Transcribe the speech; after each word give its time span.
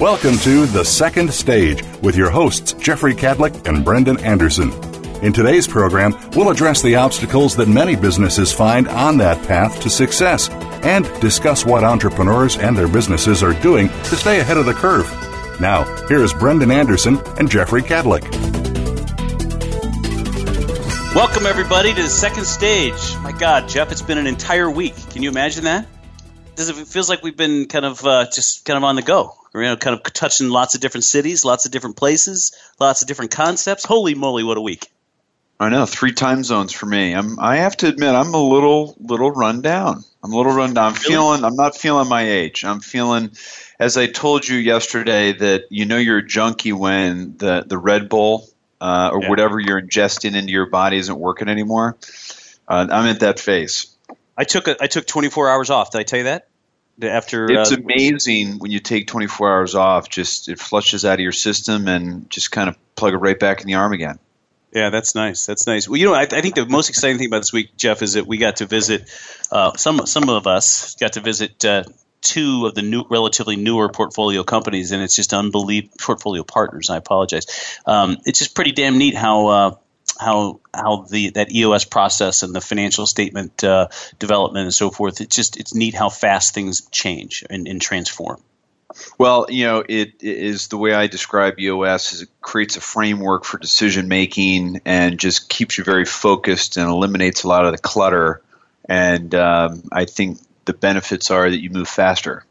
Welcome 0.00 0.38
to 0.38 0.66
The 0.66 0.82
Second 0.84 1.32
Stage 1.32 1.84
with 2.02 2.16
your 2.16 2.28
hosts, 2.28 2.72
Jeffrey 2.72 3.14
Kadlic 3.14 3.68
and 3.68 3.84
Brendan 3.84 4.18
Anderson. 4.24 4.72
In 5.24 5.32
today's 5.32 5.68
program, 5.68 6.18
we'll 6.32 6.50
address 6.50 6.82
the 6.82 6.96
obstacles 6.96 7.54
that 7.54 7.68
many 7.68 7.94
businesses 7.94 8.52
find 8.52 8.88
on 8.88 9.18
that 9.18 9.46
path 9.46 9.80
to 9.82 9.88
success 9.88 10.50
and 10.82 11.04
discuss 11.20 11.64
what 11.64 11.84
entrepreneurs 11.84 12.58
and 12.58 12.76
their 12.76 12.88
businesses 12.88 13.40
are 13.40 13.54
doing 13.62 13.86
to 13.88 14.16
stay 14.16 14.40
ahead 14.40 14.56
of 14.56 14.66
the 14.66 14.74
curve. 14.74 15.06
Now, 15.60 15.84
here's 16.08 16.34
Brendan 16.34 16.72
Anderson 16.72 17.20
and 17.38 17.48
Jeffrey 17.48 17.82
Kadlic. 17.82 18.24
Welcome, 21.14 21.46
everybody, 21.46 21.94
to 21.94 22.02
the 22.02 22.08
second 22.08 22.46
stage. 22.46 23.16
My 23.22 23.30
God, 23.30 23.68
Jeff, 23.68 23.92
it's 23.92 24.02
been 24.02 24.18
an 24.18 24.26
entire 24.26 24.68
week. 24.68 24.96
Can 25.10 25.22
you 25.22 25.28
imagine 25.28 25.62
that? 25.64 25.86
It 26.58 26.88
feels 26.88 27.08
like 27.08 27.22
we've 27.22 27.36
been 27.36 27.66
kind 27.68 27.84
of 27.84 28.04
uh, 28.04 28.26
just 28.32 28.64
kind 28.64 28.76
of 28.76 28.82
on 28.82 28.96
the 28.96 29.02
go? 29.02 29.36
You 29.54 29.62
know, 29.62 29.76
kind 29.76 29.94
of 29.94 30.12
touching 30.12 30.48
lots 30.48 30.74
of 30.74 30.80
different 30.80 31.04
cities, 31.04 31.44
lots 31.44 31.64
of 31.64 31.72
different 31.72 31.96
places, 31.96 32.52
lots 32.80 33.02
of 33.02 33.08
different 33.08 33.30
concepts. 33.30 33.84
Holy 33.84 34.14
moly, 34.14 34.42
what 34.42 34.56
a 34.56 34.60
week! 34.60 34.90
I 35.60 35.68
know 35.68 35.86
three 35.86 36.12
time 36.12 36.42
zones 36.42 36.72
for 36.72 36.86
me. 36.86 37.14
I'm. 37.14 37.38
I 37.38 37.56
have 37.56 37.76
to 37.78 37.88
admit, 37.88 38.14
I'm 38.14 38.34
a 38.34 38.42
little 38.42 38.96
little 38.98 39.30
run 39.30 39.62
down. 39.62 40.04
I'm 40.22 40.32
a 40.32 40.36
little 40.36 40.52
run 40.52 40.74
down. 40.74 40.86
I'm 40.86 40.94
really? 40.94 41.06
feeling. 41.06 41.44
I'm 41.44 41.54
not 41.54 41.76
feeling 41.76 42.08
my 42.08 42.22
age. 42.22 42.64
I'm 42.64 42.80
feeling, 42.80 43.30
as 43.78 43.96
I 43.96 44.06
told 44.06 44.48
you 44.48 44.56
yesterday, 44.56 45.32
that 45.32 45.64
you 45.70 45.86
know 45.86 45.98
you're 45.98 46.18
a 46.18 46.26
junkie 46.26 46.72
when 46.72 47.36
the 47.36 47.64
the 47.66 47.78
Red 47.78 48.08
Bull 48.08 48.48
uh, 48.80 49.10
or 49.12 49.22
yeah. 49.22 49.30
whatever 49.30 49.60
you're 49.60 49.80
ingesting 49.80 50.34
into 50.34 50.52
your 50.52 50.66
body 50.66 50.96
isn't 50.98 51.18
working 51.18 51.48
anymore. 51.48 51.96
Uh, 52.66 52.86
I'm 52.90 53.06
at 53.06 53.20
that 53.20 53.38
phase. 53.38 53.86
I 54.36 54.44
took 54.44 54.66
a, 54.66 54.76
I 54.82 54.88
took 54.88 55.06
24 55.06 55.48
hours 55.48 55.70
off. 55.70 55.92
Did 55.92 55.98
I 55.98 56.02
tell 56.02 56.18
you 56.18 56.24
that? 56.24 56.48
After 57.02 57.50
it's 57.50 57.72
uh, 57.72 57.76
amazing 57.76 58.58
when 58.58 58.70
you 58.70 58.78
take 58.78 59.08
24 59.08 59.50
hours 59.50 59.74
off. 59.74 60.08
Just 60.08 60.48
it 60.48 60.60
flushes 60.60 61.04
out 61.04 61.14
of 61.14 61.20
your 61.20 61.32
system 61.32 61.88
and 61.88 62.30
just 62.30 62.52
kind 62.52 62.68
of 62.68 62.76
plug 62.94 63.14
it 63.14 63.18
right 63.18 63.38
back 63.38 63.60
in 63.60 63.66
the 63.66 63.74
arm 63.74 63.92
again. 63.92 64.18
Yeah, 64.72 64.90
that's 64.90 65.14
nice. 65.14 65.46
That's 65.46 65.66
nice. 65.66 65.88
Well, 65.88 65.98
you 65.98 66.06
know, 66.06 66.14
I, 66.14 66.22
I, 66.22 66.40
think 66.40 66.56
the 66.56 66.66
most 66.66 66.88
exciting 66.88 67.18
thing 67.18 67.28
about 67.28 67.40
this 67.40 67.52
week, 67.52 67.76
Jeff, 67.76 68.02
is 68.02 68.14
that 68.14 68.26
we 68.26 68.38
got 68.38 68.56
to 68.56 68.66
visit. 68.66 69.08
Uh, 69.50 69.76
some 69.76 70.04
some 70.06 70.28
of 70.28 70.48
us 70.48 70.96
got 70.96 71.12
to 71.12 71.20
visit 71.20 71.64
uh, 71.64 71.84
two 72.20 72.66
of 72.66 72.74
the 72.74 72.82
new, 72.82 73.04
relatively 73.08 73.54
newer 73.54 73.88
portfolio 73.88 74.42
companies, 74.42 74.90
and 74.90 75.00
it's 75.00 75.14
just 75.14 75.32
unbelievable. 75.32 75.94
Portfolio 76.00 76.42
partners, 76.42 76.90
I 76.90 76.96
apologize. 76.96 77.46
Um, 77.86 78.16
it's 78.24 78.40
just 78.40 78.56
pretty 78.56 78.72
damn 78.72 78.98
neat 78.98 79.14
how 79.14 79.46
uh, 79.46 79.76
how 80.18 80.60
how 80.72 81.06
the 81.10 81.30
that 81.30 81.52
EOS 81.52 81.84
process 81.84 82.42
and 82.42 82.54
the 82.54 82.60
financial 82.60 83.06
statement 83.06 83.64
uh, 83.64 83.88
development 84.18 84.64
and 84.64 84.74
so 84.74 84.90
forth. 84.90 85.20
It's 85.20 85.34
just 85.34 85.58
it's 85.58 85.74
neat 85.74 85.94
how 85.94 86.08
fast 86.08 86.54
things 86.54 86.82
change 86.90 87.44
and, 87.48 87.66
and 87.68 87.80
transform. 87.80 88.40
Well, 89.18 89.46
you 89.48 89.64
know, 89.64 89.80
it, 89.80 90.14
it 90.20 90.38
is 90.38 90.68
the 90.68 90.78
way 90.78 90.94
I 90.94 91.08
describe 91.08 91.58
EOS 91.58 92.12
is 92.12 92.22
it 92.22 92.28
creates 92.40 92.76
a 92.76 92.80
framework 92.80 93.44
for 93.44 93.58
decision 93.58 94.08
making 94.08 94.82
and 94.84 95.18
just 95.18 95.48
keeps 95.48 95.78
you 95.78 95.84
very 95.84 96.04
focused 96.04 96.76
and 96.76 96.88
eliminates 96.88 97.42
a 97.42 97.48
lot 97.48 97.64
of 97.66 97.72
the 97.72 97.78
clutter. 97.78 98.40
And 98.84 99.34
um, 99.34 99.82
I 99.90 100.04
think 100.04 100.38
the 100.64 100.74
benefits 100.74 101.30
are 101.30 101.50
that 101.50 101.60
you 101.60 101.70
move 101.70 101.88
faster. 101.88 102.44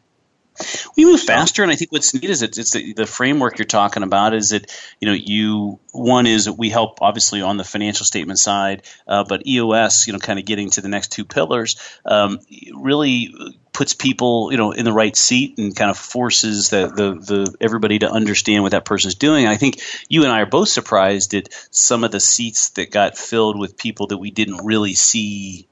We 0.96 1.06
move 1.06 1.22
faster, 1.22 1.63
and 1.63 1.72
I 1.72 1.75
think 1.75 1.91
what's 1.91 2.13
neat 2.13 2.29
is 2.29 2.41
it's, 2.41 2.57
it's 2.57 2.72
the, 2.72 2.94
the, 2.94 3.06
framework 3.06 3.57
you're 3.57 3.66
talking 3.66 4.03
about. 4.03 4.34
Is 4.34 4.50
that 4.50 4.72
you 5.00 5.07
know 5.07 5.13
you 5.13 5.79
one 5.91 6.25
is 6.28 6.50
we 6.50 6.69
help 6.69 7.01
obviously 7.01 7.41
on 7.41 7.57
the 7.57 7.63
financial 7.63 8.06
statement 8.06 8.40
side, 8.40 8.84
uh, 9.07 9.23
but 9.23 9.47
EOS 9.47 10.07
you 10.07 10.13
know 10.13 10.19
kind 10.19 10.40
of 10.40 10.46
getting 10.46 10.69
to 10.72 10.81
the 10.81 10.90
next 10.90 11.12
two 11.12 11.25
pillars 11.25 11.75
um, 12.06 12.40
really 12.73 13.34
puts 13.73 13.94
people 13.94 14.52
you 14.52 14.57
know 14.57 14.72
in 14.72 14.85
the 14.85 14.94
right 14.94 15.16
seat 15.16 15.57
and 15.57 15.75
kind 15.75 15.90
of 15.91 15.97
forces 15.97 16.69
the, 16.69 16.88
the 16.88 17.13
the 17.13 17.56
everybody 17.59 18.00
to 18.00 18.09
understand 18.09 18.63
what 18.63 18.72
that 18.72 18.85
person's 18.85 19.16
doing. 19.16 19.47
I 19.47 19.57
think 19.57 19.81
you 20.09 20.23
and 20.23 20.31
I 20.31 20.41
are 20.41 20.46
both 20.46 20.69
surprised 20.69 21.34
at 21.34 21.50
some 21.72 22.03
of 22.03 22.12
the 22.12 22.19
seats 22.19 22.69
that 22.72 22.91
got 22.91 23.18
filled 23.18 23.59
with 23.59 23.78
people 23.78 24.07
that 24.07 24.18
we 24.18 24.31
didn't 24.31 24.66
really 24.66 24.94
see 24.94 25.68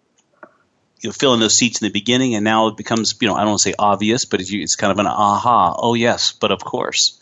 you 1.01 1.09
know, 1.09 1.13
fill 1.13 1.33
in 1.33 1.39
those 1.39 1.57
seats 1.57 1.81
in 1.81 1.87
the 1.87 1.91
beginning, 1.91 2.35
and 2.35 2.43
now 2.43 2.67
it 2.67 2.77
becomes, 2.77 3.15
you 3.19 3.27
know, 3.27 3.35
I 3.35 3.39
don't 3.39 3.49
want 3.49 3.59
to 3.59 3.69
say 3.69 3.75
obvious, 3.77 4.25
but 4.25 4.39
it's, 4.39 4.51
it's 4.53 4.75
kind 4.75 4.91
of 4.91 4.99
an 4.99 5.07
aha. 5.07 5.75
Oh 5.77 5.93
yes, 5.93 6.31
but 6.31 6.51
of 6.51 6.63
course, 6.63 7.19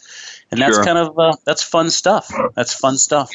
and 0.51 0.61
that's 0.61 0.75
sure. 0.75 0.83
kind 0.83 0.97
of 0.97 1.17
uh, 1.17 1.35
that's 1.45 1.63
fun 1.63 1.89
stuff. 1.89 2.31
That's 2.55 2.73
fun 2.73 2.97
stuff. 2.97 3.31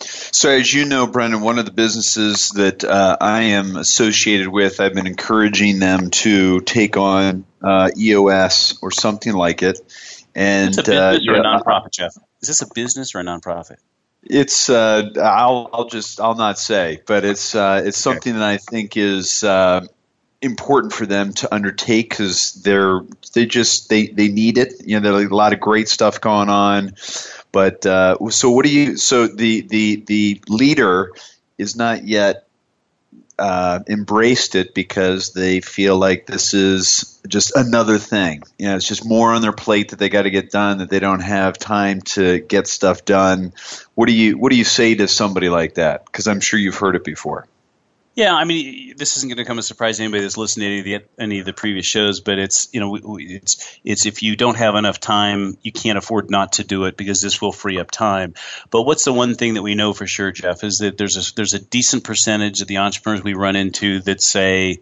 So, 0.00 0.50
as 0.50 0.72
you 0.72 0.84
know, 0.84 1.06
Brendan, 1.06 1.40
one 1.40 1.58
of 1.58 1.64
the 1.64 1.72
businesses 1.72 2.50
that 2.50 2.84
uh, 2.84 3.16
I 3.20 3.42
am 3.42 3.76
associated 3.76 4.48
with, 4.48 4.80
I've 4.80 4.94
been 4.94 5.08
encouraging 5.08 5.80
them 5.80 6.10
to 6.10 6.60
take 6.60 6.96
on 6.96 7.44
uh, 7.62 7.90
EOS 7.96 8.78
or 8.80 8.92
something 8.92 9.32
like 9.32 9.62
it. 9.62 9.80
And 10.36 10.68
it's 10.68 10.78
a 10.78 10.82
business 10.82 11.28
uh, 11.28 11.32
or 11.32 11.34
a 11.34 11.42
nonprofit, 11.42 11.90
Jeff. 11.90 12.14
Is 12.40 12.48
this 12.48 12.62
a 12.62 12.68
business 12.72 13.14
or 13.14 13.20
a 13.20 13.24
nonprofit? 13.24 13.78
It's 14.22 14.68
uh, 14.68 15.10
I'll 15.16 15.70
I'll 15.72 15.88
just 15.88 16.20
I'll 16.20 16.34
not 16.34 16.58
say, 16.58 17.00
but 17.06 17.24
it's 17.24 17.54
uh, 17.54 17.82
it's 17.84 17.98
something 17.98 18.34
that 18.34 18.42
I 18.42 18.58
think 18.58 18.96
is 18.96 19.44
uh, 19.44 19.86
important 20.42 20.92
for 20.92 21.06
them 21.06 21.32
to 21.34 21.54
undertake 21.54 22.10
because 22.10 22.54
they're 22.62 23.00
they 23.34 23.46
just 23.46 23.88
they 23.88 24.08
they 24.08 24.28
need 24.28 24.58
it. 24.58 24.74
You 24.84 25.00
know, 25.00 25.12
there's 25.12 25.30
a 25.30 25.34
lot 25.34 25.52
of 25.52 25.60
great 25.60 25.88
stuff 25.88 26.20
going 26.20 26.48
on, 26.48 26.94
but 27.52 27.86
uh, 27.86 28.16
so 28.30 28.50
what 28.50 28.64
do 28.64 28.72
you? 28.72 28.96
So 28.96 29.28
the 29.28 29.62
the 29.62 30.02
the 30.06 30.42
leader 30.48 31.12
is 31.56 31.76
not 31.76 32.06
yet 32.06 32.47
uh, 33.38 33.80
embraced 33.88 34.54
it 34.54 34.74
because 34.74 35.32
they 35.32 35.60
feel 35.60 35.96
like 35.96 36.26
this 36.26 36.54
is 36.54 37.20
just 37.28 37.54
another 37.56 37.98
thing. 37.98 38.42
You 38.58 38.68
know, 38.68 38.76
it's 38.76 38.88
just 38.88 39.04
more 39.04 39.32
on 39.32 39.42
their 39.42 39.52
plate 39.52 39.90
that 39.90 39.98
they 39.98 40.08
got 40.08 40.22
to 40.22 40.30
get 40.30 40.50
done 40.50 40.78
that 40.78 40.90
they 40.90 40.98
don't 40.98 41.20
have 41.20 41.58
time 41.58 42.00
to 42.02 42.40
get 42.40 42.66
stuff 42.66 43.04
done. 43.04 43.52
What 43.94 44.06
do 44.06 44.12
you 44.14 44.36
What 44.36 44.50
do 44.50 44.56
you 44.56 44.64
say 44.64 44.94
to 44.96 45.08
somebody 45.08 45.48
like 45.48 45.74
that? 45.74 46.04
Because 46.06 46.26
I'm 46.26 46.40
sure 46.40 46.58
you've 46.58 46.76
heard 46.76 46.96
it 46.96 47.04
before. 47.04 47.46
Yeah, 48.18 48.34
I 48.34 48.42
mean, 48.42 48.94
this 48.96 49.16
isn't 49.16 49.28
going 49.28 49.36
to 49.36 49.44
come 49.44 49.60
as 49.60 49.66
a 49.66 49.68
surprise 49.68 49.98
to 49.98 50.02
anybody 50.02 50.24
that's 50.24 50.36
listened 50.36 50.62
to 50.62 50.66
any 50.66 50.78
of 50.80 50.84
the 50.84 51.22
any 51.22 51.38
of 51.38 51.46
the 51.46 51.52
previous 51.52 51.86
shows, 51.86 52.18
but 52.18 52.40
it's 52.40 52.68
you 52.72 52.80
know, 52.80 52.98
it's 53.20 53.78
it's 53.84 54.06
if 54.06 54.24
you 54.24 54.34
don't 54.34 54.56
have 54.56 54.74
enough 54.74 54.98
time, 54.98 55.56
you 55.62 55.70
can't 55.70 55.96
afford 55.96 56.28
not 56.28 56.54
to 56.54 56.64
do 56.64 56.86
it 56.86 56.96
because 56.96 57.22
this 57.22 57.40
will 57.40 57.52
free 57.52 57.78
up 57.78 57.92
time. 57.92 58.34
But 58.70 58.82
what's 58.82 59.04
the 59.04 59.12
one 59.12 59.36
thing 59.36 59.54
that 59.54 59.62
we 59.62 59.76
know 59.76 59.92
for 59.92 60.08
sure, 60.08 60.32
Jeff, 60.32 60.64
is 60.64 60.78
that 60.78 60.98
there's 60.98 61.16
a 61.16 61.32
there's 61.36 61.54
a 61.54 61.60
decent 61.60 62.02
percentage 62.02 62.60
of 62.60 62.66
the 62.66 62.78
entrepreneurs 62.78 63.22
we 63.22 63.34
run 63.34 63.54
into 63.54 64.00
that 64.00 64.20
say, 64.20 64.80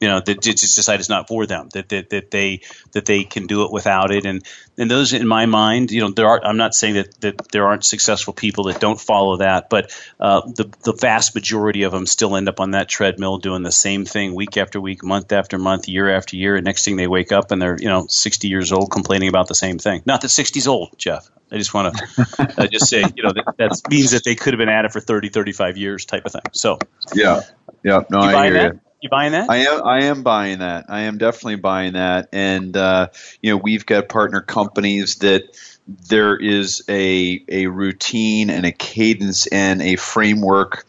you 0.00 0.08
know 0.08 0.20
that 0.20 0.40
just 0.40 0.76
decide 0.76 1.00
it's 1.00 1.08
not 1.08 1.28
for 1.28 1.46
them 1.46 1.68
that, 1.72 1.88
that 1.88 2.10
that 2.10 2.30
they 2.30 2.60
that 2.92 3.04
they 3.06 3.24
can 3.24 3.46
do 3.46 3.64
it 3.64 3.72
without 3.72 4.12
it 4.12 4.24
and 4.24 4.44
and 4.76 4.90
those 4.90 5.12
in 5.12 5.26
my 5.26 5.46
mind 5.46 5.90
you 5.90 6.00
know 6.00 6.10
there 6.10 6.28
are 6.28 6.44
I'm 6.44 6.56
not 6.56 6.74
saying 6.74 6.94
that 6.94 7.20
that 7.20 7.48
there 7.50 7.66
aren't 7.66 7.84
successful 7.84 8.32
people 8.32 8.64
that 8.64 8.80
don't 8.80 9.00
follow 9.00 9.38
that 9.38 9.68
but 9.68 9.92
uh, 10.20 10.42
the 10.46 10.70
the 10.84 10.92
vast 10.92 11.34
majority 11.34 11.82
of 11.82 11.92
them 11.92 12.06
still 12.06 12.36
end 12.36 12.48
up 12.48 12.60
on 12.60 12.72
that 12.72 12.88
treadmill 12.88 13.38
doing 13.38 13.62
the 13.62 13.72
same 13.72 14.04
thing 14.04 14.34
week 14.34 14.56
after 14.56 14.80
week 14.80 15.02
month 15.02 15.32
after 15.32 15.58
month 15.58 15.88
year 15.88 16.14
after 16.14 16.36
year 16.36 16.56
and 16.56 16.64
next 16.64 16.84
thing 16.84 16.96
they 16.96 17.08
wake 17.08 17.32
up 17.32 17.50
and 17.50 17.60
they're 17.60 17.76
you 17.78 17.88
know 17.88 18.06
60 18.08 18.48
years 18.48 18.72
old 18.72 18.90
complaining 18.90 19.28
about 19.28 19.48
the 19.48 19.54
same 19.54 19.78
thing 19.78 20.02
not 20.06 20.20
that 20.20 20.28
60 20.28 20.58
is 20.58 20.68
old 20.68 20.96
Jeff 20.98 21.28
I 21.50 21.56
just 21.56 21.72
want 21.72 21.96
to 21.96 22.52
uh, 22.58 22.66
just 22.66 22.88
say, 22.90 23.02
you 23.16 23.22
know, 23.22 23.32
that, 23.32 23.54
that 23.56 23.80
means 23.88 24.10
that 24.10 24.22
they 24.22 24.34
could 24.34 24.52
have 24.52 24.58
been 24.58 24.68
at 24.68 24.84
it 24.84 24.92
for 24.92 25.00
30, 25.00 25.30
35 25.30 25.78
years 25.78 26.04
type 26.04 26.26
of 26.26 26.32
thing. 26.32 26.42
So, 26.52 26.78
yeah, 27.14 27.40
yeah, 27.82 28.02
no, 28.10 28.18
I 28.18 28.44
hear 28.44 28.52
that? 28.52 28.74
you. 28.74 28.80
You 29.00 29.08
buying 29.08 29.32
that? 29.32 29.48
I 29.48 29.58
am. 29.58 29.84
I 29.84 30.04
am 30.04 30.22
buying 30.22 30.58
that. 30.58 30.86
I 30.88 31.02
am 31.02 31.18
definitely 31.18 31.56
buying 31.56 31.92
that. 31.92 32.28
And 32.32 32.76
uh, 32.76 33.08
you 33.40 33.52
know, 33.52 33.56
we've 33.56 33.86
got 33.86 34.08
partner 34.08 34.40
companies 34.40 35.16
that 35.16 35.56
there 35.86 36.36
is 36.36 36.82
a 36.88 37.44
a 37.48 37.66
routine 37.66 38.50
and 38.50 38.66
a 38.66 38.72
cadence 38.72 39.46
and 39.46 39.80
a 39.82 39.96
framework 39.96 40.84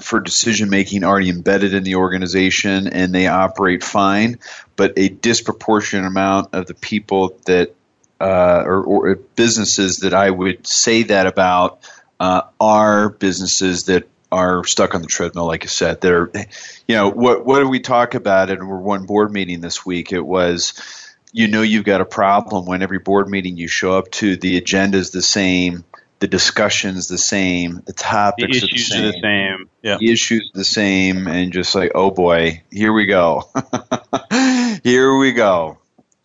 for 0.00 0.20
decision 0.20 0.70
making 0.70 1.04
already 1.04 1.28
embedded 1.28 1.74
in 1.74 1.82
the 1.82 1.96
organization 1.96 2.88
and 2.88 3.14
they 3.14 3.26
operate 3.26 3.82
fine, 3.82 4.38
but 4.76 4.92
a 4.96 5.08
disproportionate 5.08 6.06
amount 6.06 6.54
of 6.54 6.66
the 6.66 6.74
people 6.74 7.38
that 7.46 7.74
uh, 8.20 8.62
or, 8.64 8.82
or, 8.82 9.14
businesses 9.14 9.98
that 9.98 10.12
I 10.12 10.28
would 10.30 10.66
say 10.66 11.04
that 11.04 11.28
about 11.28 11.80
uh, 12.18 12.42
are 12.58 13.10
businesses 13.10 13.84
that 13.84 14.08
are 14.30 14.64
stuck 14.64 14.94
on 14.94 15.02
the 15.02 15.08
treadmill, 15.08 15.46
like 15.46 15.64
you 15.64 15.68
said. 15.68 16.00
They're, 16.00 16.30
you 16.86 16.94
know, 16.94 17.10
what 17.10 17.44
what 17.44 17.60
did 17.60 17.68
we 17.68 17.80
talk 17.80 18.14
about 18.14 18.50
in 18.50 18.66
one 18.66 19.06
board 19.06 19.32
meeting 19.32 19.60
this 19.60 19.86
week? 19.86 20.12
It 20.12 20.20
was, 20.20 20.74
you 21.32 21.48
know, 21.48 21.62
you've 21.62 21.84
got 21.84 22.00
a 22.00 22.06
problem 22.06 22.66
when 22.66 22.82
every 22.82 22.98
board 22.98 23.28
meeting 23.28 23.56
you 23.56 23.68
show 23.68 23.96
up 23.96 24.10
to, 24.12 24.36
the 24.36 24.56
agenda 24.58 24.98
is 24.98 25.10
the 25.10 25.22
same, 25.22 25.84
the 26.18 26.28
discussion's 26.28 27.08
the 27.08 27.18
same, 27.18 27.82
the 27.86 27.92
topics 27.92 28.60
the 28.60 28.66
issues 28.66 28.92
are 28.92 29.02
the 29.02 29.12
same, 29.12 29.12
are 29.12 29.12
the 29.12 29.20
same. 29.22 29.70
Yeah. 29.82 29.96
the 29.98 30.12
issues 30.12 30.50
the 30.52 30.64
same, 30.64 31.26
and 31.26 31.52
just 31.52 31.74
like, 31.74 31.92
oh 31.94 32.10
boy, 32.10 32.62
here 32.70 32.92
we 32.92 33.06
go, 33.06 33.50
here 34.82 35.16
we 35.16 35.32
go. 35.32 35.77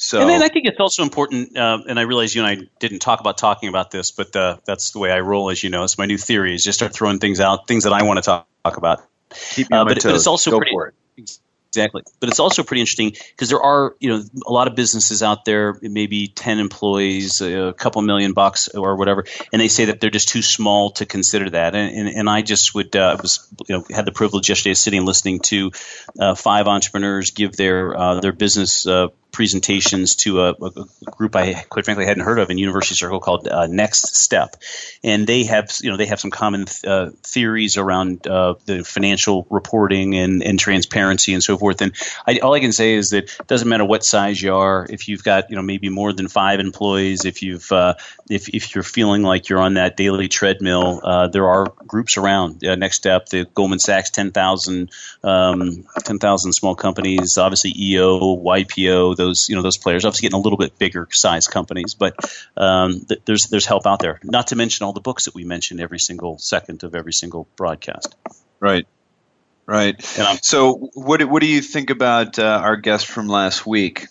So, 0.03 0.19
and 0.19 0.29
then 0.29 0.43
I 0.43 0.49
think 0.49 0.65
it's 0.65 0.81
also 0.81 1.01
important, 1.01 1.55
uh, 1.57 1.79
and 1.87 1.97
I 1.97 2.01
realize 2.01 2.35
you 2.35 2.43
and 2.43 2.59
I 2.61 2.67
didn't 2.77 2.99
talk 2.99 3.21
about 3.21 3.37
talking 3.37 3.69
about 3.69 3.89
this, 3.89 4.11
but 4.11 4.35
uh, 4.35 4.57
that's 4.65 4.91
the 4.91 4.99
way 4.99 5.13
I 5.13 5.21
roll, 5.21 5.49
as 5.49 5.63
you 5.63 5.69
know. 5.69 5.85
It's 5.85 5.97
my 5.97 6.05
new 6.05 6.17
theory: 6.17 6.53
is 6.53 6.61
just 6.61 6.77
start 6.77 6.93
throwing 6.93 7.19
things 7.19 7.39
out, 7.39 7.69
things 7.69 7.85
that 7.85 7.93
I 7.93 8.03
want 8.03 8.17
to 8.17 8.21
talk, 8.21 8.47
talk 8.65 8.75
about. 8.75 9.01
Keep 9.29 9.67
uh, 9.71 9.85
but, 9.85 10.03
but, 10.03 10.13
it's 10.13 10.27
also 10.27 10.51
Go 10.51 10.59
pretty. 10.59 10.75
Exactly. 11.69 12.03
But 12.19 12.29
it's 12.29 12.39
also 12.41 12.63
pretty 12.63 12.81
interesting 12.81 13.13
because 13.31 13.49
there 13.49 13.61
are, 13.61 13.95
you 13.99 14.09
know, 14.09 14.23
a 14.45 14.51
lot 14.51 14.67
of 14.67 14.75
businesses 14.75 15.23
out 15.23 15.43
there, 15.43 15.79
maybe 15.81 16.27
10 16.27 16.59
employees, 16.59 17.41
a 17.41 17.73
couple 17.73 18.01
million 18.03 18.33
bucks 18.33 18.67
or 18.67 18.95
whatever, 18.95 19.25
and 19.51 19.59
they 19.59 19.69
say 19.69 19.85
that 19.85 19.99
they're 19.99 20.11
just 20.11 20.27
too 20.27 20.43
small 20.43 20.91
to 20.91 21.07
consider 21.07 21.49
that. 21.49 21.73
And, 21.73 21.97
and, 21.97 22.09
and 22.09 22.29
I 22.29 22.43
just 22.43 22.75
would, 22.75 22.95
uh, 22.95 23.17
was, 23.19 23.47
you 23.67 23.75
know, 23.75 23.85
had 23.89 24.05
the 24.05 24.11
privilege 24.11 24.49
yesterday 24.49 24.71
of 24.71 24.77
sitting 24.77 24.99
and 24.99 25.07
listening 25.07 25.39
to 25.45 25.71
uh, 26.19 26.35
five 26.35 26.67
entrepreneurs 26.67 27.31
give 27.31 27.55
their, 27.55 27.97
uh, 27.97 28.19
their 28.19 28.33
business 28.33 28.85
uh, 28.85 29.07
presentations 29.33 30.15
to 30.15 30.41
a, 30.41 30.51
a, 30.51 30.85
group 31.11 31.35
I 31.35 31.53
quite 31.67 31.83
frankly 31.83 32.05
hadn't 32.05 32.23
heard 32.23 32.39
of 32.39 32.49
in 32.49 32.57
University 32.57 32.95
Circle 32.95 33.19
called 33.19 33.47
uh, 33.47 33.67
Next 33.67 34.15
Step, 34.15 34.55
and 35.03 35.27
they 35.27 35.43
have 35.43 35.71
you 35.81 35.91
know 35.91 35.97
they 35.97 36.05
have 36.05 36.19
some 36.19 36.31
common 36.31 36.65
th- 36.65 36.85
uh, 36.85 37.09
theories 37.23 37.77
around 37.77 38.25
uh, 38.27 38.53
the 38.65 38.83
financial 38.83 39.45
reporting 39.49 40.15
and, 40.15 40.41
and 40.43 40.59
transparency 40.59 41.33
and 41.33 41.43
so 41.43 41.57
forth. 41.57 41.81
And 41.81 41.93
I, 42.25 42.39
all 42.39 42.53
I 42.53 42.59
can 42.59 42.71
say 42.71 42.93
is 42.93 43.09
that 43.09 43.25
it 43.39 43.47
doesn't 43.47 43.67
matter 43.67 43.83
what 43.83 44.05
size 44.05 44.41
you 44.41 44.55
are, 44.55 44.87
if 44.89 45.09
you've 45.09 45.23
got 45.23 45.49
you 45.49 45.55
know 45.55 45.63
maybe 45.63 45.89
more 45.89 46.13
than 46.13 46.27
five 46.27 46.59
employees, 46.59 47.25
if 47.25 47.41
you've 47.41 47.69
uh, 47.71 47.95
if 48.29 48.49
if 48.49 48.75
you're 48.75 48.83
feeling 48.83 49.23
like 49.23 49.49
you're 49.49 49.59
on 49.59 49.73
that 49.73 49.97
daily 49.97 50.27
treadmill, 50.27 51.01
uh, 51.03 51.27
there 51.27 51.49
are 51.49 51.73
groups 51.87 52.17
around. 52.17 52.63
Uh, 52.63 52.75
Next 52.75 52.97
Step, 52.97 53.27
the 53.29 53.45
Goldman 53.45 53.79
Sachs 53.79 54.11
10,000 54.11 54.91
um, 55.23 55.85
10,000 56.03 56.53
small 56.53 56.75
companies, 56.75 57.37
obviously 57.37 57.73
EO, 57.75 58.37
YPO 58.37 59.15
those 59.23 59.49
you 59.49 59.55
know 59.55 59.61
those 59.61 59.77
players. 59.77 60.05
Obviously, 60.05 60.25
getting 60.27 60.39
a 60.39 60.41
little 60.41 60.57
bit 60.57 60.77
bigger 60.77 61.07
size 61.11 61.47
companies, 61.47 61.93
but 61.93 62.15
um, 62.57 63.01
th- 63.01 63.21
there's 63.25 63.47
there's 63.47 63.65
help 63.65 63.85
out 63.87 63.99
there. 63.99 64.19
Not 64.23 64.47
to 64.47 64.55
mention 64.55 64.85
all 64.85 64.93
the 64.93 65.01
books 65.01 65.25
that 65.25 65.35
we 65.35 65.43
mention 65.43 65.79
every 65.79 65.99
single 65.99 66.37
second 66.37 66.83
of 66.83 66.95
every 66.95 67.13
single 67.13 67.47
broadcast. 67.55 68.15
Right. 68.59 68.87
Right. 69.65 70.01
So, 70.41 70.73
what 70.93 71.23
what 71.23 71.41
do 71.41 71.47
you 71.47 71.61
think 71.61 71.89
about 71.89 72.37
uh, 72.37 72.61
our 72.63 72.75
guest 72.75 73.07
from 73.07 73.27
last 73.27 73.65
week, 73.65 74.07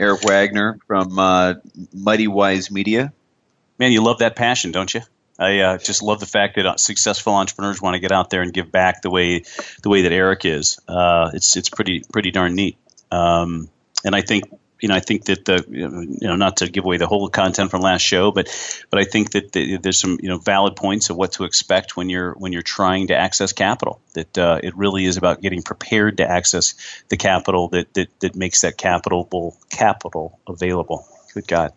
Eric 0.00 0.24
Wagner 0.24 0.78
from 0.86 1.16
uh, 1.18 1.54
Mighty 1.94 2.26
Wise 2.26 2.70
Media? 2.70 3.12
Man, 3.78 3.92
you 3.92 4.02
love 4.02 4.18
that 4.18 4.34
passion, 4.34 4.72
don't 4.72 4.92
you? 4.92 5.02
I 5.38 5.60
uh, 5.60 5.78
just 5.78 6.02
love 6.02 6.18
the 6.18 6.26
fact 6.26 6.56
that 6.56 6.66
uh, 6.66 6.76
successful 6.76 7.32
entrepreneurs 7.34 7.80
want 7.80 7.94
to 7.94 8.00
get 8.00 8.10
out 8.10 8.30
there 8.30 8.42
and 8.42 8.52
give 8.52 8.72
back 8.72 9.02
the 9.02 9.10
way 9.10 9.44
the 9.82 9.88
way 9.88 10.02
that 10.02 10.12
Eric 10.12 10.44
is. 10.44 10.80
Uh, 10.88 11.30
it's 11.32 11.56
it's 11.56 11.68
pretty 11.68 12.02
pretty 12.12 12.32
darn 12.32 12.56
neat. 12.56 12.76
Um, 13.12 13.68
and 14.08 14.16
I 14.16 14.22
think 14.22 14.44
you 14.80 14.88
know 14.88 14.94
I 14.94 15.00
think 15.00 15.26
that 15.26 15.44
the 15.44 15.64
you 15.68 16.26
know 16.26 16.36
not 16.36 16.58
to 16.58 16.68
give 16.68 16.84
away 16.84 16.96
the 16.96 17.06
whole 17.06 17.28
content 17.28 17.70
from 17.70 17.82
last 17.82 18.00
show, 18.00 18.32
but 18.32 18.48
but 18.90 18.98
I 18.98 19.04
think 19.04 19.32
that 19.32 19.52
the, 19.52 19.76
there's 19.76 20.00
some 20.00 20.18
you 20.22 20.30
know 20.30 20.38
valid 20.38 20.76
points 20.76 21.10
of 21.10 21.16
what 21.16 21.32
to 21.32 21.44
expect 21.44 21.96
when 21.96 22.08
you're 22.08 22.32
when 22.32 22.52
you're 22.52 22.62
trying 22.62 23.08
to 23.08 23.14
access 23.14 23.52
capital. 23.52 24.00
That 24.14 24.38
uh, 24.38 24.60
it 24.62 24.74
really 24.76 25.04
is 25.04 25.18
about 25.18 25.42
getting 25.42 25.62
prepared 25.62 26.16
to 26.16 26.28
access 26.28 26.74
the 27.10 27.18
capital 27.18 27.68
that 27.68 27.92
that, 27.94 28.08
that 28.20 28.34
makes 28.34 28.62
that 28.62 28.78
capital 28.78 29.56
capital 29.68 30.40
available. 30.48 31.06
Good 31.34 31.46
God. 31.46 31.72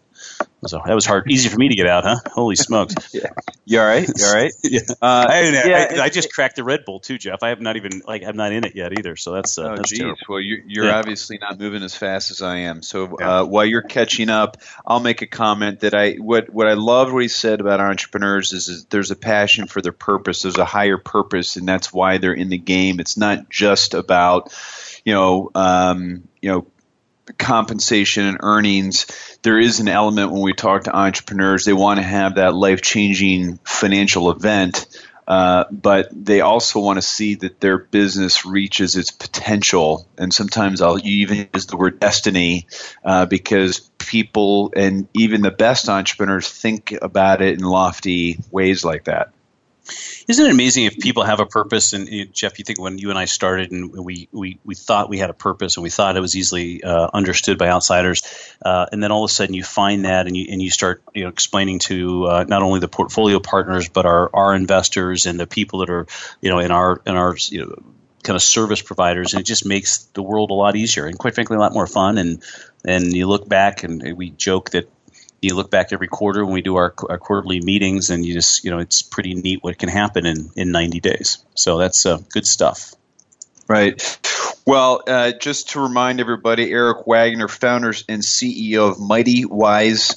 So 0.67 0.79
that 0.85 0.93
was 0.93 1.07
hard, 1.07 1.31
easy 1.31 1.49
for 1.49 1.57
me 1.57 1.69
to 1.69 1.75
get 1.75 1.87
out, 1.87 2.03
huh? 2.03 2.17
Holy 2.33 2.55
smokes! 2.55 2.93
yeah. 3.13 3.29
You 3.65 3.79
all 3.79 3.85
right? 3.87 4.07
You 4.07 4.25
all 4.25 4.33
right? 4.33 4.51
yeah. 4.63 4.79
Uh, 5.01 5.25
I, 5.27 5.41
yeah 5.49 5.87
I, 5.91 6.03
I, 6.03 6.09
just 6.09 6.31
cracked 6.31 6.55
the 6.55 6.63
Red 6.63 6.85
Bull 6.85 6.99
too, 6.99 7.17
Jeff. 7.17 7.41
I 7.41 7.49
have 7.49 7.61
not 7.61 7.77
even 7.77 8.03
like 8.05 8.23
I'm 8.23 8.35
not 8.35 8.51
in 8.51 8.63
it 8.63 8.75
yet 8.75 8.97
either. 8.97 9.15
So 9.15 9.31
that's 9.31 9.57
uh, 9.57 9.63
oh, 9.63 9.75
that's 9.75 9.89
geez. 9.89 9.99
Terrible. 9.99 10.17
Well, 10.29 10.39
you're, 10.39 10.59
you're 10.67 10.85
yeah. 10.85 10.99
obviously 10.99 11.39
not 11.39 11.59
moving 11.59 11.81
as 11.81 11.95
fast 11.95 12.29
as 12.29 12.43
I 12.43 12.57
am. 12.57 12.83
So 12.83 13.17
uh, 13.17 13.43
while 13.43 13.65
you're 13.65 13.81
catching 13.81 14.29
up, 14.29 14.57
I'll 14.85 14.99
make 14.99 15.23
a 15.23 15.27
comment 15.27 15.79
that 15.79 15.95
I 15.95 16.13
what 16.13 16.51
what 16.51 16.67
I 16.67 16.73
loved 16.73 17.11
what 17.11 17.23
he 17.23 17.27
said 17.27 17.59
about 17.59 17.79
entrepreneurs 17.79 18.53
is, 18.53 18.67
is 18.67 18.85
there's 18.85 19.09
a 19.09 19.15
passion 19.15 19.65
for 19.65 19.81
their 19.81 19.91
purpose. 19.91 20.43
There's 20.43 20.59
a 20.59 20.65
higher 20.65 20.99
purpose, 20.99 21.55
and 21.55 21.67
that's 21.67 21.91
why 21.91 22.19
they're 22.19 22.33
in 22.33 22.49
the 22.49 22.59
game. 22.59 22.99
It's 22.99 23.17
not 23.17 23.49
just 23.49 23.95
about 23.95 24.55
you 25.03 25.13
know 25.13 25.49
um, 25.55 26.27
you 26.39 26.51
know 26.51 26.67
compensation 27.37 28.25
and 28.25 28.37
earnings, 28.41 29.37
there 29.43 29.59
is 29.59 29.79
an 29.79 29.87
element 29.87 30.31
when 30.31 30.41
we 30.41 30.53
talk 30.53 30.83
to 30.83 30.95
entrepreneurs, 30.95 31.65
they 31.65 31.73
want 31.73 31.99
to 31.99 32.03
have 32.03 32.35
that 32.35 32.53
life 32.53 32.81
changing 32.81 33.59
financial 33.63 34.31
event. 34.31 34.85
Uh, 35.27 35.65
but 35.71 36.09
they 36.11 36.41
also 36.41 36.79
want 36.79 36.97
to 36.97 37.01
see 37.01 37.35
that 37.35 37.61
their 37.61 37.77
business 37.77 38.45
reaches 38.45 38.97
its 38.97 39.11
potential. 39.11 40.05
And 40.17 40.33
sometimes 40.33 40.81
I'll 40.81 40.99
even 41.05 41.47
use 41.53 41.67
the 41.67 41.77
word 41.77 41.99
destiny 41.99 42.67
uh, 43.05 43.27
because 43.27 43.79
people 43.97 44.73
and 44.75 45.07
even 45.13 45.41
the 45.41 45.51
best 45.51 45.87
entrepreneurs 45.87 46.49
think 46.49 46.93
about 47.01 47.41
it 47.41 47.57
in 47.57 47.63
lofty 47.63 48.39
ways 48.51 48.83
like 48.83 49.05
that. 49.05 49.31
Isn't 50.27 50.45
it 50.45 50.51
amazing 50.51 50.85
if 50.85 50.97
people 50.99 51.23
have 51.23 51.39
a 51.39 51.45
purpose? 51.45 51.93
And 51.93 52.33
Jeff, 52.33 52.59
you 52.59 52.65
think 52.65 52.79
when 52.79 52.97
you 52.97 53.09
and 53.09 53.17
I 53.17 53.25
started 53.25 53.71
and 53.71 53.91
we, 53.91 54.29
we, 54.31 54.59
we 54.63 54.75
thought 54.75 55.09
we 55.09 55.17
had 55.17 55.29
a 55.29 55.33
purpose 55.33 55.75
and 55.77 55.83
we 55.83 55.89
thought 55.89 56.15
it 56.15 56.21
was 56.21 56.35
easily 56.35 56.83
uh, 56.83 57.09
understood 57.13 57.57
by 57.57 57.67
outsiders, 57.67 58.21
uh, 58.63 58.85
and 58.91 59.01
then 59.01 59.11
all 59.11 59.23
of 59.23 59.31
a 59.31 59.33
sudden 59.33 59.55
you 59.55 59.63
find 59.63 60.05
that 60.05 60.27
and 60.27 60.37
you 60.37 60.47
and 60.51 60.61
you 60.61 60.69
start 60.69 61.01
you 61.13 61.23
know 61.23 61.29
explaining 61.29 61.79
to 61.79 62.25
uh, 62.25 62.45
not 62.47 62.61
only 62.61 62.79
the 62.79 62.87
portfolio 62.87 63.39
partners 63.39 63.89
but 63.89 64.05
our 64.05 64.29
our 64.33 64.53
investors 64.53 65.25
and 65.25 65.39
the 65.39 65.47
people 65.47 65.79
that 65.79 65.89
are 65.89 66.05
you 66.41 66.49
know 66.49 66.59
in 66.59 66.71
our 66.71 67.01
in 67.05 67.15
our 67.15 67.35
you 67.49 67.65
know 67.65 67.75
kind 68.23 68.35
of 68.35 68.43
service 68.43 68.81
providers, 68.81 69.33
and 69.33 69.41
it 69.41 69.45
just 69.45 69.65
makes 69.65 70.05
the 70.13 70.21
world 70.21 70.51
a 70.51 70.53
lot 70.53 70.75
easier 70.75 71.05
and 71.05 71.17
quite 71.17 71.33
frankly 71.33 71.57
a 71.57 71.59
lot 71.59 71.73
more 71.73 71.87
fun. 71.87 72.17
And 72.17 72.43
and 72.85 73.13
you 73.13 73.27
look 73.27 73.47
back 73.47 73.83
and 73.83 74.15
we 74.15 74.31
joke 74.31 74.71
that 74.71 74.89
you 75.41 75.55
look 75.55 75.71
back 75.71 75.91
every 75.91 76.07
quarter 76.07 76.45
when 76.45 76.53
we 76.53 76.61
do 76.61 76.75
our, 76.75 76.93
our, 77.09 77.17
quarterly 77.17 77.61
meetings, 77.61 78.11
and 78.11 78.25
you 78.25 78.33
just 78.33 78.63
you 78.63 78.71
know 78.71 78.79
it's 78.79 79.01
pretty 79.01 79.33
neat 79.33 79.63
what 79.63 79.77
can 79.77 79.89
happen 79.89 80.25
in 80.25 80.49
in 80.55 80.71
90 80.71 80.99
days. 80.99 81.43
So 81.55 81.77
that's 81.77 82.05
uh, 82.05 82.19
good 82.29 82.45
stuff. 82.45 82.93
Right. 83.67 84.19
Well, 84.65 85.03
uh, 85.07 85.31
just 85.31 85.69
to 85.71 85.79
remind 85.79 86.19
everybody, 86.19 86.69
Eric 86.71 87.07
Wagner, 87.07 87.47
founders 87.47 88.03
and 88.07 88.21
CEO 88.21 88.91
of 88.91 88.99
Mighty 88.99 89.45
Wise 89.45 90.13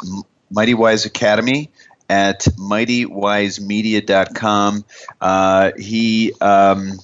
Mighty 0.51 0.75
Wise 0.75 1.07
Academy 1.07 1.71
at 2.09 2.41
mightywisemedia.com. 2.41 4.85
Uh, 5.21 5.73
he 5.79 6.33
um, 6.41 6.99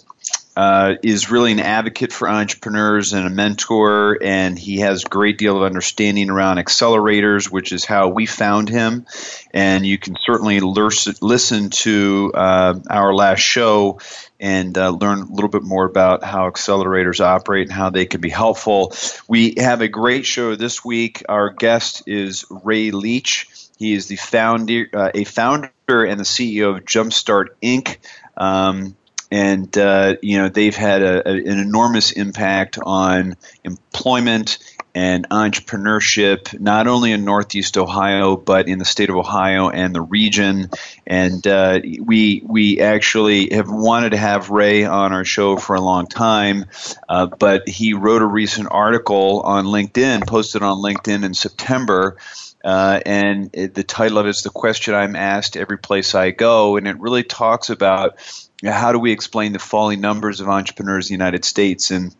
uh, 0.56 0.94
is 1.02 1.30
really 1.30 1.52
an 1.52 1.60
advocate 1.60 2.12
for 2.12 2.28
entrepreneurs 2.28 3.12
and 3.12 3.26
a 3.26 3.30
mentor, 3.30 4.18
and 4.22 4.58
he 4.58 4.80
has 4.80 5.04
a 5.04 5.08
great 5.08 5.38
deal 5.38 5.56
of 5.56 5.62
understanding 5.62 6.28
around 6.28 6.58
accelerators, 6.58 7.50
which 7.50 7.72
is 7.72 7.84
how 7.84 8.08
we 8.08 8.26
found 8.26 8.68
him. 8.68 9.06
And 9.52 9.86
you 9.86 9.96
can 9.98 10.16
certainly 10.20 10.60
listen 10.60 11.70
to 11.70 12.32
uh, 12.34 12.80
our 12.90 13.14
last 13.14 13.40
show 13.40 14.00
and 14.40 14.76
uh, 14.76 14.90
learn 14.90 15.20
a 15.20 15.32
little 15.32 15.50
bit 15.50 15.62
more 15.62 15.84
about 15.84 16.24
how 16.24 16.50
accelerators 16.50 17.20
operate 17.20 17.68
and 17.68 17.72
how 17.72 17.90
they 17.90 18.06
can 18.06 18.20
be 18.20 18.30
helpful. 18.30 18.94
We 19.28 19.54
have 19.58 19.82
a 19.82 19.88
great 19.88 20.26
show 20.26 20.56
this 20.56 20.84
week. 20.84 21.22
Our 21.28 21.50
guest 21.50 22.04
is 22.06 22.44
Ray 22.50 22.90
Leach. 22.90 23.48
He 23.78 23.94
is 23.94 24.08
the 24.08 24.16
founder, 24.16 24.88
uh, 24.92 25.10
a 25.14 25.24
founder 25.24 25.70
and 25.88 26.18
the 26.18 26.24
CEO 26.24 26.76
of 26.76 26.84
Jumpstart 26.84 27.48
Inc. 27.62 27.98
Um, 28.36 28.96
and 29.30 29.76
uh, 29.78 30.16
you 30.22 30.38
know 30.38 30.48
they've 30.48 30.76
had 30.76 31.02
a, 31.02 31.28
a, 31.28 31.32
an 31.32 31.58
enormous 31.58 32.12
impact 32.12 32.78
on 32.82 33.36
employment 33.64 34.58
and 34.92 35.28
entrepreneurship, 35.28 36.58
not 36.58 36.88
only 36.88 37.12
in 37.12 37.24
Northeast 37.24 37.78
Ohio 37.78 38.36
but 38.36 38.66
in 38.66 38.78
the 38.78 38.84
state 38.84 39.08
of 39.08 39.16
Ohio 39.16 39.70
and 39.70 39.94
the 39.94 40.00
region. 40.00 40.68
And 41.06 41.46
uh, 41.46 41.80
we 42.00 42.42
we 42.44 42.80
actually 42.80 43.50
have 43.54 43.70
wanted 43.70 44.10
to 44.10 44.16
have 44.16 44.50
Ray 44.50 44.84
on 44.84 45.12
our 45.12 45.24
show 45.24 45.56
for 45.56 45.76
a 45.76 45.80
long 45.80 46.08
time, 46.08 46.64
uh, 47.08 47.26
but 47.26 47.68
he 47.68 47.94
wrote 47.94 48.22
a 48.22 48.26
recent 48.26 48.68
article 48.70 49.42
on 49.42 49.66
LinkedIn, 49.66 50.26
posted 50.26 50.62
on 50.62 50.78
LinkedIn 50.78 51.24
in 51.24 51.34
September 51.34 52.16
Uh, 52.62 53.00
and 53.06 53.48
it, 53.54 53.72
the 53.72 53.82
title 53.82 54.18
of 54.18 54.26
it 54.26 54.30
is 54.30 54.42
The 54.42 54.50
Question 54.50 54.94
I'm 54.94 55.16
Asked 55.16 55.56
Every 55.56 55.78
Place 55.78 56.14
I 56.14 56.30
Go. 56.30 56.76
And 56.76 56.86
it 56.86 57.00
really 57.00 57.22
talks 57.24 57.70
about 57.70 58.16
how 58.62 58.92
do 58.92 58.98
we 58.98 59.12
explain 59.12 59.52
the 59.52 59.58
falling 59.58 60.00
numbers 60.00 60.40
of 60.40 60.48
entrepreneurs 60.48 61.08
in 61.08 61.14
the 61.14 61.22
United 61.22 61.44
States. 61.44 61.90
And 61.90 62.14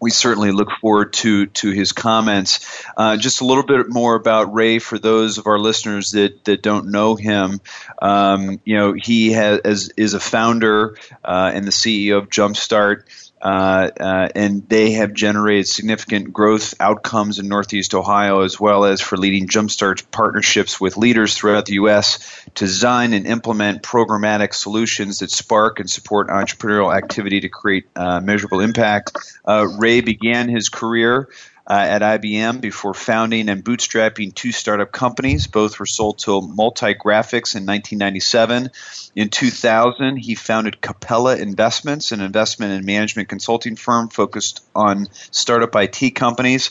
we 0.00 0.10
certainly 0.10 0.50
look 0.50 0.68
forward 0.80 1.14
to 1.14 1.46
to 1.46 1.70
his 1.70 1.92
comments. 1.92 2.84
Uh, 2.96 3.16
just 3.16 3.40
a 3.40 3.44
little 3.46 3.62
bit 3.62 3.88
more 3.88 4.14
about 4.14 4.52
Ray 4.52 4.78
for 4.78 4.98
those 4.98 5.38
of 5.38 5.46
our 5.46 5.58
listeners 5.58 6.10
that, 6.10 6.44
that 6.44 6.62
don't 6.62 6.90
know 6.90 7.14
him. 7.14 7.60
Um, 8.02 8.60
you 8.64 8.76
know, 8.76 8.92
he 8.92 9.32
has 9.32 9.90
is 9.96 10.14
a 10.14 10.20
founder 10.20 10.98
uh, 11.24 11.52
and 11.54 11.64
the 11.64 11.70
CEO 11.70 12.18
of 12.18 12.28
Jumpstart. 12.28 13.04
Uh, 13.44 13.90
uh, 14.00 14.28
and 14.34 14.66
they 14.70 14.92
have 14.92 15.12
generated 15.12 15.68
significant 15.68 16.32
growth 16.32 16.74
outcomes 16.80 17.38
in 17.38 17.46
Northeast 17.46 17.94
Ohio, 17.94 18.40
as 18.40 18.58
well 18.58 18.86
as 18.86 19.02
for 19.02 19.18
leading 19.18 19.46
Jumpstart 19.46 20.10
partnerships 20.10 20.80
with 20.80 20.96
leaders 20.96 21.36
throughout 21.36 21.66
the 21.66 21.74
U.S. 21.74 22.18
to 22.54 22.64
design 22.64 23.12
and 23.12 23.26
implement 23.26 23.82
programmatic 23.82 24.54
solutions 24.54 25.18
that 25.18 25.30
spark 25.30 25.78
and 25.78 25.90
support 25.90 26.28
entrepreneurial 26.28 26.96
activity 26.96 27.40
to 27.40 27.50
create 27.50 27.84
uh, 27.94 28.18
measurable 28.20 28.60
impact. 28.60 29.18
Uh, 29.44 29.66
Ray 29.78 30.00
began 30.00 30.48
his 30.48 30.70
career 30.70 31.28
uh, 31.66 31.72
at 31.72 32.02
IBM 32.02 32.60
before 32.60 32.92
founding 32.92 33.48
and 33.48 33.64
bootstrapping 33.64 34.34
two 34.34 34.52
startup 34.52 34.92
companies. 34.92 35.46
Both 35.46 35.78
were 35.78 35.86
sold 35.86 36.18
to 36.20 36.42
Multi 36.42 36.94
Graphics 36.94 37.56
in 37.56 37.64
1997. 37.64 38.70
In 39.16 39.28
2000, 39.30 40.16
he 40.16 40.34
founded 40.34 40.80
Capella 40.80 41.36
Investments, 41.36 42.12
an 42.12 42.20
investment 42.20 42.72
and 42.72 42.84
management 42.84 43.28
consulting 43.28 43.76
firm 43.76 44.08
focused 44.08 44.62
on 44.74 45.08
startup 45.30 45.74
IT 45.76 46.14
companies. 46.14 46.70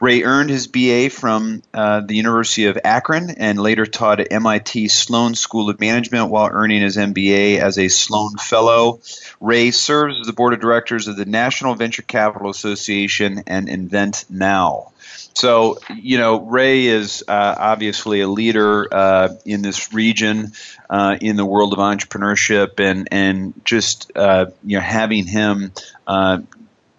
Ray 0.00 0.22
earned 0.22 0.50
his 0.50 0.66
BA 0.66 1.10
from 1.10 1.62
uh, 1.72 2.00
the 2.00 2.14
University 2.14 2.66
of 2.66 2.78
Akron 2.84 3.30
and 3.30 3.58
later 3.58 3.86
taught 3.86 4.20
at 4.20 4.32
MIT 4.32 4.88
Sloan 4.88 5.34
School 5.34 5.70
of 5.70 5.80
Management 5.80 6.30
while 6.30 6.48
earning 6.52 6.82
his 6.82 6.96
MBA 6.96 7.58
as 7.58 7.78
a 7.78 7.88
Sloan 7.88 8.36
Fellow. 8.36 9.00
Ray 9.40 9.70
serves 9.70 10.20
as 10.20 10.26
the 10.26 10.32
board 10.32 10.52
of 10.52 10.60
directors 10.60 11.08
of 11.08 11.16
the 11.16 11.24
National 11.24 11.74
Venture 11.74 12.02
Capital 12.02 12.50
Association 12.50 13.44
and 13.46 13.68
Invent 13.68 14.24
Now. 14.28 14.92
So, 15.34 15.78
you 15.96 16.18
know, 16.18 16.40
Ray 16.40 16.86
is 16.86 17.24
uh, 17.26 17.54
obviously 17.58 18.20
a 18.20 18.28
leader 18.28 18.86
uh, 18.92 19.34
in 19.44 19.62
this 19.62 19.92
region, 19.92 20.52
uh, 20.88 21.16
in 21.20 21.36
the 21.36 21.44
world 21.44 21.72
of 21.72 21.80
entrepreneurship, 21.80 22.78
and 22.78 23.08
and 23.10 23.52
just 23.64 24.12
uh, 24.16 24.46
you 24.64 24.76
know 24.76 24.82
having 24.82 25.26
him 25.26 25.72
uh, 26.06 26.38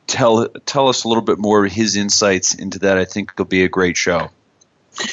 tell 0.08 0.48
tell 0.66 0.88
us 0.88 1.04
a 1.04 1.08
little 1.08 1.24
bit 1.24 1.38
more 1.38 1.66
of 1.66 1.72
his 1.72 1.96
insights 1.96 2.54
into 2.54 2.80
that. 2.80 2.98
I 2.98 3.06
think 3.06 3.32
it'll 3.34 3.46
be 3.46 3.64
a 3.64 3.70
great 3.70 3.98
show. 3.98 4.30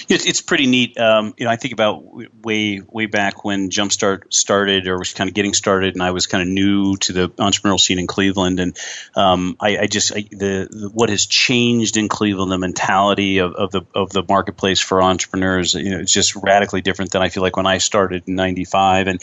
It's, 0.09 0.27
it's 0.27 0.41
pretty 0.41 0.67
neat. 0.67 0.99
Um, 0.99 1.35
you 1.37 1.45
know, 1.45 1.51
I 1.51 1.57
think 1.57 1.75
about 1.75 2.05
way 2.45 2.81
way 2.87 3.07
back 3.07 3.45
when 3.45 3.71
Jumpstart 3.71 4.33
started, 4.33 4.87
or 4.87 4.99
was 4.99 5.13
kind 5.13 5.29
of 5.29 5.35
getting 5.35 5.55
started, 5.55 5.95
and 5.95 6.03
I 6.03 6.13
was 6.13 6.27
kind 6.27 6.43
of 6.43 6.49
new 6.49 6.97
to 6.99 7.13
the 7.13 7.29
entrepreneurial 7.31 7.81
scene 7.81 7.99
in 7.99 8.07
Cleveland, 8.07 8.61
and 8.61 8.77
um, 9.17 9.57
I, 9.59 9.79
I, 9.79 9.87
just 9.87 10.13
I, 10.13 10.21
the, 10.31 10.69
the, 10.71 10.91
what 10.93 11.11
has 11.11 11.27
changed 11.27 11.97
in 11.97 12.09
Cleveland, 12.09 12.53
the 12.53 12.59
mentality 12.59 13.39
of, 13.39 13.55
of, 13.55 13.73
the 13.73 13.83
of 13.95 14.11
the 14.11 14.23
marketplace 14.29 14.79
for 14.79 15.03
entrepreneurs, 15.03 15.75
you 15.75 15.91
know, 15.91 15.99
it's 15.99 16.13
just 16.13 16.37
radically 16.37 16.81
different 16.81 17.11
than 17.11 17.23
I 17.23 17.29
feel 17.29 17.43
like 17.43 17.57
when 17.57 17.67
I 17.67 17.79
started 17.79 18.25
in 18.29 18.37
'95, 18.37 19.09
and 19.09 19.23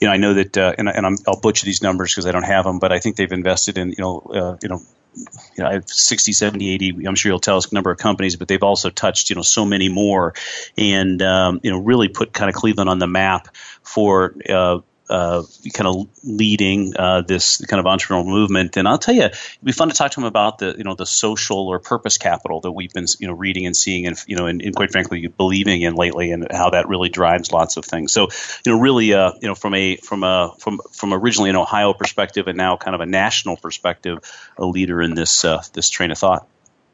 you 0.00 0.08
know, 0.08 0.12
I 0.12 0.16
know 0.16 0.34
that, 0.34 0.58
uh, 0.58 0.74
and, 0.76 0.88
and 0.88 1.06
i 1.06 1.10
will 1.26 1.40
butcher 1.40 1.66
these 1.66 1.82
numbers 1.82 2.12
because 2.12 2.26
I 2.26 2.32
don't 2.32 2.42
have 2.42 2.64
them, 2.64 2.80
but 2.80 2.90
I 2.92 2.98
think 2.98 3.14
they've 3.14 3.30
invested 3.30 3.78
in 3.78 3.90
you 3.90 3.98
know, 3.98 4.18
uh, 4.18 4.56
you 4.60 4.68
know, 4.68 4.80
you 5.14 5.64
know, 5.64 5.66
I 5.66 5.72
have 5.74 5.88
60, 5.88 6.32
70, 6.32 6.74
80, 6.74 7.06
I'm 7.06 7.14
sure 7.14 7.30
you'll 7.30 7.40
tell 7.40 7.56
us 7.56 7.70
a 7.70 7.74
number 7.74 7.90
of 7.90 7.98
companies, 7.98 8.36
but 8.36 8.48
they've 8.48 8.62
also 8.62 8.90
touched, 8.90 9.30
you 9.30 9.36
know, 9.36 9.42
so 9.42 9.64
many 9.64 9.88
more 9.88 10.34
and, 10.76 11.20
um, 11.22 11.60
you 11.62 11.70
know, 11.70 11.78
really 11.78 12.08
put 12.08 12.32
kind 12.32 12.48
of 12.48 12.54
Cleveland 12.54 12.88
on 12.88 12.98
the 12.98 13.06
map 13.06 13.48
for, 13.82 14.34
uh, 14.48 14.78
uh, 15.10 15.42
kind 15.74 15.88
of 15.88 16.08
leading 16.24 16.94
uh, 16.96 17.22
this 17.22 17.64
kind 17.66 17.80
of 17.80 17.86
entrepreneurial 17.86 18.26
movement. 18.26 18.76
And 18.76 18.86
I'll 18.86 18.98
tell 18.98 19.14
you, 19.14 19.24
it'd 19.24 19.36
be 19.62 19.72
fun 19.72 19.88
to 19.88 19.94
talk 19.94 20.12
to 20.12 20.20
him 20.20 20.26
about 20.26 20.58
the 20.58 20.74
you 20.78 20.84
know 20.84 20.94
the 20.94 21.06
social 21.06 21.68
or 21.68 21.78
purpose 21.80 22.16
capital 22.16 22.60
that 22.60 22.70
we've 22.70 22.92
been 22.92 23.06
you 23.18 23.26
know 23.26 23.34
reading 23.34 23.66
and 23.66 23.76
seeing 23.76 24.06
and 24.06 24.16
you 24.26 24.36
know 24.36 24.46
and, 24.46 24.62
and 24.62 24.74
quite 24.74 24.92
frankly 24.92 25.26
believing 25.26 25.82
in 25.82 25.94
lately, 25.94 26.30
and 26.30 26.46
how 26.50 26.70
that 26.70 26.88
really 26.88 27.08
drives 27.08 27.52
lots 27.52 27.76
of 27.76 27.84
things. 27.84 28.12
So 28.12 28.28
you 28.64 28.72
know 28.72 28.80
really 28.80 29.12
uh, 29.12 29.32
you 29.40 29.48
know 29.48 29.54
from 29.54 29.74
a 29.74 29.96
from 29.96 30.22
a 30.22 30.54
from 30.58 30.80
from 30.92 31.12
originally 31.12 31.50
an 31.50 31.56
Ohio 31.56 31.92
perspective 31.92 32.46
and 32.46 32.56
now 32.56 32.76
kind 32.76 32.94
of 32.94 33.00
a 33.00 33.06
national 33.06 33.56
perspective, 33.56 34.18
a 34.56 34.64
leader 34.64 35.02
in 35.02 35.14
this 35.14 35.44
uh, 35.44 35.62
this 35.72 35.90
train 35.90 36.10
of 36.10 36.18
thought. 36.18 36.46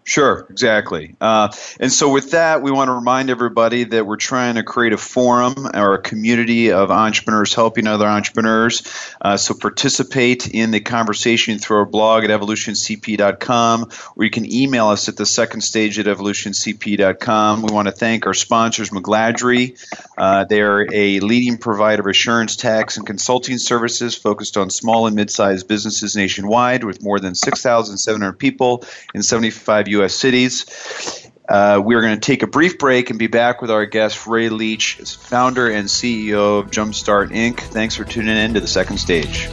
Sure, 0.06 0.46
exactly. 0.50 1.16
Uh, 1.20 1.48
and 1.80 1.90
so, 1.90 2.08
with 2.08 2.30
that, 2.30 2.62
we 2.62 2.70
want 2.70 2.86
to 2.86 2.92
remind 2.92 3.28
everybody 3.28 3.82
that 3.82 4.06
we're 4.06 4.14
trying 4.14 4.54
to 4.54 4.62
create 4.62 4.92
a 4.92 4.96
forum 4.96 5.66
or 5.74 5.94
a 5.94 6.00
community 6.00 6.70
of 6.70 6.92
entrepreneurs 6.92 7.52
helping 7.52 7.88
other 7.88 8.06
entrepreneurs. 8.06 8.84
Uh, 9.20 9.36
so, 9.36 9.52
participate 9.52 10.46
in 10.46 10.70
the 10.70 10.78
conversation 10.78 11.58
through 11.58 11.78
our 11.78 11.84
blog 11.84 12.22
at 12.22 12.30
evolutioncp.com, 12.30 13.90
or 14.14 14.24
you 14.24 14.30
can 14.30 14.50
email 14.50 14.86
us 14.86 15.08
at 15.08 15.16
the 15.16 15.26
second 15.26 15.62
stage 15.62 15.98
at 15.98 16.06
evolutioncp.com. 16.06 17.62
We 17.62 17.74
want 17.74 17.88
to 17.88 17.92
thank 17.92 18.26
our 18.26 18.34
sponsors, 18.34 18.90
McGladrey. 18.90 19.76
Uh, 20.16 20.44
they 20.44 20.60
are 20.60 20.86
a 20.92 21.18
leading 21.18 21.58
provider 21.58 22.02
of 22.02 22.06
assurance, 22.06 22.54
tax, 22.54 22.96
and 22.96 23.04
consulting 23.04 23.58
services 23.58 24.14
focused 24.14 24.56
on 24.56 24.70
small 24.70 25.08
and 25.08 25.16
mid 25.16 25.32
sized 25.32 25.66
businesses 25.66 26.14
nationwide 26.14 26.84
with 26.84 27.02
more 27.02 27.18
than 27.18 27.34
6,700 27.34 28.34
people 28.34 28.84
in 29.12 29.24
75 29.24 29.88
U.S. 29.88 29.95
cities. 30.08 30.66
Uh, 31.48 31.80
we 31.84 31.94
are 31.94 32.00
going 32.00 32.14
to 32.14 32.20
take 32.20 32.42
a 32.42 32.46
brief 32.46 32.78
break 32.78 33.10
and 33.10 33.18
be 33.18 33.28
back 33.28 33.60
with 33.60 33.70
our 33.70 33.86
guest, 33.86 34.26
Ray 34.26 34.48
Leach, 34.48 34.94
founder 34.94 35.70
and 35.70 35.88
CEO 35.88 36.58
of 36.60 36.70
Jumpstart 36.70 37.30
Inc. 37.30 37.60
Thanks 37.60 37.94
for 37.94 38.04
tuning 38.04 38.36
in 38.36 38.54
to 38.54 38.60
the 38.60 38.66
second 38.66 38.98
stage. 38.98 39.46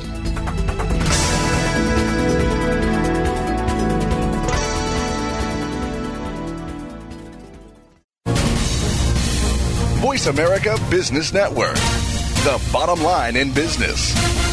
Voice 10.02 10.28
America 10.28 10.78
Business 10.90 11.34
Network, 11.34 11.76
the 11.76 12.62
bottom 12.72 13.04
line 13.04 13.36
in 13.36 13.54
business. 13.54 14.53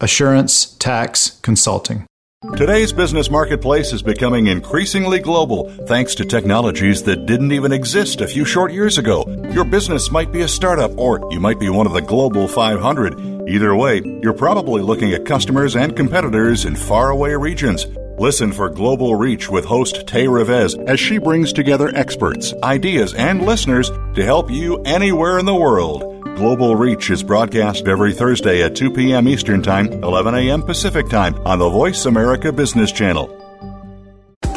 assurance, 0.00 0.66
tax, 0.76 1.38
consulting. 1.42 2.06
Today's 2.54 2.92
business 2.92 3.30
marketplace 3.30 3.92
is 3.92 4.02
becoming 4.02 4.46
increasingly 4.46 5.18
global 5.18 5.70
thanks 5.86 6.14
to 6.14 6.24
technologies 6.24 7.02
that 7.02 7.26
didn't 7.26 7.52
even 7.52 7.72
exist 7.72 8.20
a 8.20 8.28
few 8.28 8.44
short 8.44 8.72
years 8.72 8.98
ago. 8.98 9.24
Your 9.52 9.64
business 9.64 10.10
might 10.10 10.32
be 10.32 10.42
a 10.42 10.48
startup 10.48 10.96
or 10.98 11.26
you 11.32 11.40
might 11.40 11.58
be 11.58 11.70
one 11.70 11.86
of 11.86 11.92
the 11.92 12.02
global 12.02 12.46
500. 12.46 13.48
Either 13.48 13.74
way, 13.74 14.02
you're 14.22 14.32
probably 14.32 14.82
looking 14.82 15.12
at 15.12 15.24
customers 15.24 15.76
and 15.76 15.96
competitors 15.96 16.66
in 16.66 16.76
faraway 16.76 17.32
regions. 17.32 17.86
Listen 18.18 18.52
for 18.52 18.70
Global 18.70 19.14
Reach 19.14 19.50
with 19.50 19.64
host 19.64 20.06
Tay 20.06 20.26
Revez 20.26 20.78
as 20.88 20.98
she 20.98 21.18
brings 21.18 21.52
together 21.52 21.90
experts, 21.94 22.54
ideas, 22.62 23.12
and 23.12 23.44
listeners 23.44 23.90
to 24.14 24.24
help 24.24 24.50
you 24.50 24.80
anywhere 24.84 25.38
in 25.38 25.46
the 25.46 25.54
world. 25.54 26.15
Global 26.36 26.76
Reach 26.76 27.08
is 27.08 27.22
broadcast 27.22 27.88
every 27.88 28.12
Thursday 28.12 28.62
at 28.62 28.76
2 28.76 28.90
p.m. 28.90 29.26
Eastern 29.26 29.62
Time, 29.62 29.86
11 29.86 30.34
a.m. 30.34 30.62
Pacific 30.62 31.08
Time 31.08 31.34
on 31.46 31.58
the 31.58 31.70
Voice 31.70 32.04
America 32.04 32.52
Business 32.52 32.92
Channel. 32.92 33.28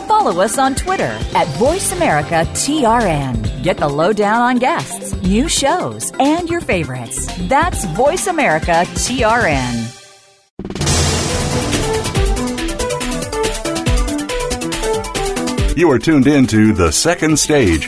Follow 0.06 0.42
us 0.42 0.58
on 0.58 0.76
Twitter 0.76 1.06
at 1.06 1.48
VoiceAmericaTRN. 1.56 3.64
Get 3.64 3.78
the 3.78 3.88
lowdown 3.88 4.42
on 4.42 4.58
guests, 4.58 5.14
new 5.24 5.48
shows, 5.48 6.12
and 6.20 6.50
your 6.50 6.60
favorites. 6.60 7.30
That's 7.48 7.86
Voice 7.96 8.28
America 8.28 8.84
TRN. 9.00 9.96
You 15.78 15.90
are 15.90 16.00
tuned 16.00 16.28
in 16.28 16.46
to 16.48 16.74
The 16.74 16.92
Second 16.92 17.40
Stage 17.40 17.88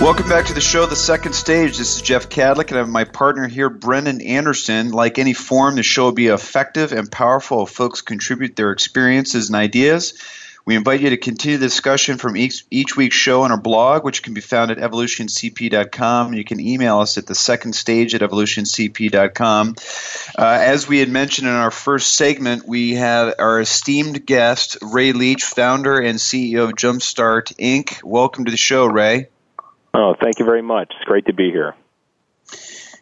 Welcome 0.00 0.30
back 0.30 0.46
to 0.46 0.54
the 0.54 0.62
show, 0.62 0.86
The 0.86 0.96
Second 0.96 1.34
Stage. 1.34 1.76
This 1.76 1.96
is 1.96 2.00
Jeff 2.00 2.30
Kadlic, 2.30 2.68
and 2.68 2.76
I 2.76 2.78
have 2.78 2.88
my 2.88 3.04
partner 3.04 3.46
here, 3.46 3.68
Brendan 3.68 4.22
Anderson. 4.22 4.92
Like 4.92 5.18
any 5.18 5.34
forum, 5.34 5.74
the 5.76 5.82
show 5.82 6.04
will 6.04 6.12
be 6.12 6.28
effective 6.28 6.92
and 6.92 7.12
powerful 7.12 7.64
if 7.64 7.70
folks 7.70 8.00
contribute 8.00 8.56
their 8.56 8.70
experiences 8.72 9.50
and 9.50 9.56
ideas. 9.56 10.14
We 10.64 10.74
invite 10.74 11.02
you 11.02 11.10
to 11.10 11.18
continue 11.18 11.58
the 11.58 11.66
discussion 11.66 12.16
from 12.16 12.34
each, 12.38 12.64
each 12.70 12.96
week's 12.96 13.14
show 13.16 13.42
on 13.42 13.50
our 13.50 13.60
blog, 13.60 14.02
which 14.02 14.22
can 14.22 14.32
be 14.32 14.40
found 14.40 14.70
at 14.70 14.78
evolutioncp.com. 14.78 16.32
You 16.32 16.44
can 16.44 16.60
email 16.60 17.00
us 17.00 17.18
at 17.18 17.26
the 17.26 17.34
second 17.34 17.74
stage 17.74 18.14
at 18.14 18.22
evolutioncp.com. 18.22 19.74
Uh, 20.38 20.58
as 20.62 20.88
we 20.88 20.98
had 21.00 21.10
mentioned 21.10 21.46
in 21.46 21.54
our 21.54 21.70
first 21.70 22.16
segment, 22.16 22.66
we 22.66 22.94
have 22.94 23.34
our 23.38 23.60
esteemed 23.60 24.24
guest, 24.24 24.78
Ray 24.80 25.12
Leach, 25.12 25.44
founder 25.44 26.00
and 26.00 26.18
CEO 26.18 26.64
of 26.64 26.70
Jumpstart 26.70 27.54
Inc. 27.58 28.02
Welcome 28.02 28.46
to 28.46 28.50
the 28.50 28.56
show, 28.56 28.86
Ray. 28.86 29.28
Oh, 29.92 30.14
thank 30.20 30.38
you 30.38 30.44
very 30.44 30.62
much. 30.62 30.92
It's 30.96 31.04
great 31.04 31.26
to 31.26 31.32
be 31.32 31.50
here. 31.50 31.74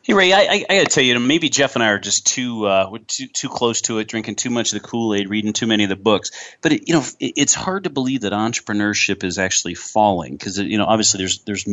Hey 0.08 0.14
Ray, 0.14 0.32
I, 0.32 0.38
I, 0.38 0.64
I 0.70 0.76
got 0.78 0.86
to 0.88 0.94
tell 0.94 1.04
you, 1.04 1.20
maybe 1.20 1.50
Jeff 1.50 1.74
and 1.74 1.84
I 1.84 1.88
are 1.88 1.98
just 1.98 2.26
too 2.26 2.64
uh, 2.64 2.96
too 3.06 3.26
too 3.28 3.50
close 3.50 3.82
to 3.82 3.98
it, 3.98 4.08
drinking 4.08 4.36
too 4.36 4.48
much 4.48 4.72
of 4.72 4.80
the 4.80 4.88
Kool 4.88 5.14
Aid, 5.14 5.28
reading 5.28 5.52
too 5.52 5.66
many 5.66 5.84
of 5.84 5.90
the 5.90 5.96
books. 5.96 6.30
But 6.62 6.72
it, 6.72 6.88
you 6.88 6.94
know, 6.94 7.04
it, 7.20 7.34
it's 7.36 7.52
hard 7.52 7.84
to 7.84 7.90
believe 7.90 8.22
that 8.22 8.32
entrepreneurship 8.32 9.22
is 9.22 9.38
actually 9.38 9.74
falling 9.74 10.32
because 10.32 10.56
you 10.58 10.78
know, 10.78 10.86
obviously, 10.86 11.18
there's 11.18 11.40
there's 11.40 11.64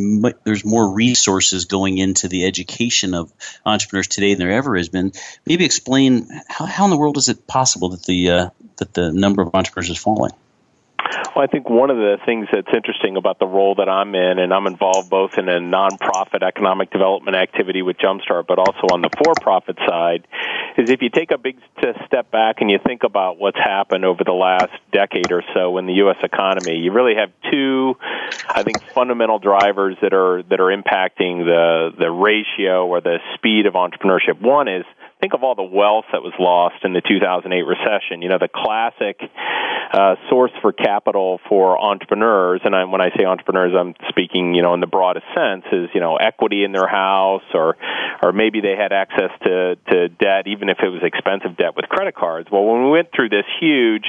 there's 0.44 0.66
more 0.66 0.92
resources 0.92 1.64
going 1.64 1.96
into 1.96 2.28
the 2.28 2.44
education 2.44 3.14
of 3.14 3.32
entrepreneurs 3.64 4.08
today 4.08 4.34
than 4.34 4.46
there 4.46 4.56
ever 4.58 4.76
has 4.76 4.90
been. 4.90 5.12
Maybe 5.46 5.64
explain 5.64 6.28
how, 6.46 6.66
how 6.66 6.84
in 6.84 6.90
the 6.90 6.98
world 6.98 7.16
is 7.16 7.30
it 7.30 7.46
possible 7.46 7.88
that 7.88 8.04
the 8.04 8.30
uh, 8.30 8.50
that 8.76 8.92
the 8.92 9.14
number 9.14 9.40
of 9.40 9.54
entrepreneurs 9.54 9.88
is 9.88 9.96
falling? 9.96 10.32
Well, 11.34 11.44
I 11.44 11.46
think 11.46 11.68
one 11.68 11.90
of 11.90 11.96
the 11.96 12.16
things 12.24 12.48
that's 12.52 12.68
interesting 12.74 13.16
about 13.16 13.38
the 13.38 13.46
role 13.46 13.74
that 13.76 13.88
I'm 13.88 14.14
in, 14.14 14.38
and 14.38 14.52
I'm 14.52 14.66
involved 14.66 15.10
both 15.10 15.32
in 15.38 15.48
a 15.48 15.60
nonprofit 15.60 16.42
economic 16.42 16.90
development 16.90 17.36
activity 17.36 17.82
with 17.82 17.96
Jumpstart, 17.98 18.46
but 18.46 18.58
also 18.58 18.88
on 18.92 19.02
the 19.02 19.10
for-profit 19.22 19.76
side, 19.86 20.26
is 20.78 20.88
if 20.88 21.02
you 21.02 21.10
take 21.10 21.30
a 21.30 21.38
big 21.38 21.58
step 22.06 22.30
back 22.30 22.56
and 22.60 22.70
you 22.70 22.78
think 22.84 23.02
about 23.04 23.38
what's 23.38 23.58
happened 23.58 24.04
over 24.04 24.24
the 24.24 24.32
last 24.32 24.72
decade 24.92 25.30
or 25.30 25.42
so 25.54 25.78
in 25.78 25.86
the 25.86 25.94
U.S. 25.94 26.16
economy, 26.22 26.76
you 26.76 26.92
really 26.92 27.14
have 27.14 27.30
two, 27.50 27.96
I 28.48 28.62
think, 28.62 28.82
fundamental 28.94 29.38
drivers 29.38 29.96
that 30.02 30.12
are 30.12 30.42
that 30.42 30.60
are 30.60 30.74
impacting 30.74 31.44
the 31.44 31.92
the 31.98 32.10
ratio 32.10 32.86
or 32.86 33.00
the 33.00 33.18
speed 33.34 33.66
of 33.66 33.74
entrepreneurship. 33.74 34.40
One 34.40 34.68
is 34.68 34.84
think 35.20 35.32
of 35.34 35.42
all 35.42 35.54
the 35.54 35.62
wealth 35.62 36.04
that 36.12 36.22
was 36.22 36.34
lost 36.38 36.84
in 36.84 36.92
the 36.92 37.00
2008 37.00 37.62
recession. 37.62 38.22
You 38.22 38.28
know, 38.28 38.38
the 38.38 38.48
classic 38.52 39.20
uh, 39.92 40.16
source 40.28 40.52
for 40.60 40.72
capital 40.72 41.40
for 41.48 41.80
entrepreneurs, 41.80 42.60
and 42.64 42.74
I, 42.74 42.84
when 42.84 43.00
I 43.00 43.10
say 43.16 43.24
entrepreneurs, 43.24 43.72
I'm 43.78 43.94
speaking, 44.08 44.54
you 44.54 44.62
know, 44.62 44.74
in 44.74 44.80
the 44.80 44.86
broadest 44.86 45.26
sense, 45.34 45.64
is 45.72 45.88
you 45.94 46.00
know 46.00 46.16
equity 46.16 46.64
in 46.64 46.72
their 46.72 46.86
house, 46.86 47.44
or 47.54 47.76
or 48.22 48.32
maybe 48.32 48.60
they 48.60 48.76
had 48.76 48.92
access 48.92 49.30
to 49.44 49.76
to 49.90 50.08
debt, 50.08 50.46
even 50.46 50.68
if 50.68 50.78
it 50.82 50.88
was 50.88 51.02
expensive 51.02 51.56
debt 51.56 51.76
with 51.76 51.88
credit 51.88 52.14
cards. 52.14 52.48
Well, 52.50 52.64
when 52.64 52.84
we 52.84 52.90
went 52.90 53.08
through 53.14 53.30
this 53.30 53.46
huge 53.60 54.06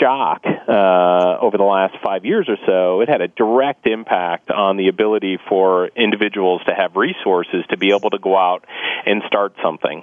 shock 0.00 0.42
uh, 0.44 1.38
over 1.40 1.56
the 1.56 1.64
last 1.64 1.94
five 2.04 2.24
years 2.24 2.48
or 2.48 2.56
so, 2.66 3.00
it 3.00 3.08
had 3.08 3.20
a 3.20 3.28
direct 3.28 3.86
impact 3.86 4.50
on 4.50 4.76
the 4.76 4.88
ability 4.88 5.38
for 5.48 5.88
individuals 5.96 6.60
to 6.66 6.74
have 6.74 6.96
resources 6.96 7.64
to 7.70 7.76
be 7.76 7.94
able 7.94 8.10
to 8.10 8.18
go 8.18 8.36
out 8.36 8.64
and 9.06 9.22
start 9.26 9.54
something. 9.62 10.02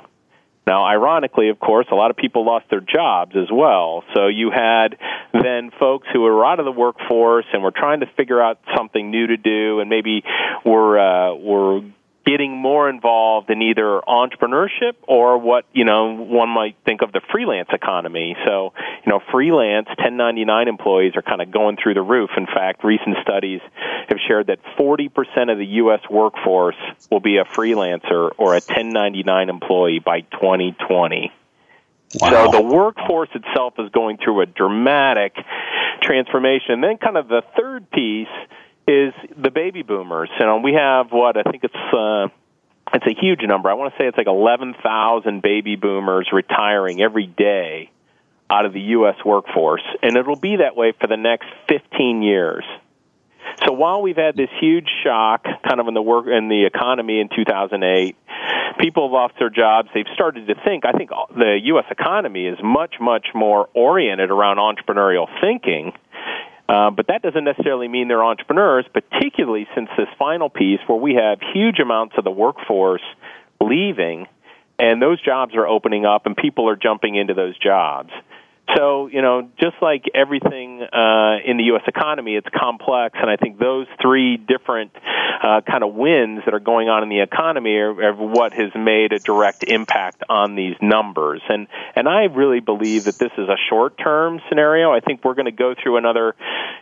Now, 0.68 0.86
ironically, 0.86 1.50
of 1.50 1.60
course, 1.60 1.86
a 1.92 1.96
lot 1.96 2.10
of 2.10 2.18
people 2.18 2.44
lost 2.46 2.66
their 2.72 2.82
jobs 2.82 3.36
as 3.36 3.50
well. 3.52 4.04
So 4.16 4.28
you 4.28 4.50
had 4.50 4.98
then 5.32 5.72
folks 5.80 6.08
who 6.12 6.22
were 6.22 6.44
out 6.44 6.60
of 6.60 6.66
the 6.66 6.72
workforce 6.72 7.46
and 7.54 7.62
were 7.62 7.72
trying 7.72 8.00
to 8.00 8.08
figure 8.18 8.42
out 8.42 8.60
something 8.76 9.12
new 9.12 9.28
to 9.28 9.38
do, 9.38 9.80
and 9.80 9.90
maybe 9.90 10.24
were 10.66 10.98
uh, 10.98 11.36
were 11.36 11.82
getting 12.25 12.58
more 12.58 12.89
involved 12.89 13.50
in 13.50 13.62
either 13.62 14.01
entrepreneurship 14.08 14.94
or 15.08 15.38
what 15.38 15.65
you 15.74 15.86
know 15.86 16.15
one 16.15 16.50
might 16.50 16.75
think 16.86 17.01
of 17.01 17.12
the 17.12 17.22
freelance 17.32 17.70
economy. 17.72 18.36
So 18.46 18.74
you 19.05 19.12
know, 19.12 19.22
freelance 19.32 19.88
1099 19.88 20.67
employees 20.67 21.13
are 21.15 21.22
kind 21.22 21.41
of 21.41 21.51
going 21.51 21.77
through 21.82 21.94
the 21.94 22.01
roof. 22.01 22.32
In 22.36 22.48
fact, 22.48 22.84
recent 22.84 23.18
studies 23.22 23.61
have 24.09 24.18
shared 24.27 24.48
that 24.48 24.59
40% 24.77 25.51
of 25.51 25.57
the 25.57 25.66
U.S. 25.66 26.01
workforce 26.09 26.75
will 27.11 27.20
be 27.20 27.38
a 27.38 27.46
freelancer 27.46 28.31
or 28.38 28.53
a 28.53 28.61
1099 28.61 29.50
employee 29.50 30.00
by 30.00 30.22
2020. 30.22 31.31
Wow. 32.20 32.51
So 32.51 32.51
the 32.51 32.61
workforce 32.61 33.29
itself 33.33 33.74
is 33.79 33.90
going 33.92 34.18
through 34.18 34.42
a 34.42 34.46
dramatic 34.46 35.35
transformation. 36.01 36.72
And 36.75 36.83
then 36.83 36.98
kind 36.98 37.18
of 37.18 37.27
the 37.27 37.42
third 37.57 37.90
piece 37.92 38.27
is 38.88 39.14
the 39.36 39.52
baby 39.52 39.82
boomers. 39.82 40.30
You 40.40 40.46
know, 40.46 40.58
we 40.58 40.74
have 40.74 41.12
what 41.12 41.38
I 41.38 41.44
think 41.44 41.64
it's 41.64 41.74
uh, 41.74 42.28
it's 42.94 43.06
a 43.06 43.20
huge 43.20 43.42
number. 43.42 43.70
I 43.70 43.74
want 43.74 43.94
to 43.94 43.98
say 43.98 44.08
it's 44.08 44.18
like 44.18 44.28
11,000 44.28 45.42
baby 45.42 45.76
boomers 45.76 46.30
retiring 46.32 47.02
every 47.02 47.26
day 47.26 47.90
out 48.50 48.66
of 48.66 48.74
the 48.74 48.82
U.S. 48.82 49.16
workforce, 49.26 49.82
and 50.04 50.16
it'll 50.16 50.36
be 50.36 50.58
that 50.58 50.76
way 50.76 50.94
for 51.00 51.08
the 51.08 51.18
next 51.18 51.48
15 51.68 52.22
years. 52.22 52.64
So 53.66 53.74
while 53.74 54.02
we've 54.02 54.18
had 54.18 54.36
this 54.36 54.50
huge 54.60 54.88
shock, 55.04 55.46
kind 55.68 55.80
of 55.80 55.88
in 55.88 55.94
the 55.94 56.02
work 56.02 56.28
in 56.28 56.50
the 56.50 56.66
economy 56.66 57.20
in 57.20 57.30
2008, 57.36 58.16
people 58.80 59.08
have 59.08 59.12
lost 59.12 59.36
their 59.40 59.50
jobs. 59.50 59.90
They've 59.94 60.06
started 60.14 60.48
to 60.48 60.56
think. 60.64 60.86
I 60.86 60.92
think 60.92 61.10
the 61.10 61.60
U.S. 61.64 61.86
economy 61.90 62.46
is 62.48 62.58
much, 62.64 62.96
much 63.00 63.28
more 63.34 63.70
oriented 63.74 64.30
around 64.30 64.58
entrepreneurial 64.58 65.28
thinking 65.42 65.94
uh, 66.68 66.90
but 66.92 67.08
that 67.08 67.22
doesn't 67.22 67.44
necessarily 67.44 67.88
mean 67.88 68.08
they're 68.08 68.24
entrepreneurs, 68.24 68.86
particularly 68.94 69.68
since 69.75 69.90
this 69.98 70.08
final 70.18 70.50
piece 70.50 70.80
where 70.88 70.98
we 70.98 71.16
have 71.16 71.40
huge 71.54 71.80
amounts 71.80 72.16
of 72.18 72.24
the 72.24 72.32
workforce 72.32 73.04
leaving 73.62 74.28
and 74.78 75.01
those 75.01 75.22
jobs 75.22 75.56
are 75.56 75.68
opening 75.68 76.06
up 76.06 76.25
and 76.25 76.36
people 76.36 76.68
are 76.70 76.75
jumping 76.75 77.16
into 77.16 77.34
those 77.34 77.58
jobs. 77.58 78.12
So, 78.75 79.08
you 79.08 79.22
know, 79.22 79.48
just 79.62 79.75
like 79.82 80.06
everything 80.14 80.82
uh, 80.82 81.38
in 81.46 81.58
the 81.58 81.66
U.S. 81.66 81.84
economy, 81.88 82.36
it's 82.36 82.48
complex, 82.54 83.16
and 83.22 83.30
I 83.30 83.36
think 83.36 83.60
those 83.60 83.86
three 84.01 84.38
different 84.38 84.92
uh, 85.44 85.62
kind 85.62 85.84
of 85.84 85.94
winds 85.94 86.42
that 86.46 86.54
are 86.54 86.60
going 86.60 86.90
on 86.90 87.04
in 87.04 87.10
the 87.10 87.22
economy 87.22 87.76
are, 87.76 88.10
are 88.10 88.14
what 88.14 88.54
has 88.54 88.72
made 88.76 89.14
a 89.14 89.20
direct 89.20 89.64
impact 89.64 90.24
on 90.28 90.56
these 90.56 90.76
numbers. 90.82 91.42
And 91.48 91.68
and 91.96 92.08
I 92.10 92.24
really 92.24 92.60
believe 92.60 93.06
that 93.06 93.20
this 93.20 93.32
is 93.38 93.48
a 93.48 93.58
short-term 93.70 94.42
scenario. 94.50 94.92
I 94.92 95.00
think 95.00 95.24
we're 95.24 95.36
going 95.36 95.46
to 95.46 95.52
go 95.52 95.76
through 95.82 95.98
another, 95.98 96.36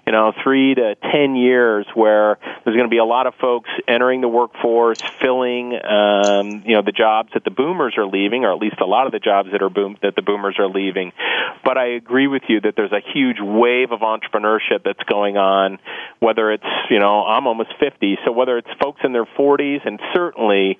you 0.05 0.13
know, 0.13 0.31
three 0.43 0.75
to 0.75 0.95
ten 1.11 1.35
years 1.35 1.85
where 1.93 2.37
there's 2.63 2.75
going 2.75 2.89
to 2.89 2.93
be 2.93 2.97
a 2.97 3.05
lot 3.05 3.27
of 3.27 3.35
folks 3.35 3.69
entering 3.87 4.21
the 4.21 4.29
workforce, 4.29 4.99
filling, 5.21 5.73
um, 5.73 6.63
you 6.65 6.75
know, 6.75 6.81
the 6.81 6.93
jobs 6.95 7.31
that 7.33 7.43
the 7.43 7.51
boomers 7.51 7.95
are 7.97 8.05
leaving, 8.05 8.45
or 8.45 8.53
at 8.53 8.59
least 8.59 8.77
a 8.79 8.85
lot 8.85 9.05
of 9.05 9.11
the 9.11 9.19
jobs 9.19 9.49
that 9.51 9.61
are 9.61 9.69
boom 9.69 9.97
that 10.01 10.15
the 10.15 10.21
boomers 10.21 10.55
are 10.59 10.69
leaving. 10.69 11.11
But 11.63 11.73
but 11.73 11.79
I 11.79 11.95
agree 11.95 12.27
with 12.27 12.43
you 12.49 12.61
that 12.61 12.75
there's 12.75 12.91
a 12.91 13.01
huge 13.15 13.37
wave 13.41 13.91
of 13.91 14.01
entrepreneurship 14.01 14.83
that's 14.85 15.01
going 15.09 15.37
on. 15.37 15.79
Whether 16.19 16.51
it's 16.51 16.63
you 16.91 16.99
know 16.99 17.25
I'm 17.25 17.47
almost 17.47 17.71
50, 17.79 18.19
so 18.23 18.31
whether 18.43 18.57
it's 18.57 18.67
folks 18.81 18.99
in 19.05 19.13
their 19.13 19.23
40s 19.23 19.87
and 19.87 20.01
certainly 20.13 20.77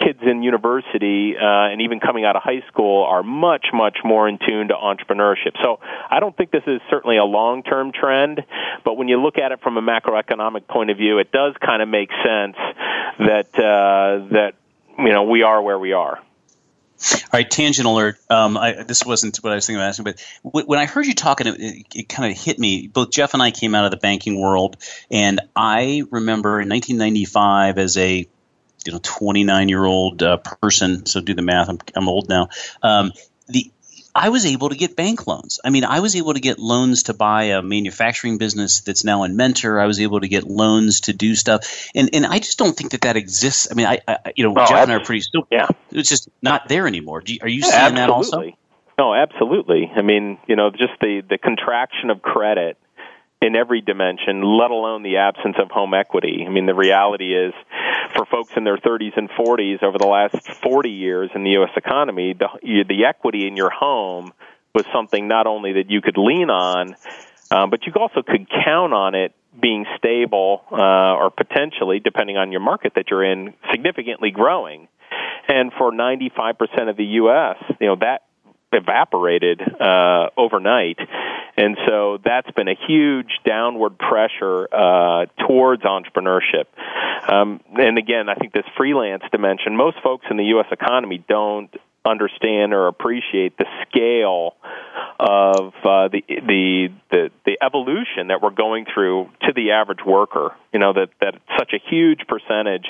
kids 0.00 0.18
in 0.26 0.42
university 0.42 1.36
uh, 1.36 1.70
and 1.70 1.80
even 1.80 2.00
coming 2.00 2.24
out 2.24 2.34
of 2.34 2.42
high 2.42 2.60
school 2.66 3.04
are 3.04 3.22
much 3.22 3.66
much 3.72 3.98
more 4.04 4.28
in 4.28 4.36
tune 4.36 4.66
to 4.66 4.74
entrepreneurship. 4.74 5.54
So 5.62 5.78
I 6.10 6.18
don't 6.18 6.36
think 6.36 6.50
this 6.50 6.64
is 6.66 6.80
certainly 6.90 7.16
a 7.16 7.24
long 7.24 7.62
term 7.62 7.92
trend, 7.92 8.42
but 8.84 8.96
when 8.96 9.06
you 9.06 9.22
look 9.22 9.38
at 9.38 9.52
it 9.52 9.60
from 9.62 9.76
a 9.76 9.80
macroeconomic 9.80 10.66
point 10.66 10.90
of 10.90 10.96
view, 10.96 11.18
it 11.18 11.30
does 11.30 11.54
kind 11.64 11.82
of 11.82 11.88
make 11.88 12.10
sense 12.24 12.56
that 13.20 13.54
uh, 13.54 14.26
that 14.32 14.54
you 14.98 15.12
know 15.12 15.22
we 15.22 15.44
are 15.44 15.62
where 15.62 15.78
we 15.78 15.92
are. 15.92 16.18
All 17.12 17.30
right, 17.32 17.50
tangent 17.50 17.86
alert. 17.86 18.18
Um, 18.30 18.56
I, 18.56 18.82
this 18.82 19.04
wasn't 19.04 19.36
what 19.38 19.52
I 19.52 19.56
was 19.56 19.66
thinking 19.66 19.80
of 19.80 19.86
asking, 19.86 20.04
but 20.04 20.66
when 20.66 20.78
I 20.78 20.86
heard 20.86 21.06
you 21.06 21.14
talking, 21.14 21.46
it, 21.46 21.60
it, 21.60 21.86
it 21.94 22.08
kind 22.08 22.30
of 22.30 22.38
hit 22.38 22.58
me. 22.58 22.86
Both 22.86 23.10
Jeff 23.10 23.34
and 23.34 23.42
I 23.42 23.50
came 23.50 23.74
out 23.74 23.84
of 23.84 23.90
the 23.90 23.96
banking 23.96 24.40
world, 24.40 24.76
and 25.10 25.40
I 25.54 26.02
remember 26.10 26.60
in 26.60 26.68
1995 26.68 27.78
as 27.78 27.96
a 27.96 28.28
you 28.84 28.92
know 28.92 29.00
29 29.02 29.68
year 29.68 29.84
old 29.84 30.22
uh, 30.22 30.38
person. 30.38 31.06
So 31.06 31.20
do 31.20 31.34
the 31.34 31.42
math. 31.42 31.68
I'm, 31.68 31.78
I'm 31.94 32.08
old 32.08 32.28
now. 32.28 32.48
Um, 32.82 33.12
the 33.48 33.70
I 34.14 34.28
was 34.28 34.46
able 34.46 34.68
to 34.68 34.76
get 34.76 34.94
bank 34.94 35.26
loans. 35.26 35.58
I 35.64 35.70
mean, 35.70 35.84
I 35.84 36.00
was 36.00 36.14
able 36.14 36.34
to 36.34 36.40
get 36.40 36.58
loans 36.58 37.04
to 37.04 37.14
buy 37.14 37.44
a 37.44 37.62
manufacturing 37.62 38.38
business 38.38 38.80
that's 38.82 39.02
now 39.02 39.24
in 39.24 39.36
Mentor. 39.36 39.80
I 39.80 39.86
was 39.86 40.00
able 40.00 40.20
to 40.20 40.28
get 40.28 40.44
loans 40.44 41.00
to 41.02 41.12
do 41.12 41.34
stuff, 41.34 41.90
and 41.94 42.10
and 42.12 42.24
I 42.24 42.38
just 42.38 42.58
don't 42.58 42.76
think 42.76 42.92
that 42.92 43.02
that 43.02 43.16
exists. 43.16 43.68
I 43.70 43.74
mean, 43.74 43.86
I, 43.86 44.00
I 44.06 44.32
you 44.36 44.44
know, 44.44 44.54
oh, 44.56 44.66
Jeff 44.66 44.78
and 44.78 44.92
I 44.92 44.96
are 44.96 45.04
pretty 45.04 45.22
still. 45.22 45.48
Yeah, 45.50 45.68
it's 45.90 46.08
just 46.08 46.28
not 46.40 46.68
there 46.68 46.86
anymore. 46.86 47.22
You, 47.26 47.38
are 47.42 47.48
you 47.48 47.62
seeing 47.62 47.74
absolutely. 47.74 48.00
that 48.00 48.10
also? 48.10 48.56
No, 48.96 49.14
absolutely. 49.14 49.90
I 49.94 50.02
mean, 50.02 50.38
you 50.46 50.54
know, 50.54 50.70
just 50.70 50.92
the 51.00 51.22
the 51.28 51.38
contraction 51.38 52.10
of 52.10 52.22
credit 52.22 52.78
in 53.42 53.56
every 53.56 53.80
dimension, 53.80 54.42
let 54.42 54.70
alone 54.70 55.02
the 55.02 55.18
absence 55.18 55.56
of 55.58 55.70
home 55.70 55.92
equity. 55.94 56.44
I 56.46 56.50
mean, 56.50 56.66
the 56.66 56.74
reality 56.74 57.34
is 57.34 57.52
for 58.14 58.24
folks 58.24 58.52
in 58.56 58.64
their 58.64 58.78
30s 58.78 59.16
and 59.16 59.28
40s 59.30 59.82
over 59.82 59.98
the 59.98 60.06
last 60.06 60.36
40 60.62 60.90
years 60.90 61.30
in 61.34 61.44
the 61.44 61.50
U.S. 61.50 61.70
economy, 61.76 62.34
the, 62.34 62.48
the 62.88 63.04
equity 63.04 63.46
in 63.46 63.56
your 63.56 63.70
home 63.70 64.32
was 64.74 64.84
something 64.92 65.28
not 65.28 65.46
only 65.46 65.74
that 65.74 65.90
you 65.90 66.00
could 66.00 66.16
lean 66.16 66.50
on, 66.50 66.96
um, 67.50 67.70
but 67.70 67.80
you 67.86 67.92
also 67.94 68.22
could 68.22 68.48
count 68.64 68.92
on 68.92 69.14
it 69.14 69.32
being 69.60 69.84
stable 69.98 70.62
uh, 70.72 71.14
or 71.14 71.30
potentially, 71.30 72.00
depending 72.00 72.36
on 72.36 72.50
your 72.50 72.60
market 72.60 72.92
that 72.96 73.10
you're 73.10 73.24
in, 73.24 73.54
significantly 73.70 74.30
growing. 74.30 74.88
And 75.46 75.72
for 75.76 75.92
95% 75.92 76.88
of 76.88 76.96
the 76.96 77.04
U.S., 77.04 77.56
you 77.80 77.86
know 77.86 77.96
that 78.00 78.22
evaporated 78.72 79.60
uh, 79.60 80.30
overnight, 80.36 80.98
and 81.56 81.76
so 81.86 82.18
that's 82.24 82.50
been 82.52 82.68
a 82.68 82.76
huge 82.86 83.38
downward 83.46 83.98
pressure 83.98 84.68
uh, 84.72 85.26
towards 85.46 85.82
entrepreneurship. 85.82 86.66
Um, 87.28 87.60
and 87.78 87.96
again, 87.98 88.28
I 88.28 88.34
think 88.34 88.52
this 88.52 88.64
freelance 88.76 89.22
dimension, 89.30 89.76
most 89.76 89.96
folks 90.02 90.26
in 90.30 90.36
the 90.36 90.44
U.S. 90.44 90.66
economy 90.70 91.24
don't 91.28 91.70
understand 92.04 92.74
or 92.74 92.88
appreciate 92.88 93.56
the 93.56 93.66
scale 93.88 94.54
of 95.18 95.72
uh, 95.84 96.08
the, 96.08 96.22
the 96.28 96.88
the 97.10 97.30
the 97.46 97.56
evolution 97.62 98.28
that 98.28 98.42
we're 98.42 98.50
going 98.50 98.84
through 98.92 99.30
to 99.42 99.52
the 99.54 99.70
average 99.70 100.04
worker. 100.04 100.54
You 100.72 100.80
know 100.80 100.92
that 100.92 101.10
that 101.20 101.34
such 101.58 101.72
a 101.72 101.78
huge 101.90 102.20
percentage 102.28 102.86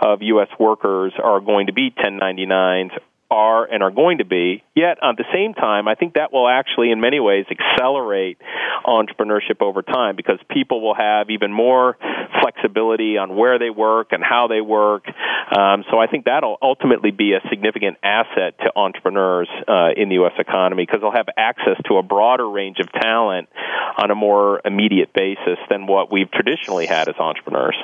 of 0.00 0.22
U.S. 0.22 0.48
workers 0.58 1.12
are 1.22 1.40
going 1.40 1.66
to 1.66 1.72
be 1.72 1.90
1099s 1.90 2.98
are 3.30 3.64
and 3.64 3.82
are 3.82 3.90
going 3.90 4.18
to 4.18 4.24
be. 4.24 4.62
Yet, 4.74 4.98
at 5.02 5.16
the 5.16 5.24
same 5.32 5.54
time, 5.54 5.88
I 5.88 5.94
think 5.94 6.14
that 6.14 6.32
will 6.32 6.48
actually, 6.48 6.90
in 6.90 7.00
many 7.00 7.20
ways, 7.20 7.46
accelerate 7.50 8.38
entrepreneurship 8.84 9.60
over 9.60 9.82
time 9.82 10.16
because 10.16 10.38
people 10.50 10.80
will 10.80 10.94
have 10.94 11.30
even 11.30 11.52
more 11.52 11.96
flexibility 12.40 13.18
on 13.18 13.36
where 13.36 13.58
they 13.58 13.70
work 13.70 14.08
and 14.12 14.22
how 14.22 14.48
they 14.48 14.60
work. 14.60 15.04
Um, 15.06 15.84
so 15.90 15.98
I 15.98 16.06
think 16.06 16.24
that'll 16.26 16.58
ultimately 16.60 17.10
be 17.10 17.32
a 17.32 17.40
significant 17.48 17.98
asset 18.02 18.58
to 18.60 18.72
entrepreneurs 18.76 19.48
uh, 19.66 19.90
in 19.96 20.08
the 20.08 20.16
U.S. 20.16 20.34
economy 20.38 20.84
because 20.84 21.00
they'll 21.00 21.12
have 21.12 21.28
access 21.36 21.76
to 21.88 21.96
a 21.96 22.02
broader 22.02 22.48
range 22.48 22.78
of 22.78 22.90
talent 22.92 23.48
on 23.96 24.10
a 24.10 24.14
more 24.14 24.60
immediate 24.64 25.12
basis 25.12 25.58
than 25.70 25.86
what 25.86 26.10
we've 26.10 26.30
traditionally 26.30 26.86
had 26.86 27.08
as 27.08 27.16
entrepreneurs. 27.18 27.76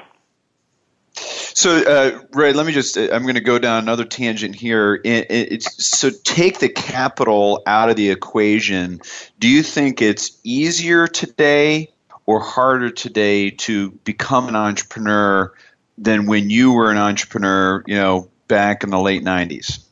So, 1.55 1.83
uh, 1.83 2.21
Ray, 2.33 2.53
let 2.53 2.67
me 2.67 2.73
just, 2.73 2.97
I'm 2.97 3.23
going 3.23 3.35
to 3.35 3.41
go 3.41 3.59
down 3.59 3.83
another 3.83 4.05
tangent 4.05 4.55
here. 4.55 5.01
It, 5.05 5.31
it, 5.31 5.63
so, 5.63 6.11
take 6.25 6.59
the 6.59 6.69
capital 6.69 7.63
out 7.67 7.91
of 7.91 7.97
the 7.97 8.11
equation. 8.11 9.01
Do 9.39 9.49
you 9.49 9.63
think 9.63 10.01
it's 10.01 10.39
easier 10.45 11.07
today 11.07 11.91
or 12.27 12.41
harder 12.41 12.91
today 12.91 13.51
to 13.51 13.91
become 13.91 14.49
an 14.49 14.57
entrepreneur 14.57 15.53
than 15.99 16.27
when 16.27 16.51
you 16.51 16.73
were 16.73 16.91
an 16.91 16.99
entrepreneur, 16.99 17.85
you 17.87 17.97
know, 17.97 18.31
back 18.49 18.83
in 18.83 18.91
the 18.91 19.01
late 19.01 19.23
90s? 19.23 19.85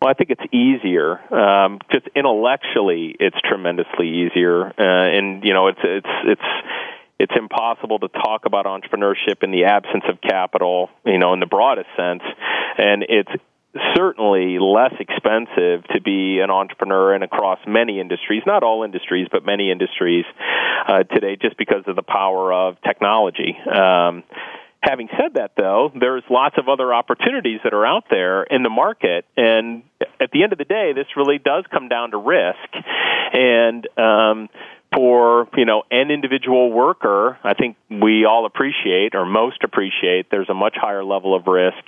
Well, 0.00 0.10
I 0.10 0.14
think 0.14 0.30
it's 0.30 0.52
easier. 0.52 1.18
Um, 1.34 1.80
just 1.90 2.06
intellectually, 2.14 3.16
it's 3.18 3.36
tremendously 3.40 4.08
easier, 4.08 4.66
uh, 4.66 5.16
and 5.16 5.42
you 5.42 5.54
know, 5.54 5.68
it's 5.68 5.80
it's 5.82 6.08
it's 6.24 6.42
it's 7.18 7.32
impossible 7.36 7.98
to 8.00 8.08
talk 8.08 8.44
about 8.44 8.66
entrepreneurship 8.66 9.42
in 9.42 9.50
the 9.50 9.64
absence 9.64 10.04
of 10.08 10.20
capital, 10.20 10.90
you 11.04 11.18
know, 11.18 11.32
in 11.32 11.40
the 11.40 11.46
broadest 11.46 11.88
sense. 11.96 12.22
And 12.78 13.04
it's 13.08 13.30
certainly 13.94 14.58
less 14.58 14.92
expensive 15.00 15.84
to 15.92 16.00
be 16.02 16.40
an 16.40 16.50
entrepreneur 16.50 17.14
and 17.14 17.24
across 17.24 17.58
many 17.66 18.00
industries, 18.00 18.42
not 18.46 18.62
all 18.62 18.84
industries, 18.84 19.28
but 19.30 19.44
many 19.44 19.70
industries 19.70 20.24
uh, 20.88 21.02
today, 21.04 21.36
just 21.40 21.56
because 21.56 21.84
of 21.86 21.96
the 21.96 22.02
power 22.02 22.52
of 22.52 22.76
technology. 22.82 23.56
Um, 23.66 24.24
having 24.80 25.08
said 25.18 25.34
that, 25.34 25.52
though, 25.56 25.90
there's 25.98 26.22
lots 26.30 26.56
of 26.58 26.68
other 26.68 26.92
opportunities 26.92 27.60
that 27.64 27.74
are 27.74 27.86
out 27.86 28.04
there 28.10 28.44
in 28.44 28.62
the 28.62 28.70
market, 28.70 29.24
and 29.36 29.82
at 30.20 30.30
the 30.32 30.42
end 30.42 30.52
of 30.52 30.58
the 30.58 30.64
day, 30.64 30.92
this 30.94 31.06
really 31.16 31.38
does 31.38 31.64
come 31.70 31.88
down 31.88 32.12
to 32.12 32.18
risk. 32.18 32.84
And 33.32 33.86
um, 33.98 34.48
for 34.96 35.46
you 35.56 35.66
know 35.66 35.82
an 35.90 36.10
individual 36.10 36.72
worker, 36.72 37.38
I 37.44 37.52
think 37.52 37.76
we 37.90 38.24
all 38.24 38.46
appreciate 38.46 39.14
or 39.14 39.26
most 39.26 39.62
appreciate 39.62 40.30
there's 40.30 40.48
a 40.48 40.54
much 40.54 40.74
higher 40.74 41.04
level 41.04 41.34
of 41.36 41.46
risk 41.46 41.84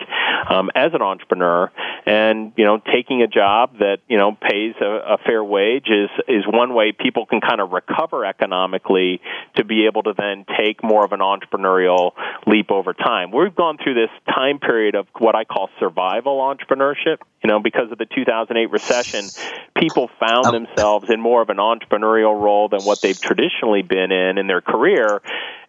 um, 0.50 0.70
as 0.74 0.92
an 0.92 1.00
entrepreneur, 1.00 1.72
and 2.04 2.52
you 2.56 2.66
know 2.66 2.80
taking 2.92 3.22
a 3.22 3.26
job 3.26 3.78
that 3.78 3.98
you 4.08 4.18
know 4.18 4.32
pays 4.32 4.74
a, 4.82 5.14
a 5.14 5.18
fair 5.24 5.42
wage 5.42 5.86
is 5.88 6.10
is 6.28 6.44
one 6.46 6.74
way 6.74 6.92
people 6.92 7.24
can 7.24 7.40
kind 7.40 7.62
of 7.62 7.70
recover 7.70 8.26
economically 8.26 9.22
to 9.56 9.64
be 9.64 9.86
able 9.86 10.02
to 10.02 10.12
then 10.16 10.44
take 10.58 10.84
more 10.84 11.02
of 11.02 11.12
an 11.12 11.20
entrepreneurial 11.20 12.12
leap 12.46 12.70
over 12.70 12.92
time. 12.92 13.30
We've 13.30 13.54
gone 13.54 13.78
through 13.82 13.94
this 13.94 14.10
time 14.28 14.58
period 14.58 14.94
of 14.94 15.06
what 15.18 15.34
I 15.34 15.44
call 15.44 15.70
survival 15.80 16.40
entrepreneurship. 16.40 17.18
You 17.42 17.48
know, 17.48 17.60
because 17.60 17.92
of 17.92 17.98
the 17.98 18.06
2008 18.06 18.66
recession, 18.72 19.24
people 19.78 20.10
found 20.18 20.46
themselves 20.46 21.08
in 21.08 21.20
more 21.20 21.40
of 21.40 21.50
an 21.50 21.58
entrepreneurial 21.58 22.38
role 22.38 22.68
than 22.68 22.82
what 22.82 22.97
they've 23.02 23.20
traditionally 23.20 23.82
been 23.82 24.12
in 24.12 24.38
in 24.38 24.46
their 24.46 24.60
career. 24.60 25.20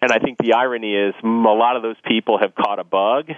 And 0.02 0.12
I 0.12 0.20
think 0.20 0.38
the 0.38 0.54
irony 0.54 0.96
is 0.96 1.14
a 1.24 1.28
lot 1.28 1.76
of 1.76 1.82
those 1.82 1.98
people 2.06 2.40
have 2.40 2.56
caught 2.56 2.80
a 2.80 2.84
bug 2.84 3.32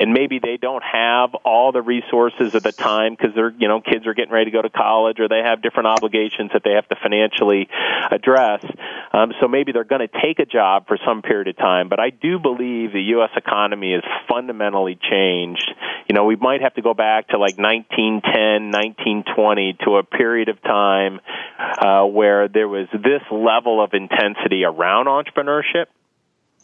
and 0.00 0.14
maybe 0.14 0.38
they 0.38 0.56
don't 0.56 0.82
have 0.82 1.34
all 1.44 1.72
the 1.72 1.82
resources 1.82 2.54
at 2.54 2.62
the 2.62 2.72
time 2.72 3.14
because 3.14 3.34
their 3.34 3.50
you 3.50 3.68
know 3.68 3.82
kids 3.82 4.06
are 4.06 4.14
getting 4.14 4.32
ready 4.32 4.46
to 4.46 4.50
go 4.50 4.62
to 4.62 4.70
college 4.70 5.20
or 5.20 5.28
they 5.28 5.42
have 5.44 5.60
different 5.60 5.88
obligations 5.88 6.50
that 6.54 6.62
they 6.64 6.72
have 6.72 6.88
to 6.88 6.96
financially 7.02 7.68
address. 8.10 8.64
Um, 9.12 9.32
so 9.40 9.46
maybe 9.46 9.72
they're 9.72 9.84
going 9.84 10.06
to 10.06 10.20
take 10.22 10.38
a 10.38 10.46
job 10.46 10.88
for 10.88 10.96
some 11.04 11.20
period 11.20 11.48
of 11.48 11.58
time. 11.58 11.90
But 11.90 12.00
I 12.00 12.08
do 12.08 12.38
believe 12.38 12.92
the 12.92 13.02
U.S. 13.20 13.30
economy 13.36 13.92
has 13.92 14.02
fundamentally 14.26 14.98
changed. 14.98 15.70
You 16.08 16.14
know, 16.14 16.24
we 16.24 16.36
might 16.36 16.62
have 16.62 16.74
to 16.74 16.82
go 16.82 16.94
back 16.94 17.28
to 17.28 17.38
like 17.38 17.58
1910, 17.58 18.72
1920 18.72 19.76
to 19.84 19.96
a 19.96 20.02
period 20.02 20.48
of 20.48 20.62
time 20.62 21.20
uh, 21.58 22.04
where 22.06 22.48
there 22.48 22.68
was 22.68 22.88
this 22.92 23.22
level 23.30 23.84
of 23.84 23.92
intensity 23.92 24.64
around 24.64 25.06
entrepreneurship 25.06 25.86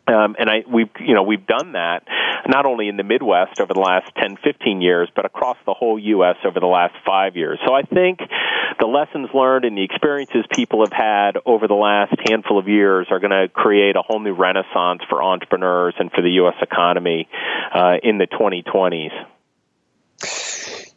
um, 0.07 0.37
and 0.39 0.49
I, 0.49 0.65
we've, 0.69 0.91
you 1.01 1.15
know, 1.15 1.23
we've 1.23 1.47
done 1.47 1.73
that 1.73 2.07
not 2.49 2.67
only 2.67 2.89
in 2.89 2.97
the 2.97 3.03
Midwest 3.03 3.61
over 3.61 3.75
the 3.75 3.81
last 3.81 4.11
10, 4.17 4.37
15 4.43 4.81
years, 4.81 5.09
but 5.15 5.25
across 5.25 5.57
the 5.67 5.75
whole 5.75 5.99
U.S. 5.99 6.37
over 6.45 6.61
the 6.61 6.67
last 6.67 6.95
five 7.05 7.37
years. 7.37 7.59
So 7.67 7.75
I 7.75 7.83
think 7.83 8.21
the 8.79 8.87
lessons 8.87 9.29
learned 9.35 9.65
and 9.65 9.77
the 9.77 9.83
experiences 9.83 10.45
people 10.55 10.85
have 10.85 10.93
had 10.93 11.39
over 11.45 11.67
the 11.67 11.75
last 11.75 12.15
handful 12.29 12.59
of 12.59 12.69
years 12.69 13.09
are 13.11 13.19
going 13.19 13.31
to 13.31 13.49
create 13.53 13.97
a 13.97 14.03
whole 14.03 14.21
new 14.21 14.35
renaissance 14.35 15.03
for 15.09 15.23
entrepreneurs 15.23 15.95
and 15.99 16.11
for 16.13 16.23
the 16.23 16.31
U.S. 16.43 16.57
economy 16.63 17.29
uh, 17.75 17.97
in 18.03 18.19
the 18.19 18.27
2020s. 18.27 19.13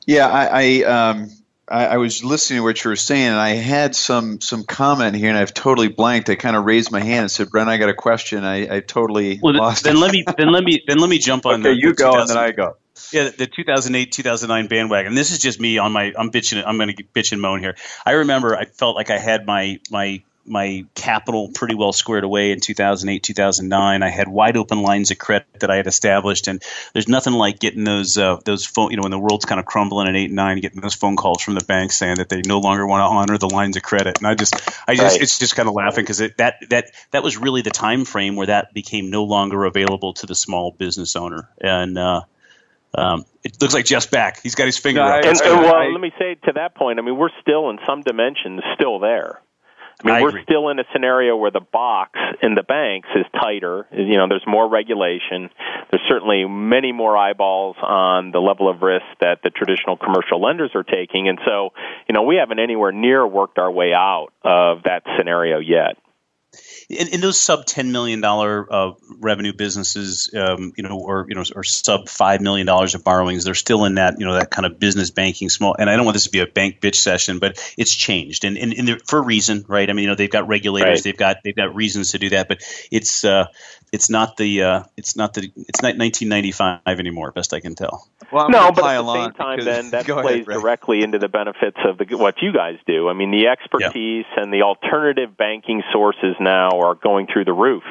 Yeah, 0.06 0.28
I, 0.28 0.45
I 0.45 0.84
um, 0.84 1.30
I, 1.69 1.86
I, 1.86 1.97
was 1.97 2.23
listening 2.23 2.60
to 2.60 2.63
what 2.63 2.84
you 2.84 2.89
were 2.89 2.95
saying, 2.95 3.27
and 3.27 3.36
I 3.36 3.49
had 3.49 3.95
some 3.95 4.41
some 4.41 4.63
comment 4.63 5.15
here, 5.15 5.29
and 5.29 5.38
I've 5.38 5.53
totally 5.53 5.88
blanked. 5.88 6.29
I 6.29 6.36
kind 6.36 6.55
of 6.55 6.65
raised 6.65 6.91
my 6.91 7.01
hand 7.01 7.21
and 7.21 7.32
said, 7.32 7.49
"Brent, 7.49 7.69
I 7.69 7.77
got 7.77 7.89
a 7.89 7.93
question." 7.93 8.43
I, 8.43 8.77
I 8.77 8.79
totally 8.79 9.39
well, 9.41 9.53
lost. 9.53 9.84
Then, 9.84 9.99
let 9.99 10.12
me 10.12 10.23
then 10.38 10.51
let 10.51 10.63
me 10.63 10.84
then 10.88 10.99
let 10.99 11.10
me 11.10 11.19
jump 11.19 11.45
on. 11.45 11.62
Okay, 11.62 11.69
the, 11.69 11.75
you 11.75 11.89
the 11.89 11.95
go, 11.95 12.19
and 12.19 12.29
then 12.29 12.38
I 12.38 12.51
go. 12.51 12.77
Yeah, 13.12 13.29
the 13.29 13.47
2008 13.47 14.12
2009 14.12 14.67
bandwagon. 14.67 15.15
This 15.15 15.32
is 15.32 15.39
just 15.39 15.60
me 15.60 15.77
on 15.77 15.91
my. 15.91 16.13
I'm 16.17 16.32
bitching. 16.32 16.63
I'm 16.65 16.77
going 16.77 16.95
to 16.95 17.03
bitch 17.03 17.32
and 17.32 17.41
moan 17.41 17.60
here. 17.60 17.75
I 18.05 18.12
remember 18.12 18.55
I 18.55 18.65
felt 18.65 18.95
like 18.95 19.10
I 19.10 19.17
had 19.17 19.45
my 19.45 19.79
my 19.89 20.23
my 20.49 20.85
capital 20.95 21.49
pretty 21.53 21.75
well 21.75 21.93
squared 21.93 22.23
away 22.23 22.51
in 22.51 22.59
2008 22.59 23.21
2009 23.21 24.03
i 24.03 24.09
had 24.09 24.27
wide 24.27 24.57
open 24.57 24.81
lines 24.81 25.12
of 25.12 25.17
credit 25.17 25.47
that 25.59 25.69
i 25.69 25.75
had 25.75 25.88
established 25.88 26.47
and 26.47 26.63
there's 26.93 27.07
nothing 27.07 27.33
like 27.33 27.59
getting 27.59 27.83
those 27.83 28.17
uh, 28.17 28.38
those 28.45 28.65
phone 28.65 28.91
you 28.91 28.97
know 28.97 29.03
when 29.03 29.12
the 29.12 29.19
world's 29.19 29.45
kind 29.45 29.59
of 29.59 29.65
crumbling 29.65 30.07
at 30.07 30.15
8 30.15 30.25
and 30.25 30.35
9 30.35 30.59
getting 30.59 30.81
those 30.81 30.95
phone 30.95 31.15
calls 31.15 31.41
from 31.41 31.55
the 31.55 31.63
bank 31.63 31.91
saying 31.91 32.15
that 32.15 32.29
they 32.29 32.41
no 32.45 32.59
longer 32.59 32.85
want 32.85 33.01
to 33.01 33.05
honor 33.05 33.38
the 33.38 33.49
lines 33.49 33.77
of 33.77 33.83
credit 33.83 34.17
and 34.17 34.27
i 34.27 34.35
just 34.35 34.55
i 34.88 34.95
just 34.95 35.15
right. 35.15 35.21
it's 35.21 35.39
just 35.39 35.55
kind 35.55 35.69
of 35.69 35.75
laughing 35.75 36.03
because 36.03 36.17
that 36.17 36.57
that 36.69 36.85
that 37.12 37.23
was 37.23 37.38
really 37.38 37.62
the 37.62 37.69
time 37.69 38.05
frame 38.05 38.35
where 38.35 38.47
that 38.47 38.73
became 38.73 39.09
no 39.09 39.23
longer 39.23 39.65
available 39.65 40.13
to 40.13 40.25
the 40.25 40.35
small 40.35 40.71
business 40.71 41.15
owner 41.15 41.49
and 41.62 41.97
uh, 41.97 42.21
um, 42.93 43.25
it 43.43 43.62
looks 43.62 43.73
like 43.73 43.85
Jeff's 43.85 44.07
back. 44.07 44.41
He's 44.41 44.55
got 44.55 44.65
his 44.65 44.77
finger. 44.77 45.01
No, 45.01 45.07
up. 45.07 45.23
And, 45.23 45.39
and, 45.41 45.62
well, 45.62 45.91
let 45.91 46.01
me 46.01 46.12
say 46.17 46.35
to 46.45 46.53
that 46.53 46.75
point. 46.75 46.99
I 46.99 47.01
mean, 47.01 47.17
we're 47.17 47.29
still 47.41 47.69
in 47.69 47.79
some 47.85 48.01
dimensions 48.01 48.62
still 48.75 48.99
there. 48.99 49.41
I 50.01 50.07
mean, 50.07 50.15
I 50.15 50.21
we're 50.21 50.29
agree. 50.29 50.43
still 50.43 50.69
in 50.69 50.79
a 50.79 50.85
scenario 50.93 51.35
where 51.35 51.51
the 51.51 51.59
box 51.59 52.17
in 52.41 52.55
the 52.55 52.63
banks 52.63 53.09
is 53.15 53.25
tighter. 53.33 53.85
You 53.91 54.17
know, 54.17 54.27
there's 54.29 54.45
more 54.47 54.69
regulation. 54.69 55.49
There's 55.91 56.03
certainly 56.07 56.45
many 56.45 56.93
more 56.93 57.17
eyeballs 57.17 57.75
on 57.81 58.31
the 58.31 58.39
level 58.39 58.69
of 58.69 58.81
risk 58.81 59.05
that 59.19 59.39
the 59.43 59.49
traditional 59.49 59.97
commercial 59.97 60.41
lenders 60.41 60.71
are 60.73 60.83
taking. 60.83 61.27
And 61.27 61.39
so, 61.45 61.71
you 62.07 62.13
know, 62.13 62.23
we 62.23 62.38
haven't 62.38 62.59
anywhere 62.59 62.93
near 62.93 63.27
worked 63.27 63.57
our 63.59 63.71
way 63.71 63.91
out 63.93 64.29
of 64.43 64.83
that 64.83 65.03
scenario 65.17 65.59
yet 65.59 65.97
in, 66.89 67.07
in 67.09 67.21
those 67.21 67.39
sub 67.39 67.65
ten 67.65 67.91
million 67.91 68.21
dollar 68.21 68.67
uh, 68.71 68.91
revenue 69.19 69.53
businesses, 69.53 70.33
um, 70.35 70.73
you 70.75 70.83
know, 70.83 70.99
or 70.99 71.25
you 71.29 71.35
know, 71.35 71.43
or 71.55 71.63
sub 71.63 72.09
five 72.09 72.41
million 72.41 72.65
dollars 72.65 72.95
of 72.95 73.03
borrowings, 73.03 73.43
they're 73.43 73.53
still 73.53 73.85
in 73.85 73.95
that 73.95 74.19
you 74.19 74.25
know 74.25 74.33
that 74.33 74.49
kind 74.49 74.65
of 74.65 74.79
business 74.79 75.12
banking 75.12 75.49
small. 75.49 75.75
And 75.77 75.89
I 75.89 75.95
don't 75.95 76.05
want 76.05 76.15
this 76.15 76.23
to 76.23 76.31
be 76.31 76.39
a 76.39 76.47
bank 76.47 76.81
bitch 76.81 76.95
session, 76.95 77.39
but 77.39 77.59
it's 77.77 77.93
changed, 77.93 78.43
and, 78.43 78.57
and, 78.57 78.73
and 78.73 79.01
for 79.07 79.19
a 79.19 79.21
reason, 79.21 79.65
right? 79.67 79.89
I 79.89 79.93
mean, 79.93 80.03
you 80.03 80.09
know, 80.09 80.15
they've 80.15 80.29
got 80.29 80.47
regulators, 80.47 80.88
right. 80.88 81.03
they've 81.03 81.17
got 81.17 81.38
they've 81.43 81.55
got 81.55 81.75
reasons 81.75 82.12
to 82.12 82.19
do 82.19 82.29
that, 82.29 82.47
but 82.47 82.62
it's 82.91 83.23
uh, 83.23 83.45
it's 83.91 84.09
not 84.09 84.38
the 84.38 84.63
uh, 84.63 84.83
it's 84.97 85.15
not 85.15 85.33
the 85.35 85.51
it's 85.55 85.81
not 85.81 85.97
1995 85.97 86.79
anymore, 86.88 87.31
best 87.31 87.53
I 87.53 87.59
can 87.59 87.75
tell. 87.75 88.07
Well, 88.31 88.49
no, 88.49 88.71
but 88.71 88.85
at 88.85 89.01
the 89.01 89.13
same 89.13 89.31
time, 89.33 89.59
then 89.63 89.89
that 89.91 90.05
plays 90.05 90.47
ahead, 90.47 90.61
directly 90.61 91.01
into 91.03 91.19
the 91.19 91.29
benefits 91.29 91.77
of 91.83 91.97
the, 91.97 92.15
what 92.15 92.41
you 92.41 92.53
guys 92.53 92.77
do. 92.85 93.09
I 93.09 93.13
mean, 93.13 93.31
the 93.31 93.47
expertise 93.47 94.25
yeah. 94.35 94.43
and 94.43 94.53
the 94.53 94.61
alternative 94.61 95.35
banking 95.35 95.83
sources 95.91 96.35
now 96.39 96.79
are 96.79 96.95
going 96.95 97.27
through 97.31 97.45
the 97.45 97.53
roof. 97.53 97.83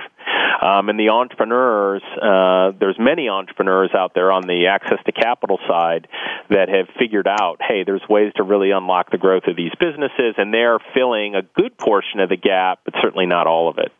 Um, 0.61 0.89
and 0.89 0.99
the 0.99 1.11
entrepreneurs, 1.11 2.03
uh, 2.21 2.73
there's 2.79 2.99
many 2.99 3.29
entrepreneurs 3.29 3.91
out 3.95 4.13
there 4.15 4.33
on 4.33 4.43
the 4.47 4.67
access 4.67 4.99
to 5.07 5.13
capital 5.13 5.59
side 5.69 6.09
that 6.51 6.69
have 6.69 6.89
figured 6.99 7.29
out, 7.29 7.61
hey, 7.61 7.85
there's 7.85 8.03
ways 8.09 8.33
to 8.37 8.43
really 8.43 8.71
unlock 8.73 9.11
the 9.11 9.19
growth 9.19 9.45
of 9.47 9.57
these 9.57 9.73
businesses, 9.79 10.35
and 10.37 10.53
they're 10.53 10.79
filling 10.95 11.35
a 11.35 11.43
good 11.43 11.77
portion 11.79 12.21
of 12.21 12.29
the 12.29 12.37
gap, 12.37 12.81
but 12.85 12.95
certainly 13.01 13.27
not 13.27 13.47
all 13.47 13.69
of 13.69 13.79
it. 13.79 13.93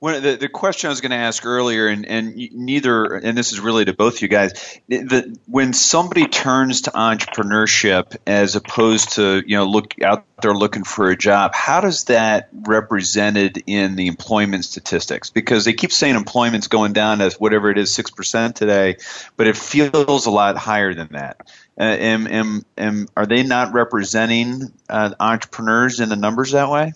One 0.00 0.22
the, 0.22 0.36
the 0.36 0.48
question 0.48 0.86
I 0.86 0.90
was 0.90 1.00
going 1.00 1.10
to 1.10 1.16
ask 1.16 1.44
earlier, 1.44 1.88
and, 1.88 2.06
and 2.06 2.36
neither, 2.36 3.14
and 3.14 3.36
this 3.36 3.52
is 3.52 3.58
really 3.58 3.84
to 3.84 3.92
both 3.92 4.22
you 4.22 4.28
guys, 4.28 4.52
the, 4.86 5.36
when 5.46 5.72
somebody 5.72 6.26
turns 6.26 6.82
to 6.82 6.92
entrepreneurship 6.92 8.16
as 8.24 8.54
opposed 8.54 9.14
to 9.14 9.42
you 9.44 9.56
know 9.56 9.64
look 9.64 10.00
out 10.00 10.24
there 10.40 10.54
looking 10.54 10.84
for 10.84 11.10
a 11.10 11.16
job, 11.16 11.52
how 11.52 11.80
does 11.80 12.04
that 12.04 12.48
represented 12.52 13.60
in 13.66 13.96
the 13.96 14.06
employment 14.06 14.64
statistics? 14.64 15.30
Because 15.30 15.64
they 15.64 15.72
keep 15.72 15.90
saying 15.90 16.14
employment's 16.14 16.68
going 16.68 16.92
down 16.92 17.18
to 17.18 17.30
whatever 17.40 17.68
it 17.68 17.78
is 17.78 17.92
six 17.92 18.12
percent 18.12 18.54
today, 18.54 18.98
but 19.36 19.48
it 19.48 19.56
feels 19.56 20.26
a 20.26 20.30
lot 20.30 20.56
higher 20.56 20.94
than 20.94 21.08
that. 21.08 21.38
Uh, 21.80 21.84
am, 21.84 22.26
am, 22.28 22.64
am, 22.76 23.08
are 23.16 23.26
they 23.26 23.42
not 23.42 23.72
representing 23.72 24.72
uh, 24.88 25.12
entrepreneurs 25.18 25.98
in 25.98 26.08
the 26.08 26.16
numbers 26.16 26.52
that 26.52 26.70
way? 26.70 26.92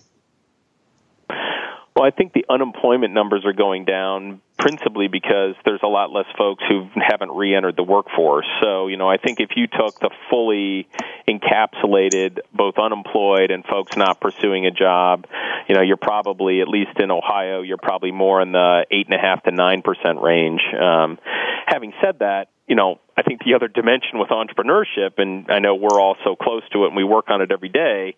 Well, 1.94 2.06
I 2.06 2.10
think 2.10 2.32
the 2.32 2.46
unemployment 2.48 3.12
numbers 3.12 3.44
are 3.44 3.52
going 3.52 3.84
down 3.84 4.40
principally 4.58 5.08
because 5.08 5.54
there's 5.64 5.82
a 5.82 5.88
lot 5.88 6.10
less 6.10 6.26
folks 6.38 6.62
who 6.68 6.88
haven't 6.96 7.32
re-entered 7.32 7.76
the 7.76 7.82
workforce. 7.82 8.46
So, 8.62 8.86
you 8.86 8.96
know, 8.96 9.10
I 9.10 9.18
think 9.18 9.40
if 9.40 9.50
you 9.56 9.66
took 9.66 10.00
the 10.00 10.10
fully 10.30 10.88
encapsulated 11.28 12.38
both 12.54 12.78
unemployed 12.78 13.50
and 13.50 13.64
folks 13.64 13.96
not 13.96 14.20
pursuing 14.20 14.66
a 14.66 14.70
job, 14.70 15.26
you 15.68 15.74
know, 15.74 15.82
you're 15.82 15.96
probably 15.96 16.60
at 16.60 16.68
least 16.68 16.98
in 16.98 17.10
Ohio, 17.10 17.60
you're 17.62 17.76
probably 17.76 18.12
more 18.12 18.40
in 18.40 18.52
the 18.52 18.86
eight 18.90 19.06
and 19.06 19.14
a 19.14 19.20
half 19.20 19.42
to 19.42 19.50
nine 19.50 19.82
percent 19.82 20.20
range. 20.20 20.62
Um, 20.80 21.18
having 21.66 21.92
said 22.02 22.20
that, 22.20 22.48
you 22.66 22.76
know, 22.76 23.00
I 23.16 23.22
think 23.22 23.42
the 23.44 23.54
other 23.54 23.68
dimension 23.68 24.18
with 24.18 24.30
entrepreneurship, 24.30 25.18
and 25.18 25.50
I 25.50 25.58
know 25.58 25.74
we're 25.74 26.00
all 26.00 26.16
so 26.24 26.36
close 26.36 26.62
to 26.72 26.84
it 26.84 26.88
and 26.88 26.96
we 26.96 27.04
work 27.04 27.26
on 27.28 27.42
it 27.42 27.50
every 27.50 27.68
day, 27.68 28.16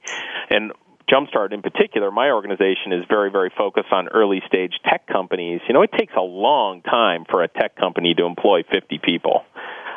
and 0.51 0.73
Jumpstart 1.11 1.53
in 1.53 1.63
particular, 1.63 2.11
my 2.11 2.31
organization 2.31 2.93
is 2.93 3.05
very, 3.09 3.31
very 3.31 3.53
focused 3.57 3.93
on 3.93 4.09
early 4.09 4.41
stage 4.47 4.73
tech 4.85 5.07
companies. 5.07 5.61
You 5.69 5.75
know, 5.75 5.83
it 5.83 5.91
takes 5.99 6.15
a 6.17 6.23
long 6.23 6.83
time 6.83 7.25
for 7.29 7.43
a 7.43 7.49
tech 7.49 7.77
company 7.77 8.15
to 8.15 8.25
employ 8.25 8.63
50 8.71 9.01
people. 9.05 9.45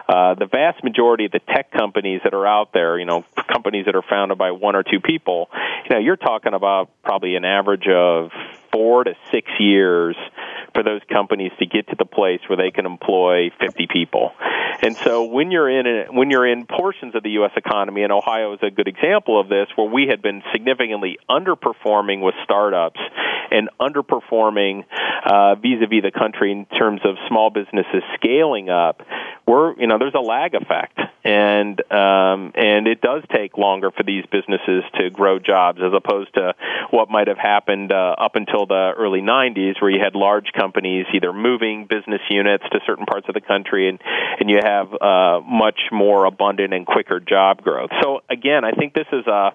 Uh, 0.07 0.35
the 0.35 0.45
vast 0.45 0.83
majority 0.83 1.25
of 1.25 1.31
the 1.31 1.39
tech 1.39 1.71
companies 1.71 2.21
that 2.23 2.33
are 2.33 2.47
out 2.47 2.71
there, 2.73 2.97
you 2.97 3.05
know, 3.05 3.25
companies 3.51 3.85
that 3.85 3.95
are 3.95 4.03
founded 4.09 4.37
by 4.37 4.51
one 4.51 4.75
or 4.75 4.83
two 4.83 5.01
people, 5.01 5.49
you 5.83 5.95
know, 5.95 5.99
you're 5.99 6.15
talking 6.15 6.53
about 6.53 6.89
probably 7.03 7.35
an 7.35 7.43
average 7.43 7.87
of 7.89 8.31
four 8.71 9.03
to 9.03 9.13
six 9.31 9.49
years 9.59 10.15
for 10.73 10.83
those 10.83 11.01
companies 11.11 11.51
to 11.59 11.65
get 11.65 11.87
to 11.89 11.95
the 11.97 12.05
place 12.05 12.39
where 12.47 12.57
they 12.57 12.71
can 12.71 12.85
employ 12.85 13.49
50 13.59 13.87
people. 13.87 14.31
And 14.81 14.95
so 14.95 15.25
when 15.25 15.51
you're 15.51 15.69
in 15.69 15.87
a, 15.87 16.05
when 16.11 16.29
you're 16.29 16.45
in 16.45 16.65
portions 16.65 17.15
of 17.15 17.23
the 17.23 17.31
U.S. 17.31 17.51
economy, 17.55 18.03
and 18.03 18.11
Ohio 18.11 18.53
is 18.53 18.59
a 18.61 18.69
good 18.69 18.87
example 18.87 19.39
of 19.39 19.49
this, 19.49 19.67
where 19.75 19.89
we 19.89 20.07
had 20.07 20.21
been 20.21 20.43
significantly 20.51 21.17
underperforming 21.29 22.21
with 22.21 22.35
startups 22.43 22.99
and 23.51 23.69
underperforming 23.79 24.83
uh, 25.25 25.55
vis-a-vis 25.55 26.03
the 26.03 26.11
country 26.11 26.51
in 26.51 26.65
terms 26.65 27.01
of 27.03 27.15
small 27.27 27.49
businesses 27.49 28.03
scaling 28.15 28.69
up, 28.69 29.01
we're 29.47 29.79
you 29.79 29.87
know 29.87 29.97
there's 29.97 30.13
a 30.13 30.19
lag 30.19 30.53
effect, 30.53 30.99
and 31.23 31.79
um, 31.91 32.51
and 32.55 32.87
it 32.87 33.01
does 33.01 33.23
take 33.33 33.57
longer 33.57 33.91
for 33.91 34.03
these 34.03 34.25
businesses 34.31 34.83
to 34.99 35.09
grow 35.09 35.39
jobs 35.39 35.79
as 35.81 35.93
opposed 35.95 36.33
to 36.33 36.53
what 36.91 37.09
might 37.09 37.27
have 37.27 37.37
happened 37.37 37.91
uh, 37.91 38.15
up 38.19 38.35
until 38.35 38.65
the 38.65 38.91
early 38.97 39.21
90s, 39.21 39.81
where 39.81 39.89
you 39.89 39.99
had 40.03 40.15
large 40.15 40.51
companies 40.57 41.05
either 41.13 41.31
moving 41.33 41.85
business 41.87 42.21
units 42.29 42.63
to 42.71 42.79
certain 42.85 43.05
parts 43.05 43.27
of 43.27 43.33
the 43.33 43.41
country, 43.41 43.89
and 43.89 43.99
and 44.39 44.49
you 44.49 44.59
have 44.63 44.93
uh, 44.93 45.41
much 45.41 45.79
more 45.91 46.25
abundant 46.25 46.73
and 46.73 46.85
quicker 46.85 47.19
job 47.19 47.61
growth. 47.61 47.89
So 48.01 48.21
again, 48.29 48.65
I 48.65 48.71
think 48.71 48.93
this 48.93 49.07
is 49.11 49.25
a 49.27 49.51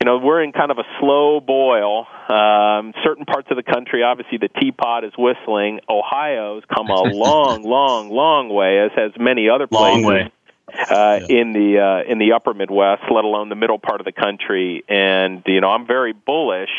you 0.00 0.04
know, 0.04 0.18
we're 0.18 0.42
in 0.42 0.52
kind 0.52 0.70
of 0.70 0.78
a 0.78 0.84
slow 1.00 1.40
boil. 1.40 2.06
Um, 2.28 2.92
certain 3.02 3.24
parts 3.24 3.48
of 3.50 3.56
the 3.56 3.62
country, 3.62 4.02
obviously, 4.02 4.36
the 4.38 4.48
teapot 4.60 5.04
is 5.04 5.12
whistling. 5.16 5.80
Ohio's 5.88 6.62
come 6.74 6.88
a 6.90 7.02
long, 7.12 7.62
long, 7.62 8.10
long 8.10 8.48
way, 8.50 8.78
as 8.84 8.90
has 8.94 9.12
many 9.18 9.48
other 9.48 9.66
places. 9.66 10.02
Long 10.02 10.04
way. 10.04 10.30
Uh, 10.68 11.20
yeah. 11.20 11.40
in 11.40 11.52
the 11.52 11.78
uh, 11.78 12.10
in 12.10 12.18
the 12.18 12.32
upper 12.32 12.52
Midwest, 12.52 13.02
let 13.10 13.24
alone 13.24 13.48
the 13.48 13.54
middle 13.54 13.78
part 13.78 14.00
of 14.00 14.04
the 14.04 14.12
country. 14.12 14.82
And 14.88 15.42
you 15.46 15.60
know, 15.60 15.70
I'm 15.70 15.86
very 15.86 16.12
bullish 16.12 16.70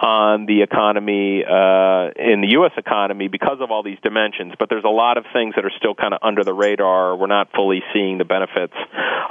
on 0.00 0.46
the 0.46 0.62
economy 0.62 1.42
uh, 1.44 2.10
in 2.14 2.40
the 2.40 2.48
U.S. 2.52 2.72
economy 2.76 3.26
because 3.26 3.58
of 3.60 3.72
all 3.72 3.82
these 3.82 3.98
dimensions. 4.02 4.52
But 4.58 4.68
there's 4.68 4.84
a 4.84 4.88
lot 4.88 5.18
of 5.18 5.24
things 5.32 5.54
that 5.56 5.64
are 5.64 5.72
still 5.76 5.94
kind 5.94 6.14
of 6.14 6.20
under 6.22 6.44
the 6.44 6.54
radar. 6.54 7.16
We're 7.16 7.26
not 7.26 7.50
fully 7.52 7.82
seeing 7.92 8.18
the 8.18 8.24
benefits 8.24 8.74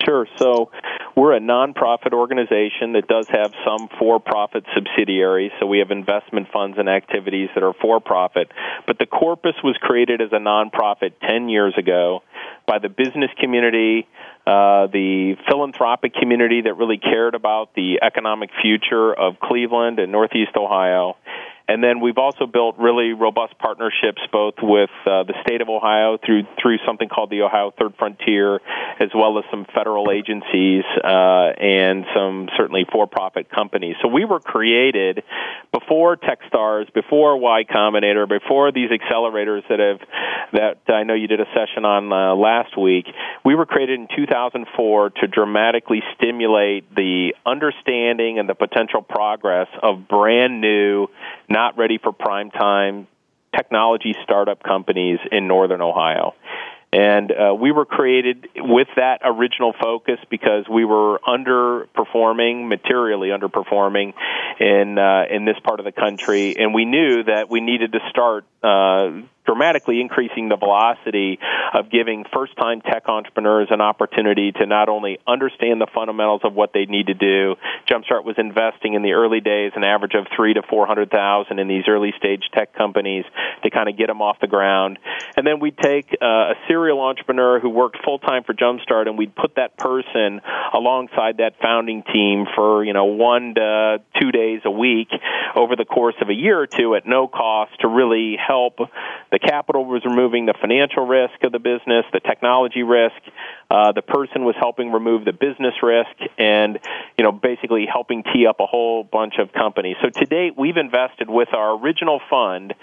Sure. 0.04 0.26
So 0.36 0.70
we're 1.16 1.34
a 1.34 1.40
nonprofit 1.40 2.12
organization 2.12 2.92
that 2.92 3.06
does 3.08 3.26
have 3.28 3.52
some 3.64 3.88
for-profit 3.98 4.64
subsidiaries. 4.74 5.52
So 5.60 5.66
we 5.66 5.78
have 5.78 5.90
investment 5.90 6.48
funds 6.52 6.76
and 6.78 6.88
activities 6.88 7.48
that 7.54 7.62
are 7.62 7.72
for-profit. 7.80 8.50
But 8.86 8.98
the 8.98 9.06
corpus 9.06 9.54
was 9.62 9.76
created 9.80 10.20
as 10.20 10.30
a 10.32 10.38
nonprofit 10.38 11.12
10 11.26 11.48
years 11.48 11.74
ago 11.78 12.22
by 12.66 12.78
the 12.80 12.88
business 12.88 13.30
community, 13.38 14.08
uh, 14.46 14.88
the 14.88 15.36
philanthropic 15.48 16.14
community 16.14 16.62
that 16.62 16.74
really 16.74 16.98
cared 16.98 17.34
about 17.34 17.74
the 17.74 18.00
economic 18.02 18.50
future 18.60 19.14
of 19.14 19.38
Cleveland 19.40 20.00
and 20.00 20.10
Northeast 20.10 20.56
Ohio, 20.56 21.16
and 21.66 21.82
then 21.82 22.00
we've 22.00 22.18
also 22.18 22.46
built 22.46 22.76
really 22.78 23.12
robust 23.12 23.58
partnerships 23.58 24.20
both 24.30 24.54
with 24.62 24.90
uh, 25.06 25.24
the 25.24 25.34
state 25.42 25.62
of 25.62 25.68
Ohio 25.70 26.18
through 26.24 26.42
through 26.60 26.76
something 26.86 27.08
called 27.08 27.30
the 27.30 27.42
Ohio 27.42 27.72
Third 27.78 27.94
Frontier, 27.98 28.60
as 29.00 29.08
well 29.14 29.38
as 29.38 29.44
some 29.50 29.64
federal 29.74 30.10
agencies 30.10 30.84
uh, 31.02 31.52
and 31.56 32.04
some 32.14 32.48
certainly 32.56 32.84
for-profit 32.92 33.50
companies. 33.50 33.96
So 34.02 34.08
we 34.08 34.26
were 34.26 34.40
created 34.40 35.22
before 35.72 36.16
TechStars, 36.16 36.92
before 36.92 37.38
Y 37.38 37.64
Combinator, 37.64 38.28
before 38.28 38.70
these 38.70 38.90
accelerators 38.90 39.62
that 39.68 39.78
have 39.78 40.00
that 40.52 40.92
I 40.92 41.04
know 41.04 41.14
you 41.14 41.28
did 41.28 41.40
a 41.40 41.46
session 41.54 41.86
on 41.86 42.12
uh, 42.12 42.34
last 42.34 42.76
week. 42.76 43.06
We 43.42 43.54
were 43.54 43.66
created 43.66 44.00
in 44.00 44.08
2004 44.14 45.10
to 45.10 45.26
dramatically 45.26 46.02
stimulate 46.14 46.94
the 46.94 47.34
understanding 47.46 48.38
and 48.38 48.48
the 48.48 48.54
potential 48.54 49.00
progress 49.00 49.68
of 49.82 50.06
brand 50.08 50.60
new 50.60 51.08
not 51.54 51.78
ready 51.78 51.98
for 52.02 52.12
prime 52.12 52.50
time 52.50 53.06
technology 53.56 54.14
startup 54.24 54.62
companies 54.62 55.20
in 55.30 55.46
northern 55.46 55.80
Ohio. 55.80 56.34
And 56.92 57.32
uh, 57.32 57.54
we 57.54 57.72
were 57.72 57.86
created 57.86 58.48
with 58.56 58.88
that 58.96 59.20
original 59.24 59.72
focus 59.80 60.18
because 60.30 60.68
we 60.68 60.84
were 60.84 61.18
underperforming, 61.26 62.68
materially 62.68 63.30
underperforming 63.30 64.14
in 64.60 64.98
uh, 64.98 65.24
in 65.28 65.44
this 65.44 65.56
part 65.64 65.80
of 65.80 65.86
the 65.86 65.92
country, 65.92 66.56
and 66.56 66.72
we 66.72 66.84
knew 66.84 67.24
that 67.24 67.50
we 67.50 67.60
needed 67.60 67.92
to 67.92 67.98
start 68.10 68.44
uh, 68.62 69.10
dramatically 69.46 70.00
increasing 70.00 70.48
the 70.48 70.56
velocity 70.56 71.38
of 71.74 71.90
giving 71.90 72.24
first 72.32 72.56
time 72.56 72.80
tech 72.80 73.08
entrepreneurs 73.08 73.68
an 73.70 73.80
opportunity 73.80 74.52
to 74.52 74.66
not 74.66 74.88
only 74.88 75.18
understand 75.26 75.80
the 75.80 75.86
fundamentals 75.94 76.40
of 76.44 76.54
what 76.54 76.72
they 76.72 76.86
need 76.86 77.06
to 77.08 77.14
do. 77.14 77.56
Jumpstart 77.88 78.24
was 78.24 78.36
investing 78.38 78.94
in 78.94 79.02
the 79.02 79.12
early 79.12 79.40
days 79.40 79.72
an 79.76 79.84
average 79.84 80.14
of 80.14 80.26
three 80.34 80.54
to 80.54 80.62
four 80.68 80.86
hundred 80.86 81.10
thousand 81.10 81.58
in 81.58 81.68
these 81.68 81.84
early 81.88 82.12
stage 82.18 82.42
tech 82.54 82.74
companies 82.74 83.24
to 83.62 83.70
kind 83.70 83.88
of 83.88 83.96
get 83.96 84.06
them 84.06 84.22
off 84.22 84.38
the 84.40 84.46
ground. 84.46 84.98
And 85.36 85.46
then 85.46 85.60
we'd 85.60 85.78
take 85.78 86.16
uh, 86.20 86.26
a 86.26 86.54
serial 86.68 87.00
entrepreneur 87.00 87.60
who 87.60 87.68
worked 87.68 87.98
full 88.04 88.18
time 88.18 88.44
for 88.44 88.54
Jumpstart 88.54 89.08
and 89.08 89.18
we'd 89.18 89.34
put 89.34 89.56
that 89.56 89.76
person 89.76 90.40
alongside 90.72 91.38
that 91.38 91.54
founding 91.60 92.02
team 92.12 92.46
for, 92.54 92.84
you 92.84 92.92
know, 92.92 93.04
one 93.04 93.54
to 93.54 93.98
two 94.20 94.32
days 94.32 94.60
a 94.64 94.70
week 94.70 95.08
over 95.54 95.76
the 95.76 95.84
course 95.84 96.14
of 96.20 96.28
a 96.28 96.34
year 96.34 96.60
or 96.60 96.66
two 96.66 96.94
at 96.94 97.06
no 97.06 97.28
cost 97.28 97.72
to 97.80 97.88
really 97.88 98.36
help 98.36 98.78
the 99.34 99.40
capital 99.40 99.84
was 99.84 100.04
removing 100.04 100.46
the 100.46 100.54
financial 100.60 101.04
risk 101.04 101.42
of 101.42 101.50
the 101.50 101.58
business, 101.58 102.06
the 102.12 102.20
technology 102.20 102.84
risk. 102.84 103.18
Uh, 103.68 103.90
the 103.90 104.00
person 104.00 104.44
was 104.44 104.54
helping 104.56 104.92
remove 104.92 105.24
the 105.24 105.32
business 105.32 105.74
risk 105.82 106.14
and, 106.38 106.78
you 107.18 107.24
know, 107.24 107.32
basically 107.32 107.84
helping 107.90 108.22
tee 108.32 108.46
up 108.46 108.60
a 108.60 108.66
whole 108.66 109.02
bunch 109.02 109.34
of 109.40 109.52
companies. 109.52 109.96
So 110.00 110.08
to 110.08 110.24
date, 110.24 110.52
we've 110.56 110.76
invested 110.76 111.28
with 111.28 111.52
our 111.52 111.76
original 111.76 112.20
fund 112.30 112.74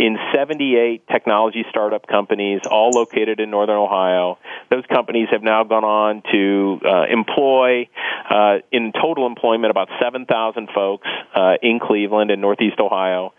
in 0.00 0.16
78 0.34 1.06
technology 1.06 1.64
startup 1.70 2.08
companies, 2.08 2.62
all 2.68 2.90
located 2.90 3.38
in 3.38 3.50
Northern 3.50 3.76
Ohio. 3.76 4.38
Those 4.68 4.86
companies 4.92 5.28
have 5.30 5.44
now 5.44 5.62
gone 5.62 5.84
on 5.84 6.22
to 6.32 6.80
uh, 6.84 7.04
employ, 7.08 7.88
uh, 8.28 8.58
in 8.72 8.90
total 9.00 9.28
employment, 9.28 9.70
about 9.70 9.88
7,000 10.02 10.70
folks 10.74 11.06
uh, 11.36 11.54
in 11.62 11.78
Cleveland 11.78 12.32
and 12.32 12.40
Northeast 12.40 12.80
Ohio 12.80 13.32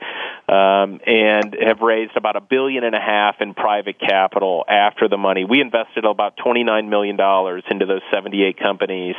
um, 0.52 1.00
and 1.08 1.56
have 1.66 1.80
raised 1.80 2.18
about 2.18 2.36
a 2.36 2.42
billion 2.42 2.61
and 2.70 2.96
a 2.96 3.00
half 3.00 3.36
in 3.40 3.54
private 3.54 4.00
capital 4.00 4.64
after 4.68 5.08
the 5.08 5.18
money. 5.18 5.46
We 5.46 5.62
invested 5.62 6.06
about 6.06 6.38
$29 6.38 6.90
million 6.90 7.18
into 7.70 7.86
those 7.86 8.02
78 8.14 8.60
companies, 8.60 9.16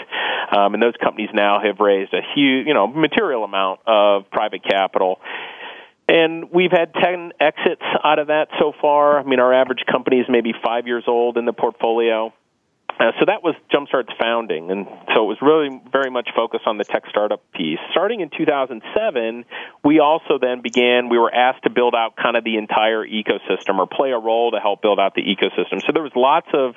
um, 0.56 0.74
and 0.74 0.82
those 0.82 0.94
companies 1.02 1.30
now 1.32 1.60
have 1.62 1.80
raised 1.80 2.12
a 2.14 2.20
huge, 2.34 2.66
you 2.66 2.74
know, 2.74 2.86
material 2.86 3.44
amount 3.44 3.80
of 3.86 4.30
private 4.30 4.62
capital. 4.64 5.20
And 6.08 6.50
we've 6.50 6.72
had 6.72 6.92
10 6.94 7.32
exits 7.40 7.82
out 8.04 8.18
of 8.18 8.26
that 8.26 8.48
so 8.58 8.72
far. 8.80 9.18
I 9.18 9.22
mean, 9.22 9.40
our 9.40 9.54
average 9.54 9.84
company 9.90 10.18
is 10.18 10.26
maybe 10.28 10.52
five 10.64 10.86
years 10.86 11.04
old 11.06 11.38
in 11.38 11.44
the 11.44 11.52
portfolio. 11.52 12.32
Uh, 13.00 13.10
so 13.18 13.26
that 13.26 13.42
was 13.42 13.54
Jumpstart's 13.72 14.12
founding, 14.20 14.70
and 14.70 14.86
so 15.14 15.24
it 15.24 15.26
was 15.26 15.38
really 15.42 15.80
very 15.90 16.10
much 16.10 16.28
focused 16.36 16.66
on 16.66 16.78
the 16.78 16.84
tech 16.84 17.04
startup 17.08 17.42
piece. 17.52 17.78
Starting 17.90 18.20
in 18.20 18.30
2007, 18.30 19.44
we 19.82 19.98
also 19.98 20.38
then 20.40 20.60
began. 20.62 21.08
We 21.08 21.18
were 21.18 21.34
asked 21.34 21.64
to 21.64 21.70
build 21.70 21.94
out 21.94 22.14
kind 22.16 22.36
of 22.36 22.44
the 22.44 22.56
entire 22.56 23.04
ecosystem, 23.04 23.78
or 23.78 23.86
play 23.86 24.12
a 24.12 24.18
role 24.18 24.52
to 24.52 24.60
help 24.60 24.82
build 24.82 25.00
out 25.00 25.14
the 25.14 25.22
ecosystem. 25.22 25.84
So 25.84 25.92
there 25.92 26.02
was 26.02 26.12
lots 26.14 26.48
of 26.52 26.76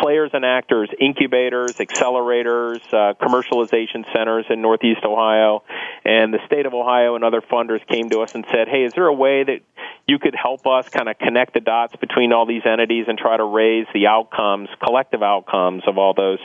players 0.00 0.30
and 0.32 0.44
actors, 0.44 0.88
incubators, 1.00 1.72
accelerators, 1.72 2.80
uh, 2.92 3.14
commercialization 3.20 4.10
centers 4.12 4.46
in 4.48 4.62
Northeast 4.62 5.04
Ohio, 5.04 5.64
and 6.04 6.32
the 6.32 6.40
state 6.46 6.66
of 6.66 6.72
Ohio 6.72 7.14
and 7.14 7.24
other 7.24 7.42
funders 7.42 7.86
came 7.86 8.08
to 8.10 8.20
us 8.20 8.34
and 8.34 8.46
said, 8.50 8.68
"Hey, 8.68 8.84
is 8.84 8.94
there 8.94 9.06
a 9.06 9.14
way 9.14 9.44
that 9.44 9.60
you 10.08 10.18
could 10.18 10.34
help 10.34 10.66
us 10.66 10.88
kind 10.88 11.08
of 11.08 11.18
connect 11.18 11.52
the 11.52 11.60
dots 11.60 11.94
between 11.96 12.32
all 12.32 12.46
these 12.46 12.62
entities 12.64 13.04
and 13.08 13.18
try 13.18 13.36
to 13.36 13.44
raise 13.44 13.86
the 13.92 14.06
outcomes, 14.06 14.70
collective 14.82 15.22
outcomes 15.22 15.82
of 15.86 15.98
all 15.98 16.14
those 16.14 16.40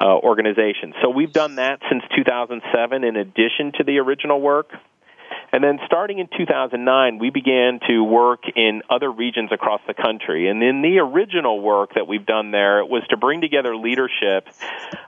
uh, 0.00 0.18
organizations. 0.18 0.94
So 1.02 1.08
we've 1.08 1.32
done 1.32 1.56
that 1.56 1.80
since 1.90 2.04
2007 2.14 3.02
in 3.02 3.16
addition 3.16 3.72
to 3.78 3.84
the 3.84 3.98
original 3.98 4.40
work. 4.40 4.72
And 5.52 5.64
then 5.64 5.80
starting 5.84 6.18
in 6.18 6.28
2009, 6.36 7.18
we 7.18 7.30
began 7.30 7.80
to 7.88 8.04
work 8.04 8.44
in 8.54 8.82
other 8.88 9.10
regions 9.10 9.50
across 9.50 9.80
the 9.86 9.94
country. 9.94 10.48
And 10.48 10.62
in 10.62 10.82
the 10.82 10.98
original 10.98 11.60
work 11.60 11.94
that 11.94 12.06
we've 12.06 12.24
done 12.24 12.52
there, 12.52 12.80
it 12.80 12.88
was 12.88 13.02
to 13.10 13.16
bring 13.16 13.40
together 13.40 13.74
leadership 13.76 14.46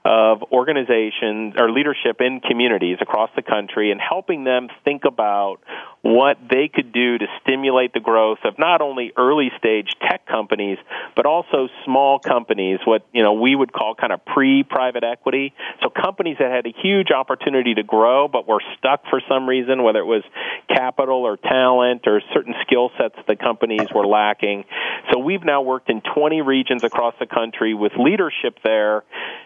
of 0.04 0.42
organizations 0.50 1.54
or 1.56 1.70
leadership 1.70 2.20
in 2.20 2.40
communities 2.40 2.98
across 3.00 3.30
the 3.36 3.42
country 3.42 3.92
and 3.92 4.00
helping 4.00 4.42
them 4.42 4.68
think 4.84 5.04
about 5.04 5.58
what 6.02 6.36
they 6.50 6.68
could 6.68 6.92
do 6.92 7.16
to 7.16 7.26
stimulate 7.40 7.92
the 7.92 8.00
growth 8.00 8.38
of 8.44 8.58
not 8.58 8.82
only 8.82 9.12
early 9.16 9.50
stage 9.56 9.90
tech 10.02 10.26
companies, 10.26 10.78
but 11.14 11.26
also 11.26 11.68
small 11.84 12.18
companies, 12.18 12.80
what, 12.84 13.06
you 13.12 13.22
know, 13.22 13.34
we 13.34 13.54
would 13.54 13.72
call 13.72 13.94
kind 13.94 14.12
of 14.12 14.24
pre-private 14.24 15.04
equity. 15.04 15.54
So 15.80 15.90
companies 15.90 16.36
that 16.40 16.50
had 16.50 16.66
a 16.66 16.74
huge 16.82 17.12
opportunity 17.12 17.74
to 17.74 17.84
grow, 17.84 18.26
but 18.26 18.48
were 18.48 18.62
stuck 18.78 19.04
for 19.10 19.22
some 19.28 19.48
reason, 19.48 19.84
whether 19.84 20.00
it 20.00 20.04
was 20.04 20.24
capital 20.68 21.24
or 21.24 21.36
talent 21.36 22.02
or 22.06 22.20
certain 22.34 22.54
skill 22.62 22.90
sets 22.98 23.14
the 23.28 23.36
companies 23.36 23.86
were 23.94 24.06
lacking. 24.06 24.64
So 25.12 25.20
we've 25.20 25.44
now 25.44 25.62
worked 25.62 25.88
in 25.88 26.02
20 26.14 26.42
regions 26.42 26.82
across 26.82 27.14
the 27.20 27.26
country 27.26 27.74
with 27.74 27.92
leadership 27.96 28.58
there 28.64 29.04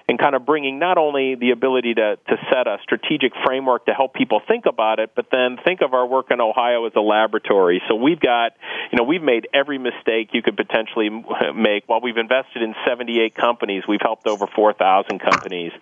and 0.08 0.18
kind 0.18 0.34
of 0.34 0.46
bringing 0.46 0.78
not 0.78 0.96
only 0.96 1.34
the 1.34 1.50
ability 1.50 1.94
to, 1.94 2.16
to 2.16 2.36
set 2.50 2.66
a 2.66 2.78
strategic 2.82 3.32
framework 3.44 3.86
to 3.86 3.92
help 3.92 4.14
people 4.14 4.40
think 4.48 4.64
about 4.64 5.00
it, 5.00 5.10
but 5.14 5.26
then 5.30 5.58
think 5.64 5.82
of 5.82 5.92
our 5.92 6.06
work 6.06 6.30
in 6.30 6.40
Ohio 6.50 6.86
as 6.86 6.92
a 6.96 7.00
laboratory. 7.00 7.82
So 7.88 7.94
we've 7.94 8.20
got, 8.20 8.52
you 8.90 8.98
know, 8.98 9.04
we've 9.04 9.22
made 9.22 9.48
every 9.52 9.78
mistake 9.78 10.30
you 10.32 10.42
could 10.42 10.56
potentially 10.56 11.10
make. 11.54 11.84
While 11.86 12.00
we've 12.00 12.16
invested 12.16 12.62
in 12.62 12.74
78 12.86 13.34
companies, 13.34 13.82
we've 13.88 14.00
helped 14.02 14.26
over 14.26 14.46
4,000 14.46 15.18
companies, 15.18 15.72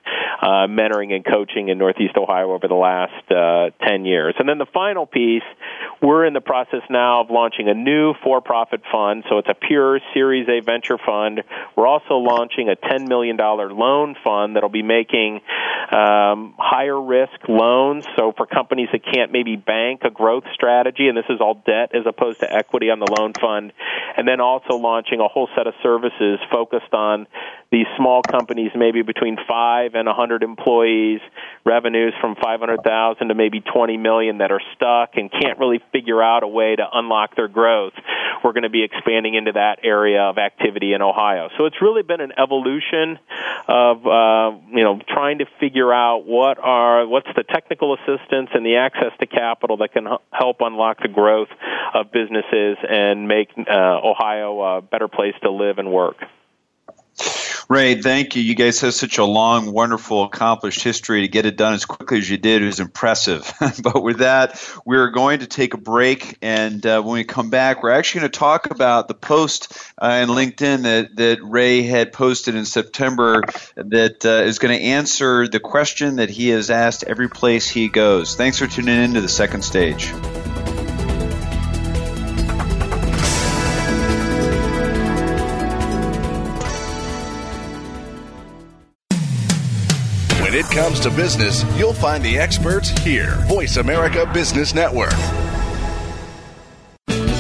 uh, 0.42 0.66
mentoring 0.68 1.12
and 1.14 1.24
coaching 1.24 1.68
in 1.68 1.79
Northeast 1.79 2.16
Ohio 2.16 2.53
over 2.53 2.68
the 2.68 2.74
last 2.74 3.31
uh, 3.31 3.70
10 3.87 4.05
years. 4.05 4.35
And 4.38 4.48
then 4.48 4.59
the 4.59 4.66
final 4.72 5.07
piece, 5.07 5.42
we're 6.03 6.27
in 6.27 6.35
the 6.35 6.40
process 6.40 6.83
now 6.90 7.22
of 7.22 7.31
launching 7.31 7.68
a 7.68 7.74
new 7.74 8.14
for-profit 8.22 8.83
fund. 8.90 9.24
So 9.29 9.38
it's 9.38 9.48
a 9.48 9.55
pure 9.55 10.00
Series 10.12 10.48
A 10.48 10.61
venture 10.61 10.98
fund. 10.98 11.42
We're 11.77 11.87
also 11.87 12.14
launching 12.14 12.68
a 12.68 12.77
$10 12.77 13.09
million 13.09 13.37
loan 13.37 14.16
fund 14.22 14.57
that'll 14.57 14.68
be 14.68 14.83
making 14.83 15.40
um, 15.92 16.55
higher 16.59 17.00
risk 17.00 17.48
loans. 17.48 18.05
So 18.16 18.33
for 18.37 18.46
companies 18.46 18.88
that 18.92 19.05
can't 19.05 19.33
maybe 19.33 19.57
bank 19.57 20.03
a 20.05 20.11
growth 20.11 20.44
strategy, 20.54 21.08
and 21.08 21.16
this 21.16 21.28
is 21.28 21.40
all 21.40 21.62
debt 21.66 21.94
as 21.94 22.06
opposed 22.06 22.40
to 22.40 22.52
equity 22.52 22.90
on 22.90 23.00
the 23.00 23.06
loan 23.06 23.34
fund, 23.40 23.72
and 24.16 24.26
then 24.26 24.40
also 24.40 24.76
launching 24.76 25.20
a 25.20 25.28
whole 25.28 25.48
set 25.56 25.66
of 25.66 25.74
services 25.82 26.38
focused 26.50 26.92
on 26.94 27.26
these 27.74 27.86
small 27.96 28.22
companies, 28.22 28.70
maybe 28.76 29.02
between 29.02 29.36
five 29.48 29.94
and 29.94 30.08
hundred 30.08 30.44
employees, 30.44 31.20
revenues 31.64 32.14
from 32.20 32.36
500,000 32.36 33.28
to 33.28 33.34
maybe 33.34 33.60
20 33.60 33.96
million 33.96 34.38
that 34.38 34.52
are 34.52 34.60
stuck 34.76 35.16
and 35.16 35.30
can't 35.30 35.58
really 35.58 35.80
figure 35.90 36.22
out 36.22 36.44
a 36.44 36.48
way 36.48 36.76
to 36.76 36.84
unlock 36.92 37.34
their 37.34 37.48
growth. 37.48 37.94
We're 38.44 38.52
going 38.52 38.62
to 38.62 38.70
be 38.70 38.84
expanding 38.84 39.34
into 39.34 39.52
that 39.52 39.80
area 39.82 40.22
of 40.22 40.38
activity 40.38 40.92
in 40.92 41.02
Ohio. 41.02 41.48
So 41.58 41.66
it's 41.66 41.80
really 41.82 42.02
been 42.02 42.20
an 42.20 42.32
evolution 42.38 43.18
of 43.66 44.06
uh, 44.06 44.56
you 44.70 44.84
know 44.84 45.00
trying 45.08 45.38
to 45.38 45.46
figure 45.58 45.92
out 45.92 46.26
what 46.26 46.58
are 46.58 47.06
what's 47.06 47.28
the 47.34 47.42
technical 47.42 47.94
assistance 47.94 48.50
and 48.54 48.64
the 48.64 48.76
access 48.76 49.12
to 49.18 49.26
capital 49.26 49.78
that 49.78 49.92
can 49.92 50.06
help 50.30 50.43
unlock 50.61 50.98
the 51.02 51.09
growth 51.09 51.48
of 51.94 52.12
businesses 52.12 52.76
and 52.88 53.28
make 53.28 53.48
uh, 53.57 54.00
Ohio 54.02 54.61
a 54.61 54.83
better 54.83 55.09
place 55.09 55.35
to 55.42 55.50
live 55.50 55.78
and 55.78 55.92
work. 55.92 56.16
Ray, 57.68 58.00
thank 58.00 58.37
you. 58.37 58.42
You 58.42 58.55
guys 58.55 58.81
have 58.83 58.92
such 58.92 59.18
a 59.18 59.24
long, 59.24 59.72
wonderful, 59.72 60.24
accomplished 60.24 60.83
history. 60.83 61.22
To 61.22 61.29
get 61.29 61.46
it 61.46 61.57
done 61.57 61.72
as 61.72 61.87
quickly 61.87 62.18
as 62.18 62.29
you 62.29 62.37
did 62.37 62.62
is 62.62 62.79
impressive. 62.79 63.50
but 63.83 64.03
with 64.03 64.18
that, 64.18 64.62
we're 64.85 65.11
going 65.11 65.40
to 65.40 65.46
take 65.46 65.72
a 65.72 65.79
break, 65.79 66.37
and 66.42 66.85
uh, 66.85 67.00
when 67.03 67.14
we 67.14 67.24
come 67.24 67.50
back, 67.50 67.83
we're 67.83 67.90
actually 67.90 68.20
going 68.20 68.33
to 68.33 68.38
talk 68.38 68.70
about 68.70 69.09
the 69.09 69.14
post 69.14 69.72
uh, 70.00 70.20
in 70.22 70.29
LinkedIn 70.29 70.83
that, 70.83 71.16
that 71.16 71.38
Ray 71.42 71.83
had 71.83 72.12
posted 72.12 72.55
in 72.55 72.66
September 72.66 73.42
that 73.77 74.27
uh, 74.27 74.44
is 74.46 74.59
going 74.59 74.77
to 74.77 74.85
answer 74.85 75.48
the 75.48 75.61
question 75.61 76.16
that 76.16 76.29
he 76.29 76.48
has 76.48 76.70
asked 76.70 77.05
every 77.05 77.29
place 77.29 77.68
he 77.68 77.88
goes. 77.88 78.37
Thanks 78.37 78.59
for 78.59 78.66
tuning 78.66 79.03
in 79.03 79.14
to 79.14 79.20
the 79.20 79.29
second 79.29 79.62
stage. 79.62 80.12
When 90.54 90.64
it 90.64 90.70
comes 90.70 91.00
to 91.00 91.10
business, 91.10 91.64
you'll 91.76 91.92
find 91.92 92.24
the 92.24 92.38
experts 92.38 92.90
here. 93.00 93.34
Voice 93.48 93.76
America 93.76 94.24
Business 94.32 94.72
Network. 94.72 95.12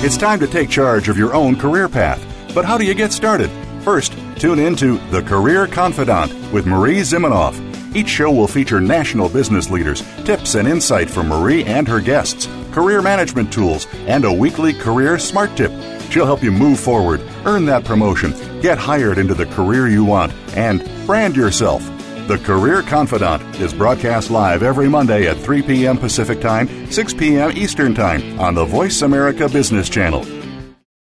It's 0.02 0.16
time 0.16 0.40
to 0.40 0.48
take 0.48 0.68
charge 0.68 1.08
of 1.08 1.16
your 1.16 1.32
own 1.32 1.54
career 1.54 1.88
path. 1.88 2.20
But 2.56 2.64
how 2.64 2.76
do 2.76 2.84
you 2.84 2.92
get 2.92 3.12
started? 3.12 3.52
First, 3.84 4.18
tune 4.34 4.58
in 4.58 4.74
to 4.78 4.98
The 5.12 5.22
Career 5.22 5.68
Confidant 5.68 6.32
with 6.52 6.66
Marie 6.66 7.02
Zimenoff. 7.02 7.54
Each 7.94 8.08
show 8.08 8.32
will 8.32 8.48
feature 8.48 8.80
national 8.80 9.28
business 9.28 9.70
leaders, 9.70 10.02
tips 10.24 10.56
and 10.56 10.66
insight 10.66 11.08
from 11.08 11.28
Marie 11.28 11.62
and 11.62 11.86
her 11.86 12.00
guests, 12.00 12.48
career 12.72 13.00
management 13.00 13.52
tools, 13.52 13.86
and 14.08 14.24
a 14.24 14.32
weekly 14.32 14.72
career 14.72 15.20
smart 15.20 15.56
tip. 15.56 15.70
She'll 16.10 16.26
help 16.26 16.42
you 16.42 16.50
move 16.50 16.80
forward, 16.80 17.20
earn 17.44 17.64
that 17.66 17.84
promotion, 17.84 18.32
get 18.60 18.76
hired 18.76 19.18
into 19.18 19.34
the 19.34 19.46
career 19.46 19.86
you 19.86 20.04
want, 20.04 20.32
and 20.56 20.84
brand 21.06 21.36
yourself. 21.36 21.93
The 22.26 22.38
Career 22.38 22.80
Confidant 22.80 23.60
is 23.60 23.74
broadcast 23.74 24.30
live 24.30 24.62
every 24.62 24.88
Monday 24.88 25.28
at 25.28 25.36
3 25.36 25.60
p.m. 25.60 25.98
Pacific 25.98 26.40
Time, 26.40 26.90
6 26.90 27.12
p.m. 27.12 27.52
Eastern 27.54 27.94
Time 27.94 28.40
on 28.40 28.54
the 28.54 28.64
Voice 28.64 29.02
America 29.02 29.46
Business 29.46 29.90
Channel. 29.90 30.24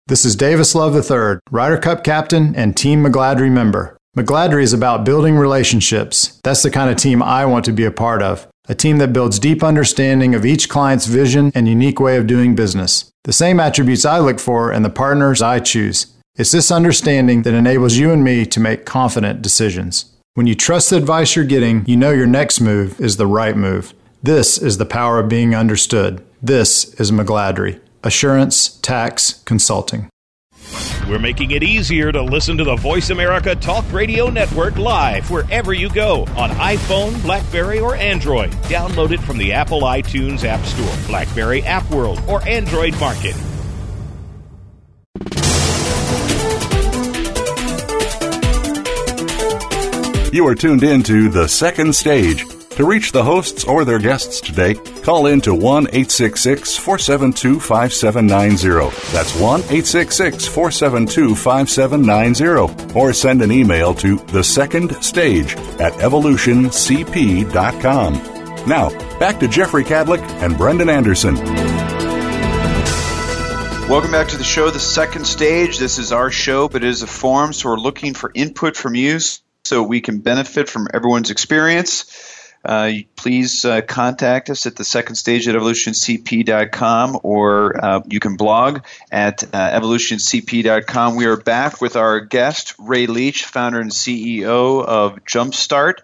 This 0.09 0.27
is 0.27 0.37
Davis 0.37 0.75
Love 0.75 0.95
III, 0.95 1.39
Ryder 1.51 1.79
Cup 1.79 2.05
captain 2.05 2.55
and 2.55 2.77
Team 2.77 3.03
McGladrey 3.03 3.51
member. 3.51 3.97
McGladrey 4.15 4.63
is 4.63 4.75
about 4.75 5.07
building 5.07 5.39
relationships. 5.39 6.39
That's 6.45 6.63
the 6.63 6.71
kind 6.71 6.91
of 6.91 6.99
team 6.99 7.23
I 7.23 7.47
want 7.47 7.65
to 7.65 7.73
be 7.73 7.87
a 7.87 7.91
part 7.91 8.21
of. 8.21 8.47
A 8.69 8.75
team 8.75 8.99
that 8.99 9.15
builds 9.15 9.39
deep 9.39 9.65
understanding 9.65 10.35
of 10.35 10.45
each 10.45 10.69
client's 10.69 11.07
vision 11.07 11.51
and 11.55 11.67
unique 11.67 11.99
way 11.99 12.19
of 12.19 12.27
doing 12.27 12.55
business. 12.55 13.11
The 13.25 13.33
same 13.33 13.59
attributes 13.59 14.05
I 14.05 14.19
look 14.19 14.39
for 14.39 14.71
in 14.71 14.83
the 14.83 14.91
partners 14.91 15.41
I 15.41 15.61
choose. 15.61 16.09
It's 16.35 16.53
this 16.53 16.71
understanding 16.71 17.41
that 17.45 17.55
enables 17.55 17.97
you 17.97 18.13
and 18.13 18.23
me 18.23 18.45
to 18.45 18.61
make 18.61 18.85
confident 18.85 19.41
decisions. 19.41 20.13
When 20.37 20.47
you 20.47 20.55
trust 20.55 20.91
the 20.91 20.99
advice 20.99 21.35
you're 21.35 21.47
getting, 21.47 21.83
you 21.87 21.97
know 21.97 22.11
your 22.11 22.27
next 22.27 22.61
move 22.61 23.01
is 23.01 23.17
the 23.17 23.27
right 23.27 23.57
move. 23.57 23.95
This 24.23 24.59
is 24.59 24.77
the 24.77 24.85
power 24.85 25.19
of 25.19 25.31
being 25.31 25.55
understood. 25.55 26.23
This 26.43 26.93
is 27.01 27.11
McGladrey. 27.11 27.81
Assurance 28.05 28.79
Tax 28.81 29.43
Consulting. 29.47 30.11
We're 31.09 31.19
making 31.19 31.53
it 31.53 31.63
easier 31.63 32.13
to 32.13 32.21
listen 32.21 32.59
to 32.59 32.65
the 32.65 32.77
Voice 32.77 33.09
America 33.09 33.55
Talk 33.55 33.91
Radio 33.91 34.29
Network 34.29 34.77
live 34.77 35.31
wherever 35.31 35.73
you 35.73 35.89
go 35.89 36.25
on 36.37 36.51
iPhone, 36.51 37.23
Blackberry, 37.23 37.81
or 37.81 37.95
Android. 37.95 38.51
Download 38.65 39.13
it 39.13 39.21
from 39.21 39.39
the 39.39 39.55
Apple 39.55 39.81
iTunes 39.85 40.45
App 40.45 40.63
Store, 40.67 41.07
Blackberry 41.07 41.63
App 41.63 41.91
World, 41.91 42.21
or 42.29 42.47
Android 42.47 42.93
Market. 43.01 43.37
You 50.37 50.47
are 50.49 50.55
tuned 50.55 50.83
in 50.83 51.03
to 51.05 51.31
The 51.31 51.49
Second 51.49 51.95
Stage. 51.95 52.45
To 52.73 52.87
reach 52.87 53.11
the 53.11 53.25
hosts 53.25 53.65
or 53.65 53.87
their 53.87 53.99
guests 53.99 54.43
today, 54.43 54.75
call 54.75 55.29
in 55.29 55.41
to 55.41 55.55
1 55.55 55.85
866 55.85 56.77
472 56.77 57.59
5790. 57.59 58.95
That's 59.15 59.35
1 59.35 59.61
866 59.61 60.47
472 60.47 61.35
5790. 61.35 62.95
Or 62.95 63.15
send 63.15 63.41
an 63.41 63.51
email 63.51 63.95
to 63.95 64.19
The 64.27 64.45
Second 64.45 65.03
Stage 65.03 65.57
at 65.81 65.95
evolutioncp.com. 65.95 68.13
Now, 68.69 68.91
back 69.19 69.41
to 69.41 69.49
Jeffrey 69.49 69.85
Kadlic 69.85 70.21
and 70.43 70.59
Brendan 70.59 70.91
Anderson. 70.91 71.37
Welcome 73.89 74.11
back 74.11 74.29
to 74.29 74.37
the 74.37 74.45
show, 74.45 74.69
The 74.69 74.81
Second 74.81 75.27
Stage. 75.27 75.79
This 75.79 75.97
is 75.97 76.13
our 76.13 76.31
show, 76.31 76.69
but 76.69 76.85
it 76.85 76.91
is 76.91 77.03
a 77.03 77.07
forum, 77.07 77.55
so 77.55 77.71
we're 77.71 77.79
looking 77.79 78.13
for 78.13 78.31
input 78.35 78.77
from 78.77 78.95
you 78.95 79.19
so 79.67 79.83
we 79.83 80.01
can 80.01 80.19
benefit 80.19 80.69
from 80.69 80.89
everyone's 80.93 81.31
experience. 81.31 82.35
Uh, 82.67 82.93
please 83.15 83.65
uh, 83.65 83.81
contact 83.83 84.51
us 84.51 84.67
at 84.67 84.75
the 84.75 84.85
second 84.85 85.15
stage 85.15 85.47
at 85.47 85.55
evolutioncp.com 85.55 87.21
or 87.23 87.85
uh, 87.85 88.01
you 88.09 88.19
can 88.19 88.37
blog 88.37 88.81
at 89.13 89.45
uh, 89.45 89.81
evolutioncp.com. 89.81 91.15
We 91.15 91.27
are 91.27 91.37
back 91.37 91.81
with 91.81 91.95
our 91.95 92.19
guest, 92.19 92.75
Ray 92.79 93.07
Leach, 93.07 93.45
founder 93.45 93.81
and 93.81 93.93
CEO 93.93 94.85
of 94.85 95.25
Jumpstart. 95.25 96.01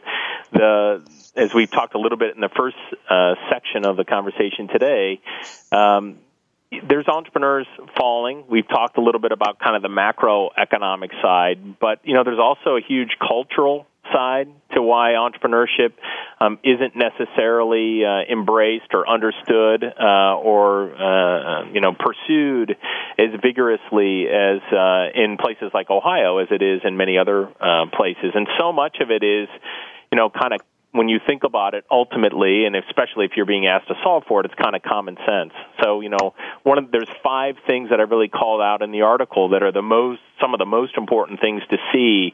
the 0.51 1.03
as 1.35 1.53
we've 1.53 1.71
talked 1.71 1.95
a 1.95 1.99
little 1.99 2.17
bit 2.17 2.35
in 2.35 2.41
the 2.41 2.49
first 2.49 2.77
uh, 3.09 3.35
section 3.49 3.85
of 3.85 3.97
the 3.97 4.05
conversation 4.05 4.67
today, 4.67 5.19
um, 5.71 6.19
there's 6.87 7.07
entrepreneurs 7.07 7.67
falling. 7.97 8.45
We've 8.49 8.67
talked 8.67 8.97
a 8.97 9.01
little 9.01 9.21
bit 9.21 9.31
about 9.31 9.59
kind 9.59 9.75
of 9.75 9.81
the 9.81 9.89
macroeconomic 9.89 11.11
side, 11.21 11.79
but 11.79 11.99
you 12.03 12.13
know, 12.13 12.23
there's 12.23 12.39
also 12.39 12.77
a 12.77 12.81
huge 12.81 13.11
cultural 13.19 13.85
side 14.11 14.47
to 14.73 14.81
why 14.81 15.11
entrepreneurship 15.11 15.93
um, 16.39 16.59
isn't 16.63 16.95
necessarily 16.95 18.03
uh, 18.05 18.31
embraced 18.31 18.93
or 18.93 19.07
understood 19.07 19.83
uh, 19.83 20.35
or 20.37 20.93
uh, 20.93 21.71
you 21.71 21.79
know 21.79 21.93
pursued 21.93 22.75
as 23.17 23.29
vigorously 23.41 24.25
as 24.27 24.61
uh, 24.71 25.07
in 25.15 25.37
places 25.37 25.71
like 25.73 25.89
Ohio 25.89 26.39
as 26.39 26.47
it 26.51 26.61
is 26.61 26.81
in 26.83 26.97
many 26.97 27.17
other 27.17 27.47
uh, 27.61 27.85
places, 27.95 28.31
and 28.35 28.47
so 28.59 28.73
much 28.73 28.97
of 28.99 29.09
it 29.09 29.23
is 29.23 29.47
you 30.11 30.17
know 30.17 30.29
kind 30.29 30.53
of 30.53 30.59
when 30.93 31.09
you 31.09 31.19
think 31.25 31.43
about 31.43 31.73
it 31.73 31.83
ultimately 31.91 32.65
and 32.65 32.75
especially 32.75 33.25
if 33.25 33.31
you're 33.35 33.45
being 33.45 33.67
asked 33.67 33.87
to 33.87 33.95
solve 34.03 34.23
for 34.27 34.39
it 34.39 34.45
it's 34.45 34.55
kind 34.55 34.75
of 34.75 34.81
common 34.81 35.17
sense. 35.27 35.51
So 35.83 35.99
you 36.01 36.09
know 36.09 36.33
one 36.63 36.77
of 36.77 36.91
there's 36.91 37.09
five 37.23 37.55
things 37.67 37.89
that 37.89 37.99
i 37.99 38.03
really 38.03 38.29
called 38.29 38.61
out 38.61 38.81
in 38.81 38.91
the 38.91 39.01
article 39.01 39.49
that 39.49 39.63
are 39.63 39.71
the 39.71 39.81
most 39.81 40.21
some 40.39 40.53
of 40.53 40.59
the 40.59 40.65
most 40.65 40.95
important 40.97 41.41
things 41.41 41.61
to 41.69 41.77
see 41.91 42.33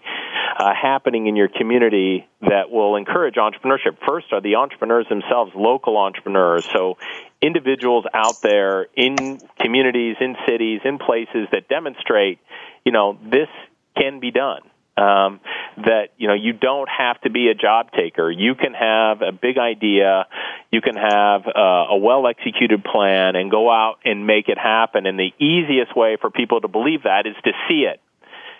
uh, 0.57 0.73
happening 0.79 1.27
in 1.27 1.35
your 1.35 1.47
community 1.47 2.27
that 2.41 2.69
will 2.69 2.95
encourage 2.95 3.35
entrepreneurship. 3.35 3.97
First 4.07 4.27
are 4.31 4.41
the 4.41 4.55
entrepreneurs 4.55 5.07
themselves 5.09 5.51
local 5.55 5.97
entrepreneurs. 5.97 6.65
So 6.73 6.97
individuals 7.41 8.05
out 8.13 8.41
there 8.41 8.87
in 8.95 9.41
communities 9.59 10.17
in 10.19 10.35
cities 10.47 10.81
in 10.83 10.97
places 10.97 11.47
that 11.51 11.69
demonstrate 11.69 12.39
you 12.85 12.91
know 12.91 13.17
this 13.23 13.47
can 13.95 14.19
be 14.19 14.31
done 14.31 14.61
um, 14.99 15.39
that 15.77 16.09
you 16.17 16.27
know 16.27 16.33
you 16.33 16.53
don't 16.53 16.89
have 16.89 17.19
to 17.21 17.29
be 17.29 17.47
a 17.47 17.55
job 17.55 17.91
taker. 17.91 18.29
You 18.29 18.55
can 18.55 18.73
have 18.73 19.21
a 19.21 19.31
big 19.31 19.57
idea, 19.57 20.27
you 20.71 20.81
can 20.81 20.95
have 20.95 21.47
uh, 21.47 21.95
a 21.95 21.97
well 21.97 22.27
executed 22.27 22.83
plan, 22.83 23.35
and 23.35 23.49
go 23.49 23.71
out 23.71 23.99
and 24.03 24.27
make 24.27 24.49
it 24.49 24.57
happen. 24.57 25.05
And 25.05 25.17
the 25.17 25.31
easiest 25.39 25.95
way 25.95 26.17
for 26.19 26.29
people 26.29 26.61
to 26.61 26.67
believe 26.67 27.03
that 27.03 27.25
is 27.25 27.35
to 27.45 27.51
see 27.67 27.87
it. 27.87 28.01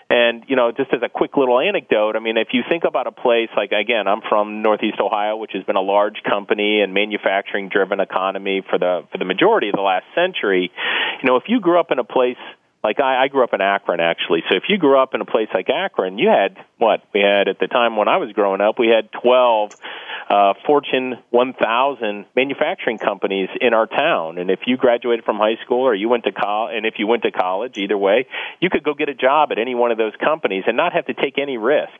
And 0.08 0.44
you 0.48 0.56
know, 0.56 0.72
just 0.72 0.92
as 0.92 1.02
a 1.04 1.08
quick 1.08 1.36
little 1.36 1.60
anecdote, 1.60 2.16
I 2.16 2.20
mean, 2.20 2.36
if 2.36 2.48
you 2.52 2.62
think 2.68 2.84
about 2.84 3.06
a 3.06 3.12
place 3.12 3.48
like 3.56 3.70
again, 3.70 4.08
I'm 4.08 4.22
from 4.28 4.62
Northeast 4.62 4.98
Ohio, 4.98 5.36
which 5.36 5.52
has 5.54 5.62
been 5.64 5.76
a 5.76 5.82
large 5.82 6.22
company 6.28 6.80
and 6.80 6.94
manufacturing-driven 6.94 8.00
economy 8.00 8.62
for 8.68 8.78
the 8.78 9.06
for 9.12 9.18
the 9.18 9.24
majority 9.24 9.68
of 9.68 9.74
the 9.74 9.82
last 9.82 10.06
century. 10.14 10.72
You 11.22 11.28
know, 11.28 11.36
if 11.36 11.44
you 11.48 11.60
grew 11.60 11.78
up 11.78 11.92
in 11.92 11.98
a 12.00 12.04
place 12.04 12.40
like 12.82 13.00
I, 13.00 13.24
I 13.24 13.28
grew 13.28 13.44
up 13.44 13.52
in 13.52 13.60
Akron 13.60 14.00
actually. 14.00 14.42
So 14.48 14.56
if 14.56 14.64
you 14.68 14.78
grew 14.78 14.98
up 14.98 15.14
in 15.14 15.20
a 15.20 15.24
place 15.24 15.48
like 15.52 15.68
Akron, 15.68 16.18
you 16.18 16.28
had 16.28 16.56
what 16.78 17.02
we 17.12 17.20
had 17.20 17.48
at 17.48 17.58
the 17.58 17.66
time 17.66 17.96
when 17.96 18.08
I 18.08 18.16
was 18.16 18.32
growing 18.32 18.60
up. 18.60 18.78
We 18.78 18.88
had 18.88 19.10
twelve 19.12 19.72
uh, 20.30 20.54
Fortune 20.64 21.18
1000 21.30 22.26
manufacturing 22.36 22.98
companies 22.98 23.48
in 23.60 23.74
our 23.74 23.86
town, 23.86 24.38
and 24.38 24.48
if 24.48 24.60
you 24.66 24.76
graduated 24.76 25.24
from 25.24 25.38
high 25.38 25.56
school 25.64 25.80
or 25.80 25.94
you 25.94 26.08
went 26.08 26.22
to 26.24 26.32
college, 26.32 26.76
and 26.76 26.86
if 26.86 26.94
you 26.98 27.06
went 27.08 27.24
to 27.24 27.32
college, 27.32 27.76
either 27.76 27.98
way, 27.98 28.28
you 28.60 28.70
could 28.70 28.84
go 28.84 28.94
get 28.94 29.08
a 29.08 29.14
job 29.14 29.50
at 29.50 29.58
any 29.58 29.74
one 29.74 29.90
of 29.90 29.98
those 29.98 30.12
companies 30.24 30.64
and 30.68 30.76
not 30.76 30.92
have 30.92 31.06
to 31.06 31.14
take 31.14 31.36
any 31.36 31.58
risk. 31.58 31.98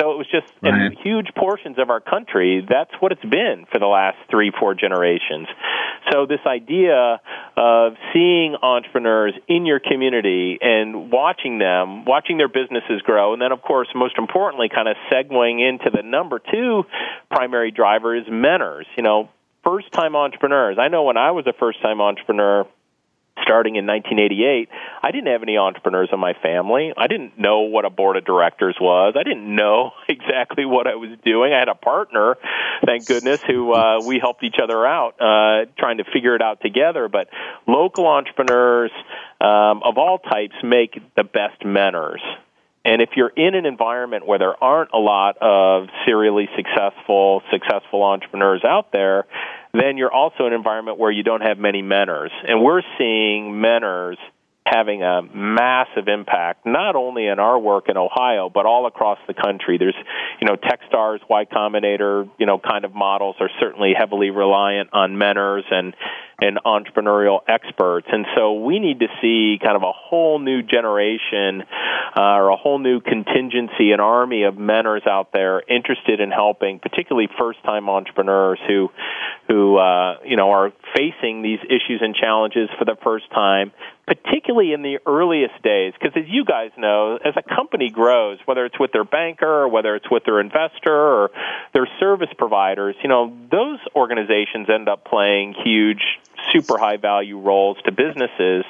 So 0.00 0.12
it 0.12 0.16
was 0.16 0.26
just 0.32 0.50
right. 0.62 0.72
in 0.72 0.96
huge 1.02 1.28
portions 1.36 1.78
of 1.78 1.90
our 1.90 2.00
country, 2.00 2.66
that's 2.66 2.90
what 3.00 3.12
it's 3.12 3.24
been 3.24 3.66
for 3.70 3.78
the 3.78 3.86
last 3.86 4.16
three, 4.30 4.50
four 4.58 4.74
generations. 4.74 5.48
So 6.10 6.24
this 6.26 6.40
idea 6.46 7.20
of 7.56 7.92
seeing 8.12 8.56
entrepreneurs 8.62 9.34
in 9.48 9.66
your 9.66 9.80
community 9.80 10.58
and 10.60 11.12
watching 11.12 11.58
them, 11.58 12.06
watching 12.06 12.38
their 12.38 12.48
businesses 12.48 13.02
grow, 13.02 13.34
and 13.34 13.42
then 13.42 13.52
of 13.52 13.60
course, 13.60 13.88
most 13.94 14.16
importantly, 14.16 14.70
kind 14.74 14.88
of 14.88 14.96
segueing 15.12 15.60
into 15.60 15.90
the 15.94 16.02
number 16.02 16.40
two 16.40 16.84
primary 17.30 17.70
driver 17.70 18.16
is 18.16 18.24
mentors. 18.30 18.86
You 18.96 19.02
know, 19.02 19.28
first 19.62 19.92
time 19.92 20.16
entrepreneurs. 20.16 20.78
I 20.80 20.88
know 20.88 21.04
when 21.04 21.18
I 21.18 21.32
was 21.32 21.46
a 21.46 21.52
first 21.52 21.82
time 21.82 22.00
entrepreneur, 22.00 22.66
starting 23.40 23.76
in 23.76 23.86
1988, 23.86 24.68
I 25.02 25.10
didn't 25.10 25.32
have 25.32 25.42
any 25.42 25.56
entrepreneurs 25.56 26.10
in 26.12 26.20
my 26.20 26.34
family. 26.42 26.92
I 26.96 27.06
didn't 27.06 27.38
know 27.38 27.62
what 27.62 27.84
a 27.84 27.90
board 27.90 28.16
of 28.16 28.24
directors 28.24 28.76
was. 28.80 29.14
I 29.18 29.22
didn't 29.22 29.54
know 29.54 29.92
exactly 30.08 30.64
what 30.64 30.86
I 30.86 30.96
was 30.96 31.10
doing. 31.24 31.52
I 31.52 31.58
had 31.58 31.68
a 31.68 31.74
partner, 31.74 32.36
thank 32.84 33.06
goodness, 33.06 33.40
who 33.46 33.72
uh, 33.72 34.00
we 34.04 34.18
helped 34.20 34.44
each 34.44 34.56
other 34.62 34.86
out 34.86 35.14
uh, 35.20 35.70
trying 35.78 35.98
to 35.98 36.04
figure 36.12 36.36
it 36.36 36.42
out 36.42 36.60
together. 36.60 37.08
But 37.08 37.28
local 37.66 38.06
entrepreneurs 38.06 38.92
um, 39.40 39.82
of 39.82 39.96
all 39.96 40.18
types 40.18 40.54
make 40.62 41.00
the 41.16 41.24
best 41.24 41.64
mentors. 41.64 42.22
And 42.84 43.00
if 43.00 43.10
you're 43.16 43.32
in 43.36 43.54
an 43.54 43.64
environment 43.64 44.26
where 44.26 44.40
there 44.40 44.62
aren't 44.62 44.90
a 44.92 44.98
lot 44.98 45.36
of 45.40 45.86
serially 46.04 46.48
successful, 46.56 47.42
successful 47.52 48.02
entrepreneurs 48.02 48.64
out 48.64 48.90
there, 48.92 49.26
then 49.72 49.96
you're 49.96 50.12
also 50.12 50.46
in 50.46 50.52
an 50.52 50.58
environment 50.58 50.98
where 50.98 51.10
you 51.10 51.22
don't 51.22 51.40
have 51.40 51.58
many 51.58 51.82
mentors. 51.82 52.30
And 52.46 52.62
we're 52.62 52.82
seeing 52.98 53.60
mentors 53.60 54.18
having 54.64 55.02
a 55.02 55.22
massive 55.22 56.08
impact, 56.08 56.64
not 56.64 56.94
only 56.96 57.26
in 57.26 57.38
our 57.38 57.58
work 57.58 57.88
in 57.88 57.96
Ohio, 57.96 58.48
but 58.48 58.64
all 58.64 58.86
across 58.86 59.18
the 59.26 59.34
country. 59.34 59.76
There's, 59.78 59.96
you 60.40 60.46
know, 60.46 60.56
Techstars, 60.56 61.18
Y 61.28 61.44
Combinator, 61.46 62.28
you 62.38 62.46
know, 62.46 62.58
kind 62.58 62.84
of 62.84 62.94
models 62.94 63.36
are 63.40 63.50
certainly 63.60 63.92
heavily 63.96 64.30
reliant 64.30 64.90
on 64.92 65.18
mentors 65.18 65.64
and 65.70 65.94
and 66.40 66.58
entrepreneurial 66.66 67.38
experts. 67.46 68.08
And 68.10 68.26
so 68.36 68.54
we 68.54 68.80
need 68.80 68.98
to 69.00 69.06
see 69.20 69.58
kind 69.62 69.76
of 69.76 69.82
a 69.82 69.92
whole 69.92 70.40
new 70.40 70.62
generation 70.62 71.62
uh, 72.16 72.20
or 72.20 72.48
a 72.48 72.56
whole 72.56 72.80
new 72.80 73.00
contingency, 73.00 73.92
an 73.92 74.00
army 74.00 74.42
of 74.42 74.58
mentors 74.58 75.02
out 75.06 75.28
there 75.32 75.62
interested 75.68 76.20
in 76.20 76.32
helping, 76.32 76.80
particularly 76.80 77.28
first-time 77.38 77.88
entrepreneurs 77.88 78.58
who 78.66 78.90
who 79.48 79.76
uh, 79.76 80.16
you 80.24 80.36
know 80.36 80.50
are 80.50 80.72
facing 80.96 81.42
these 81.42 81.60
issues 81.64 82.00
and 82.00 82.14
challenges 82.14 82.68
for 82.78 82.84
the 82.84 82.96
first 83.04 83.30
time, 83.30 83.72
particularly 84.06 84.72
in 84.72 84.82
the 84.82 84.98
earliest 85.06 85.62
days. 85.62 85.94
Because 85.98 86.16
as 86.16 86.28
you 86.28 86.44
guys 86.44 86.70
know, 86.76 87.18
as 87.24 87.34
a 87.36 87.42
company 87.42 87.90
grows, 87.90 88.38
whether 88.44 88.64
it's 88.64 88.78
with 88.78 88.92
their 88.92 89.04
banker 89.04 89.46
or 89.46 89.68
whether 89.68 89.94
it's 89.94 90.10
with 90.10 90.24
their 90.24 90.40
investor 90.40 90.92
or 90.92 91.30
their 91.72 91.88
service 92.00 92.30
providers, 92.36 92.96
you 93.02 93.08
know 93.08 93.36
those 93.50 93.78
organizations 93.94 94.68
end 94.68 94.88
up 94.88 95.04
playing 95.04 95.54
huge 95.64 96.02
super 96.52 96.78
high 96.78 96.96
value 96.96 97.38
roles 97.38 97.76
to 97.84 97.92
businesses 97.92 98.64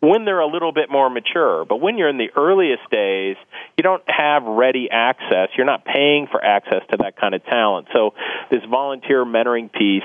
when 0.00 0.24
they're 0.24 0.40
a 0.40 0.46
little 0.46 0.72
bit 0.72 0.90
more 0.90 1.08
mature. 1.08 1.64
But 1.64 1.80
when 1.80 1.96
you're 1.96 2.08
in 2.08 2.18
the 2.18 2.30
earliest 2.36 2.88
days, 2.90 3.36
you 3.76 3.82
don't 3.82 4.02
have 4.06 4.42
ready 4.42 4.88
access. 4.90 5.48
You're 5.56 5.66
not 5.66 5.84
paying 5.84 6.26
for 6.30 6.44
access 6.44 6.82
to 6.90 6.98
that 6.98 7.16
kind 7.18 7.34
of 7.34 7.44
talent. 7.44 7.88
So 7.92 8.14
this 8.50 8.60
volunteer 8.68 9.24
mentoring 9.24 9.72
piece 9.72 10.02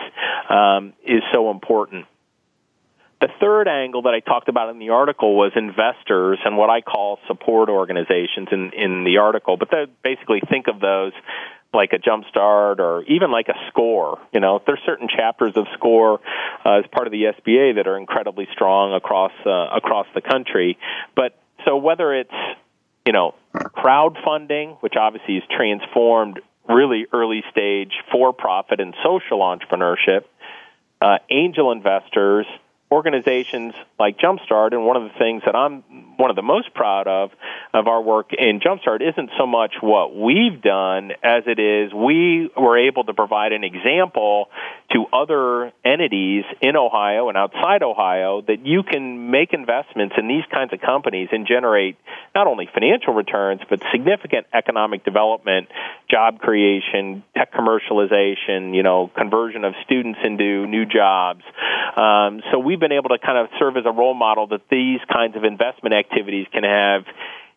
um, 0.49 0.93
is 1.05 1.21
so 1.33 1.51
important. 1.51 2.05
The 3.21 3.27
third 3.41 3.67
angle 3.67 4.03
that 4.03 4.13
I 4.13 4.21
talked 4.21 4.47
about 4.47 4.69
in 4.69 4.79
the 4.79 4.91
article 4.91 5.35
was 5.35 5.51
investors 5.55 6.39
and 6.45 6.55
what 6.55 6.69
I 6.69 6.79
call 6.79 7.19
support 7.27 7.67
organizations 7.67 8.47
in, 8.51 8.71
in 8.71 9.03
the 9.03 9.17
article. 9.17 9.57
But 9.57 9.69
basically 10.01 10.41
think 10.49 10.67
of 10.67 10.79
those 10.79 11.11
like 11.73 11.91
a 11.93 11.97
jumpstart 11.97 12.79
or 12.79 13.03
even 13.03 13.31
like 13.31 13.47
a 13.47 13.53
score 13.69 14.19
you 14.33 14.39
know 14.39 14.61
there's 14.65 14.79
certain 14.85 15.07
chapters 15.07 15.53
of 15.55 15.67
score 15.75 16.19
uh, 16.65 16.79
as 16.79 16.85
part 16.91 17.05
of 17.05 17.11
the 17.11 17.23
sba 17.23 17.75
that 17.75 17.87
are 17.87 17.97
incredibly 17.97 18.47
strong 18.53 18.93
across 18.93 19.31
uh, 19.45 19.67
across 19.75 20.07
the 20.15 20.21
country 20.21 20.77
but 21.15 21.37
so 21.65 21.77
whether 21.77 22.13
it's 22.13 22.33
you 23.05 23.13
know 23.13 23.35
crowdfunding 23.55 24.77
which 24.81 24.95
obviously 24.99 25.37
is 25.37 25.43
transformed 25.55 26.39
really 26.67 27.05
early 27.13 27.43
stage 27.51 27.93
for 28.11 28.33
profit 28.33 28.79
and 28.79 28.95
social 29.03 29.39
entrepreneurship 29.39 30.23
uh, 31.01 31.17
angel 31.29 31.71
investors 31.71 32.47
organizations 32.91 33.73
like 33.99 34.17
Jumpstart, 34.17 34.73
and 34.73 34.85
one 34.85 34.97
of 34.97 35.03
the 35.03 35.17
things 35.19 35.43
that 35.45 35.55
I'm 35.55 35.83
one 36.17 36.29
of 36.29 36.35
the 36.35 36.41
most 36.41 36.73
proud 36.73 37.07
of 37.07 37.31
of 37.73 37.87
our 37.87 38.01
work 38.01 38.31
in 38.33 38.59
Jumpstart 38.59 39.01
isn't 39.07 39.29
so 39.37 39.45
much 39.45 39.75
what 39.81 40.15
we've 40.15 40.61
done 40.61 41.11
as 41.23 41.43
it 41.45 41.59
is 41.59 41.93
we 41.93 42.49
were 42.57 42.77
able 42.77 43.03
to 43.05 43.13
provide 43.13 43.53
an 43.53 43.63
example 43.63 44.49
to 44.91 45.05
other 45.13 45.71
entities 45.85 46.43
in 46.61 46.75
Ohio 46.75 47.29
and 47.29 47.37
outside 47.37 47.83
Ohio 47.83 48.41
that 48.41 48.65
you 48.65 48.83
can 48.83 49.29
make 49.29 49.53
investments 49.53 50.15
in 50.17 50.27
these 50.27 50.43
kinds 50.51 50.73
of 50.73 50.81
companies 50.81 51.29
and 51.31 51.47
generate 51.47 51.95
not 52.33 52.47
only 52.47 52.67
financial 52.73 53.13
returns 53.13 53.61
but 53.69 53.79
significant 53.91 54.47
economic 54.51 55.05
development, 55.05 55.67
job 56.09 56.39
creation, 56.39 57.23
tech 57.35 57.53
commercialization, 57.53 58.75
you 58.75 58.81
know, 58.81 59.11
conversion 59.15 59.63
of 59.63 59.73
students 59.85 60.19
into 60.23 60.65
new 60.65 60.85
jobs. 60.85 61.43
Um, 61.95 62.41
so 62.51 62.59
we've 62.59 62.78
been 62.79 62.91
able 62.91 63.09
to 63.09 63.19
kind 63.19 63.37
of 63.37 63.47
serve 63.59 63.77
as 63.77 63.83
a 63.85 63.91
role 63.91 64.13
model 64.13 64.47
that 64.47 64.61
these 64.69 64.99
kinds 65.11 65.35
of 65.35 65.43
investment 65.43 65.93
activities 65.93 66.47
can 66.51 66.63
have 66.63 67.03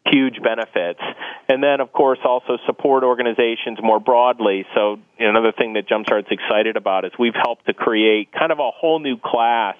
huge 0.06 0.42
benefits. 0.42 1.00
And 1.48 1.62
then, 1.62 1.80
of 1.80 1.92
course, 1.92 2.18
also 2.24 2.58
support 2.66 3.04
organizations 3.04 3.78
more 3.82 4.00
broadly. 4.00 4.64
So, 4.74 4.98
another 5.18 5.52
thing 5.52 5.74
that 5.74 5.88
Jumpstart's 5.88 6.30
excited 6.30 6.76
about 6.76 7.04
is 7.04 7.12
we've 7.18 7.34
helped 7.34 7.66
to 7.66 7.74
create 7.74 8.32
kind 8.32 8.50
of 8.50 8.58
a 8.58 8.70
whole 8.70 8.98
new 8.98 9.16
class 9.16 9.76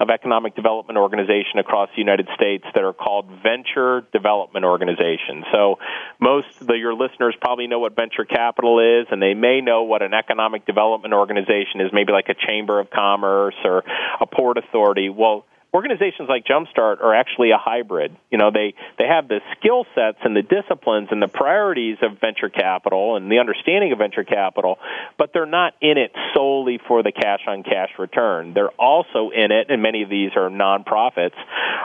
of 0.00 0.10
economic 0.10 0.56
development 0.56 0.98
organization 0.98 1.58
across 1.58 1.90
the 1.94 2.00
United 2.00 2.28
States 2.34 2.64
that 2.74 2.82
are 2.82 2.94
called 2.94 3.26
venture 3.42 4.06
development 4.12 4.64
organizations. 4.64 5.44
So, 5.52 5.76
most 6.20 6.48
of 6.60 6.68
your 6.76 6.94
listeners 6.94 7.34
probably 7.40 7.66
know 7.66 7.78
what 7.78 7.94
venture 7.94 8.24
capital 8.24 8.80
is, 8.80 9.06
and 9.10 9.20
they 9.20 9.34
may 9.34 9.60
know 9.60 9.82
what 9.82 10.02
an 10.02 10.14
economic 10.14 10.66
development 10.66 11.12
organization 11.12 11.80
is, 11.80 11.90
maybe 11.92 12.12
like 12.12 12.28
a 12.28 12.46
chamber 12.46 12.80
of 12.80 12.90
commerce 12.90 13.56
or 13.64 13.84
a 14.20 14.26
port 14.26 14.56
authority. 14.56 15.08
Well, 15.10 15.44
organizations 15.74 16.28
like 16.28 16.44
Jumpstart 16.44 17.00
are 17.00 17.14
actually 17.14 17.50
a 17.50 17.58
hybrid. 17.58 18.16
You 18.30 18.38
know, 18.38 18.50
they 18.50 18.74
they 18.98 19.06
have 19.06 19.28
the 19.28 19.40
skill 19.56 19.84
sets 19.94 20.18
and 20.24 20.34
the 20.34 20.42
disciplines 20.42 21.08
and 21.10 21.20
the 21.20 21.28
priorities 21.28 21.98
of 22.02 22.18
venture 22.20 22.48
capital 22.48 23.16
and 23.16 23.30
the 23.30 23.38
understanding 23.38 23.92
of 23.92 23.98
venture 23.98 24.24
capital, 24.24 24.78
but 25.18 25.32
they're 25.32 25.46
not 25.46 25.74
in 25.80 25.98
it 25.98 26.12
solely 26.34 26.78
for 26.88 27.02
the 27.02 27.12
cash 27.12 27.40
on 27.46 27.62
cash 27.62 27.90
return. 27.98 28.54
They're 28.54 28.70
also 28.78 29.30
in 29.30 29.52
it, 29.52 29.70
and 29.70 29.82
many 29.82 30.02
of 30.02 30.08
these 30.08 30.30
are 30.36 30.48
nonprofits, 30.48 31.36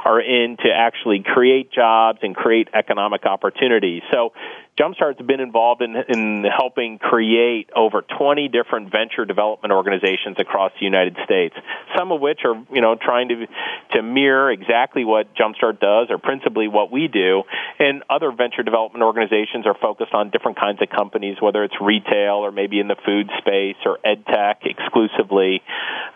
are 0.06 0.22
in 0.22 0.58
to 0.58 0.70
actually 0.74 1.24
create 1.26 1.72
jobs 1.72 2.20
and 2.22 2.36
create 2.36 2.70
economic 2.74 3.26
opportunities. 3.26 4.02
So 4.12 4.34
Jumpstart's 4.80 5.22
been 5.22 5.40
involved 5.40 5.82
in, 5.84 5.96
in 5.96 6.46
helping 6.46 6.98
create 6.98 7.70
over 7.76 8.02
20 8.02 8.48
different 8.48 8.92
venture 8.92 9.24
development 9.24 9.72
organizations 9.72 10.38
across 10.40 10.72
the 10.80 10.86
United 10.86 11.16
States. 11.26 11.56
Some 11.96 12.12
of 12.12 12.20
which 12.20 12.40
are, 12.44 12.56
you 12.74 12.82
know, 12.82 12.96
trying 12.96 13.30
to 13.30 13.46
to 13.92 14.02
mirror 14.02 14.52
exactly 14.52 15.06
what 15.06 15.36
Jumpstart 15.36 15.80
does, 15.80 16.08
or 16.10 16.18
principally 16.18 16.68
what 16.68 16.92
we 16.92 17.08
do. 17.08 17.44
And 17.80 18.04
other 18.10 18.32
venture 18.32 18.64
development 18.64 19.04
organizations 19.04 19.66
are 19.66 19.76
focused 19.80 20.14
on 20.14 20.30
different 20.30 20.60
kinds 20.60 20.82
of 20.82 20.90
companies, 20.90 21.38
whether 21.42 21.64
it's 21.64 21.76
retail 21.82 22.46
or 22.46 22.52
maybe 22.52 22.80
in 22.80 22.88
the 22.88 22.98
food 23.06 23.30
space 23.40 23.78
or 23.86 24.00
ed 24.04 24.26
tech 24.26 24.62
exclusively. 24.66 25.62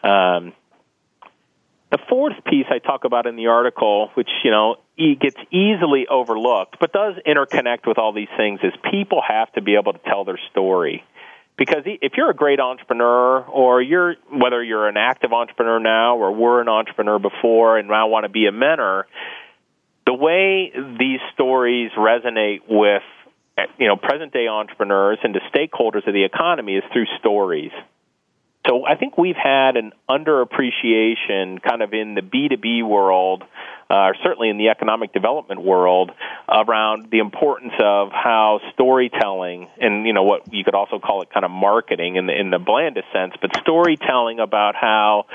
Um, 0.04 0.54
the 1.90 2.00
fourth 2.10 2.44
piece 2.46 2.66
I 2.70 2.80
talk 2.80 3.06
about 3.06 3.28
in 3.28 3.38
the 3.38 3.48
article, 3.48 4.10
which 4.16 4.30
you 4.44 4.52
know 4.52 4.76
gets 4.98 5.38
easily 5.52 6.06
overlooked, 6.10 6.78
but 6.80 6.92
does 6.92 7.16
interconnect 7.26 7.88
with 7.88 7.98
all 7.98 8.12
these 8.12 8.28
things, 8.36 8.60
is 8.62 8.74
people 8.92 9.22
have 9.26 9.52
to 9.54 9.62
be 9.62 9.76
able 9.76 9.94
to 9.94 10.00
tell 10.00 10.26
their 10.26 10.40
story. 10.52 11.04
Because 11.58 11.84
if 11.86 12.14
you're 12.16 12.30
a 12.30 12.36
great 12.36 12.60
entrepreneur, 12.60 13.40
or 13.42 13.82
you're 13.82 14.16
whether 14.32 14.64
you're 14.64 14.88
an 14.88 14.98
active 14.98 15.34
entrepreneur 15.34 15.80
now, 15.80 16.18
or 16.18 16.32
were 16.32 16.62
an 16.62 16.70
entrepreneur 16.70 17.18
before 17.18 17.80
and 17.80 17.88
now 17.88 18.08
want 18.08 18.26
to 18.26 18.30
be 18.30 18.46
a 18.46 18.52
mentor, 18.52 19.08
the 20.06 20.14
way 20.14 20.72
these 21.00 21.20
stories 21.34 21.92
resonate 21.98 22.62
with 22.70 23.02
you 23.80 23.88
know 23.88 23.96
present 23.96 24.34
day 24.34 24.48
entrepreneurs 24.48 25.18
and 25.24 25.34
to 25.34 25.40
stakeholders 25.52 26.08
of 26.08 26.14
the 26.14 26.24
economy 26.24 26.76
is 26.76 26.84
through 26.94 27.08
stories. 27.20 27.72
So 28.68 28.86
I 28.86 28.96
think 28.96 29.18
we've 29.18 29.36
had 29.36 29.78
an 29.78 29.94
underappreciation 30.10 31.62
kind 31.64 31.82
of 31.82 31.94
in 31.94 32.16
the 32.16 32.22
B2B 32.22 32.88
world, 32.88 33.44
uh, 33.90 34.12
certainly 34.24 34.50
in 34.50 34.58
the 34.58 34.70
economic 34.70 35.14
development 35.14 35.64
world, 35.64 36.12
around 36.50 37.10
the 37.12 37.20
importance 37.20 37.74
of 37.80 38.10
how 38.12 38.60
storytelling 38.74 39.68
and, 39.80 40.06
you 40.06 40.14
know, 40.14 40.24
what 40.24 40.54
you 40.54 40.64
could 40.64 40.76
also 40.76 41.00
call 41.00 41.22
it 41.22 41.30
kind 41.34 41.46
of 41.46 41.52
marketing 41.52 42.16
in 42.16 42.28
the, 42.28 42.40
in 42.40 42.50
the 42.50 42.60
blandest 42.60 43.08
sense, 43.14 43.34
but 43.42 43.52
storytelling 43.62 44.40
about 44.40 44.76
how 44.76 45.26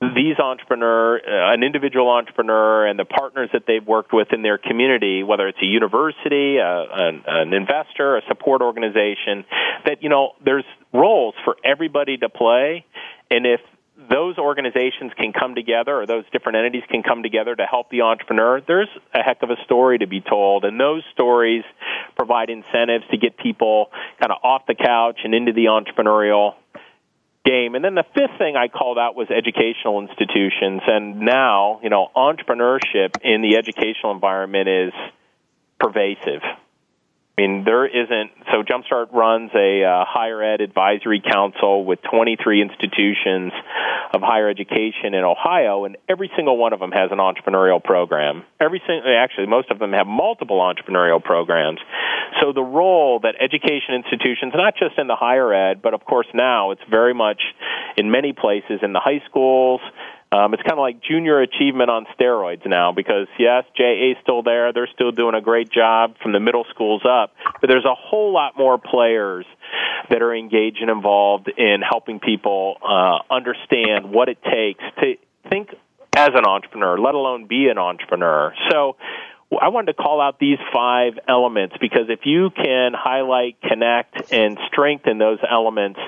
these 0.00 0.38
entrepreneur, 0.38 1.18
uh, 1.18 1.52
an 1.52 1.62
individual 1.62 2.08
entrepreneur, 2.08 2.86
and 2.86 2.98
the 2.98 3.04
partners 3.04 3.50
that 3.52 3.64
they've 3.66 3.86
worked 3.86 4.14
with 4.14 4.28
in 4.32 4.40
their 4.40 4.56
community, 4.56 5.22
whether 5.22 5.46
it's 5.46 5.60
a 5.60 5.66
university, 5.66 6.56
a, 6.56 6.86
an, 6.90 7.22
an 7.26 7.52
investor, 7.52 8.16
a 8.16 8.22
support 8.26 8.62
organization, 8.62 9.44
that 9.84 10.02
you 10.02 10.08
know 10.08 10.32
there's 10.42 10.64
roles 10.94 11.34
for 11.44 11.56
everybody 11.62 12.16
to 12.16 12.30
play, 12.30 12.86
and 13.30 13.44
if 13.44 13.60
those 14.08 14.38
organizations 14.38 15.12
can 15.16 15.32
come 15.32 15.54
together 15.54 16.00
or 16.00 16.06
those 16.06 16.24
different 16.32 16.56
entities 16.58 16.84
can 16.88 17.02
come 17.02 17.22
together 17.22 17.54
to 17.54 17.64
help 17.64 17.90
the 17.90 18.02
entrepreneur, 18.02 18.60
there's 18.66 18.88
a 19.14 19.22
heck 19.22 19.42
of 19.42 19.50
a 19.50 19.56
story 19.64 19.98
to 19.98 20.06
be 20.06 20.20
told. 20.20 20.64
And 20.64 20.80
those 20.80 21.02
stories 21.12 21.64
provide 22.16 22.50
incentives 22.50 23.04
to 23.10 23.18
get 23.18 23.36
people 23.36 23.90
kind 24.18 24.32
of 24.32 24.38
off 24.42 24.62
the 24.66 24.74
couch 24.74 25.20
and 25.24 25.34
into 25.34 25.52
the 25.52 25.66
entrepreneurial 25.66 26.54
game. 27.44 27.74
And 27.74 27.84
then 27.84 27.94
the 27.94 28.04
fifth 28.14 28.38
thing 28.38 28.56
I 28.56 28.68
called 28.68 28.98
out 28.98 29.16
was 29.16 29.28
educational 29.30 30.00
institutions. 30.00 30.82
And 30.86 31.20
now, 31.20 31.80
you 31.82 31.90
know, 31.90 32.08
entrepreneurship 32.16 33.20
in 33.22 33.42
the 33.42 33.56
educational 33.56 34.12
environment 34.12 34.68
is 34.68 34.92
pervasive. 35.78 36.42
I 37.40 37.46
mean, 37.46 37.64
there 37.64 37.86
isn't. 37.86 38.30
So, 38.52 38.62
Jumpstart 38.62 39.12
runs 39.12 39.50
a 39.54 39.82
uh, 39.82 40.04
higher 40.06 40.42
ed 40.42 40.60
advisory 40.60 41.22
council 41.24 41.86
with 41.86 42.00
23 42.02 42.60
institutions 42.60 43.52
of 44.12 44.20
higher 44.20 44.48
education 44.50 45.14
in 45.14 45.24
Ohio, 45.24 45.86
and 45.86 45.96
every 46.06 46.30
single 46.36 46.58
one 46.58 46.74
of 46.74 46.80
them 46.80 46.92
has 46.92 47.10
an 47.10 47.16
entrepreneurial 47.18 47.82
program. 47.82 48.44
Every 48.60 48.82
single, 48.86 49.10
actually, 49.16 49.46
most 49.46 49.70
of 49.70 49.78
them 49.78 49.92
have 49.92 50.06
multiple 50.06 50.58
entrepreneurial 50.60 51.22
programs. 51.22 51.80
So, 52.42 52.52
the 52.52 52.62
role 52.62 53.20
that 53.20 53.36
education 53.40 53.94
institutions, 53.94 54.52
not 54.54 54.74
just 54.76 54.98
in 54.98 55.06
the 55.06 55.16
higher 55.16 55.54
ed, 55.54 55.80
but 55.80 55.94
of 55.94 56.04
course 56.04 56.26
now 56.34 56.72
it's 56.72 56.82
very 56.90 57.14
much 57.14 57.40
in 57.96 58.10
many 58.10 58.34
places 58.34 58.80
in 58.82 58.92
the 58.92 59.00
high 59.00 59.22
schools, 59.30 59.80
Um, 60.32 60.54
it's 60.54 60.62
kind 60.62 60.78
of 60.78 60.78
like 60.78 61.02
junior 61.02 61.40
achievement 61.40 61.90
on 61.90 62.06
steroids 62.18 62.64
now 62.64 62.92
because 62.92 63.26
yes, 63.36 63.64
JA 63.76 64.12
is 64.12 64.16
still 64.22 64.42
there. 64.44 64.72
They're 64.72 64.88
still 64.94 65.10
doing 65.10 65.34
a 65.34 65.40
great 65.40 65.70
job 65.70 66.14
from 66.22 66.32
the 66.32 66.38
middle 66.38 66.64
schools 66.70 67.02
up, 67.04 67.34
but 67.60 67.68
there's 67.68 67.84
a 67.84 67.94
whole 67.94 68.32
lot 68.32 68.56
more 68.56 68.78
players 68.78 69.44
that 70.08 70.22
are 70.22 70.34
engaged 70.34 70.78
and 70.80 70.90
involved 70.90 71.50
in 71.56 71.80
helping 71.82 72.20
people 72.20 72.76
uh, 72.80 73.18
understand 73.28 74.12
what 74.12 74.28
it 74.28 74.38
takes 74.44 74.84
to 75.00 75.14
think 75.48 75.70
as 76.16 76.30
an 76.34 76.44
entrepreneur, 76.44 76.98
let 76.98 77.14
alone 77.14 77.46
be 77.46 77.68
an 77.68 77.78
entrepreneur. 77.78 78.54
So 78.70 78.96
I 79.58 79.68
wanted 79.68 79.96
to 79.96 80.02
call 80.02 80.20
out 80.20 80.38
these 80.38 80.58
five 80.72 81.14
elements 81.26 81.74
because 81.80 82.06
if 82.08 82.20
you 82.24 82.50
can 82.50 82.92
highlight, 82.94 83.60
connect, 83.60 84.32
and 84.32 84.56
strengthen 84.68 85.18
those 85.18 85.38
elements 85.48 85.98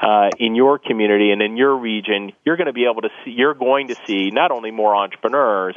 uh, 0.00 0.30
in 0.38 0.54
your 0.54 0.78
community 0.78 1.30
and 1.32 1.42
in 1.42 1.56
your 1.56 1.76
region, 1.76 2.32
you're 2.44 2.56
going 2.56 2.68
to 2.68 2.72
be 2.72 2.84
able 2.84 3.02
to 3.02 3.08
see, 3.24 3.32
you're 3.32 3.54
going 3.54 3.88
to 3.88 3.96
see 4.06 4.30
not 4.30 4.52
only 4.52 4.70
more 4.70 4.94
entrepreneurs, 4.94 5.76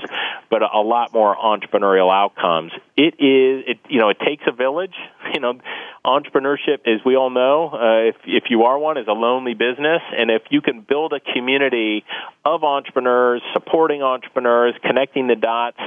but 0.50 0.62
a 0.62 0.80
lot 0.80 1.12
more 1.12 1.36
entrepreneurial 1.36 2.14
outcomes. 2.14 2.72
It 2.96 3.16
is, 3.16 3.64
it, 3.68 3.78
you 3.90 4.00
know, 4.00 4.10
it 4.10 4.18
takes 4.20 4.44
a 4.48 4.52
village. 4.52 4.96
You 5.34 5.42
know, 5.42 5.60
entrepreneurship, 6.06 6.88
as 6.88 7.02
we 7.06 7.18
all 7.18 7.30
know, 7.30 7.70
uh, 7.70 8.10
if, 8.10 8.16
if 8.26 8.44
you 8.50 8.64
are 8.64 8.80
one, 8.80 8.98
is 8.98 9.08
a 9.08 9.12
lonely 9.12 9.54
business. 9.54 10.02
And 10.18 10.32
if 10.32 10.44
you 10.50 10.62
can 10.62 10.82
build 10.82 11.12
a 11.12 11.20
community 11.20 12.06
of 12.46 12.64
entrepreneurs, 12.64 13.42
supporting 13.54 14.02
entrepreneurs, 14.02 14.74
connecting 14.82 15.28
the 15.28 15.36
dots 15.36 15.78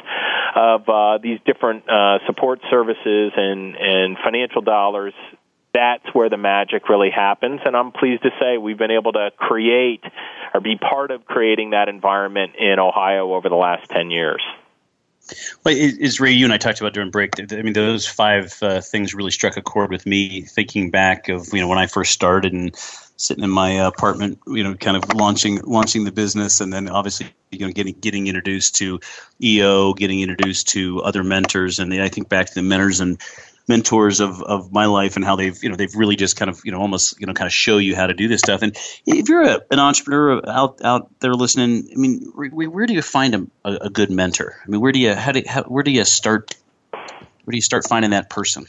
of 0.55 0.89
uh, 0.89 1.19
these 1.23 1.39
different 1.45 1.89
uh, 1.89 2.19
support 2.27 2.61
services 2.71 3.33
and, 3.37 3.77
and 3.77 4.17
financial 4.23 4.63
dollars, 4.63 5.15
that's 5.73 6.07
where 6.13 6.29
the 6.29 6.37
magic 6.37 6.89
really 6.89 7.11
happens. 7.11 7.61
And 7.65 7.77
I'm 7.77 7.93
pleased 7.93 8.23
to 8.23 8.31
say 8.41 8.59
we've 8.59 8.79
been 8.79 8.91
able 8.91 9.13
to 9.13 9.31
create 9.37 10.03
or 10.53 10.61
be 10.61 10.77
part 10.77 11.11
of 11.11 11.25
creating 11.25 11.71
that 11.71 11.89
environment 11.89 12.53
in 12.59 12.79
Ohio 12.79 13.35
over 13.35 13.49
the 13.49 13.57
last 13.57 13.89
10 13.91 14.11
years. 14.11 14.43
Well, 15.65 15.75
is 15.77 16.19
Ray, 16.19 16.33
you 16.33 16.45
and 16.45 16.53
I 16.53 16.59
talked 16.59 16.81
about 16.81 16.93
during 16.93 17.11
break. 17.11 17.39
I 17.39 17.63
mean, 17.63 17.73
those 17.73 18.07
five 18.07 18.57
uh, 18.63 18.81
things 18.81 19.15
really 19.15 19.31
struck 19.31 19.57
a 19.57 19.63
chord 19.63 19.91
with 19.91 20.07
me. 20.07 20.43
Thinking 20.43 20.91
back 20.91 21.29
of 21.29 21.53
you 21.53 21.61
know 21.61 21.69
when 21.69 21.79
I 21.79 21.87
first 21.87 22.13
started 22.13 22.53
and 22.53 22.75
sitting 23.17 23.45
in 23.45 23.51
my 23.51 23.71
apartment, 23.71 24.39
you 24.47 24.65
know, 24.65 24.75
kind 24.75 24.97
of 24.97 25.13
launching 25.15 25.61
launching 25.63 26.05
the 26.05 26.13
business, 26.13 26.61
and 26.61 26.73
then 26.73 26.89
obviously 26.89 27.33
you 27.51 27.67
know 27.67 27.73
getting 27.73 27.95
getting 27.95 28.27
introduced 28.27 28.77
to 28.77 28.99
EO, 29.43 29.95
getting 29.95 30.21
introduced 30.21 30.69
to 30.71 31.03
other 31.03 31.23
mentors, 31.23 31.79
and 31.79 31.95
I 31.95 32.09
think 32.09 32.29
back 32.29 32.47
to 32.47 32.55
the 32.55 32.63
mentors 32.63 33.01
and 33.01 33.21
mentors 33.71 34.19
of, 34.19 34.43
of 34.43 34.73
my 34.73 34.87
life 34.87 35.15
and 35.15 35.25
how 35.25 35.37
they've 35.37 35.63
you 35.63 35.71
know 35.71 35.77
they've 35.77 35.95
really 35.95 36.17
just 36.17 36.37
kind 36.37 36.51
of 36.51 36.61
you 36.65 36.73
know 36.73 36.81
almost 36.81 37.19
you 37.21 37.27
know 37.27 37.33
kind 37.33 37.47
of 37.47 37.53
show 37.53 37.79
you 37.79 37.95
how 37.95 38.07
to 38.07 38.15
do 38.15 38.27
this 38.27 38.41
stuff. 38.41 38.63
And 38.63 38.77
if 39.07 39.29
you're 39.29 39.45
a, 39.45 39.61
an 39.71 39.79
entrepreneur 39.79 40.43
out 40.49 40.85
out 40.85 41.09
there 41.21 41.33
listening, 41.35 41.89
I 41.93 41.97
mean, 41.97 42.33
where, 42.35 42.69
where 42.69 42.87
do 42.87 42.95
you 42.95 43.03
find 43.03 43.51
a, 43.65 43.87
a, 43.87 43.89
good 43.89 44.11
mentor? 44.11 44.61
I 44.63 44.69
mean, 44.69 44.81
where 44.81 44.93
do 44.93 44.99
you 44.99 45.15
how 45.15 45.33
do 45.33 45.43
how, 45.47 45.63
where 45.63 45.85
do 45.85 45.93
you 45.93 46.05
start? 46.05 46.57
Where 46.91 47.53
do 47.53 47.57
you 47.57 47.63
start 47.63 47.87
finding 47.89 48.11
that 48.11 48.29
person? 48.29 48.67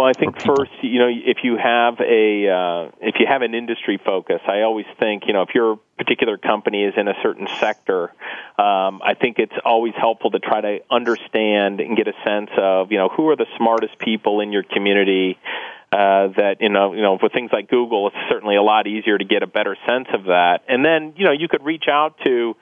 Well, 0.00 0.08
I 0.08 0.14
think 0.14 0.40
first, 0.46 0.70
you 0.80 0.98
know, 0.98 1.10
if 1.10 1.44
you 1.44 1.58
have 1.58 2.00
a 2.00 2.48
uh, 2.48 2.90
if 3.02 3.16
you 3.20 3.26
have 3.28 3.42
an 3.42 3.54
industry 3.54 4.00
focus, 4.02 4.40
I 4.48 4.62
always 4.62 4.86
think, 4.98 5.24
you 5.26 5.34
know, 5.34 5.42
if 5.42 5.50
your 5.54 5.78
particular 5.98 6.38
company 6.38 6.84
is 6.84 6.94
in 6.96 7.06
a 7.06 7.12
certain 7.22 7.46
sector, 7.60 8.04
um, 8.58 9.02
I 9.04 9.14
think 9.20 9.38
it's 9.38 9.52
always 9.62 9.92
helpful 9.94 10.30
to 10.30 10.38
try 10.38 10.62
to 10.62 10.78
understand 10.90 11.82
and 11.82 11.98
get 11.98 12.08
a 12.08 12.14
sense 12.24 12.48
of, 12.56 12.90
you 12.90 12.96
know, 12.96 13.10
who 13.10 13.28
are 13.28 13.36
the 13.36 13.44
smartest 13.58 13.98
people 13.98 14.40
in 14.40 14.52
your 14.52 14.62
community. 14.62 15.38
Uh, 15.92 16.28
that 16.36 16.58
you 16.60 16.68
know, 16.68 16.92
you 16.92 17.02
know, 17.02 17.18
for 17.18 17.28
things 17.28 17.50
like 17.52 17.68
Google, 17.68 18.06
it's 18.06 18.16
certainly 18.30 18.54
a 18.54 18.62
lot 18.62 18.86
easier 18.86 19.18
to 19.18 19.24
get 19.24 19.42
a 19.42 19.48
better 19.48 19.76
sense 19.88 20.06
of 20.14 20.24
that. 20.26 20.60
And 20.68 20.84
then, 20.84 21.14
you 21.16 21.24
know, 21.24 21.32
you 21.32 21.48
could 21.48 21.64
reach 21.64 21.86
out 21.90 22.14
to 22.24 22.54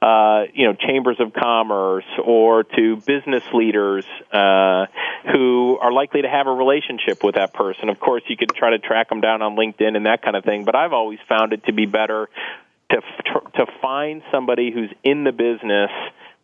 uh, 0.00 0.44
you 0.52 0.66
know, 0.66 0.74
chambers 0.74 1.16
of 1.20 1.32
commerce 1.32 2.04
or 2.22 2.64
to 2.64 2.96
business 2.96 3.42
leaders 3.54 4.04
uh, 4.30 4.86
who 5.32 5.78
are 5.80 5.90
likely 5.90 6.22
to 6.22 6.28
have 6.28 6.46
a 6.46 6.52
relationship 6.52 7.24
with 7.24 7.34
that 7.34 7.54
person. 7.54 7.88
Of 7.88 7.98
course, 7.98 8.22
you 8.28 8.36
could 8.36 8.54
try 8.54 8.70
to 8.70 8.78
track 8.78 9.08
them 9.08 9.20
down 9.20 9.40
on 9.42 9.56
LinkedIn 9.56 9.96
and 9.96 10.06
that 10.06 10.22
kind 10.22 10.36
of 10.36 10.44
thing, 10.44 10.64
but 10.64 10.76
I've 10.76 10.92
always 10.92 11.18
found 11.28 11.52
it 11.54 11.64
to 11.64 11.72
be 11.72 11.86
better 11.86 12.28
to 12.90 13.00
to 13.56 13.66
find 13.82 14.22
somebody 14.30 14.70
who's 14.70 14.90
in 15.02 15.24
the 15.24 15.32
business, 15.32 15.90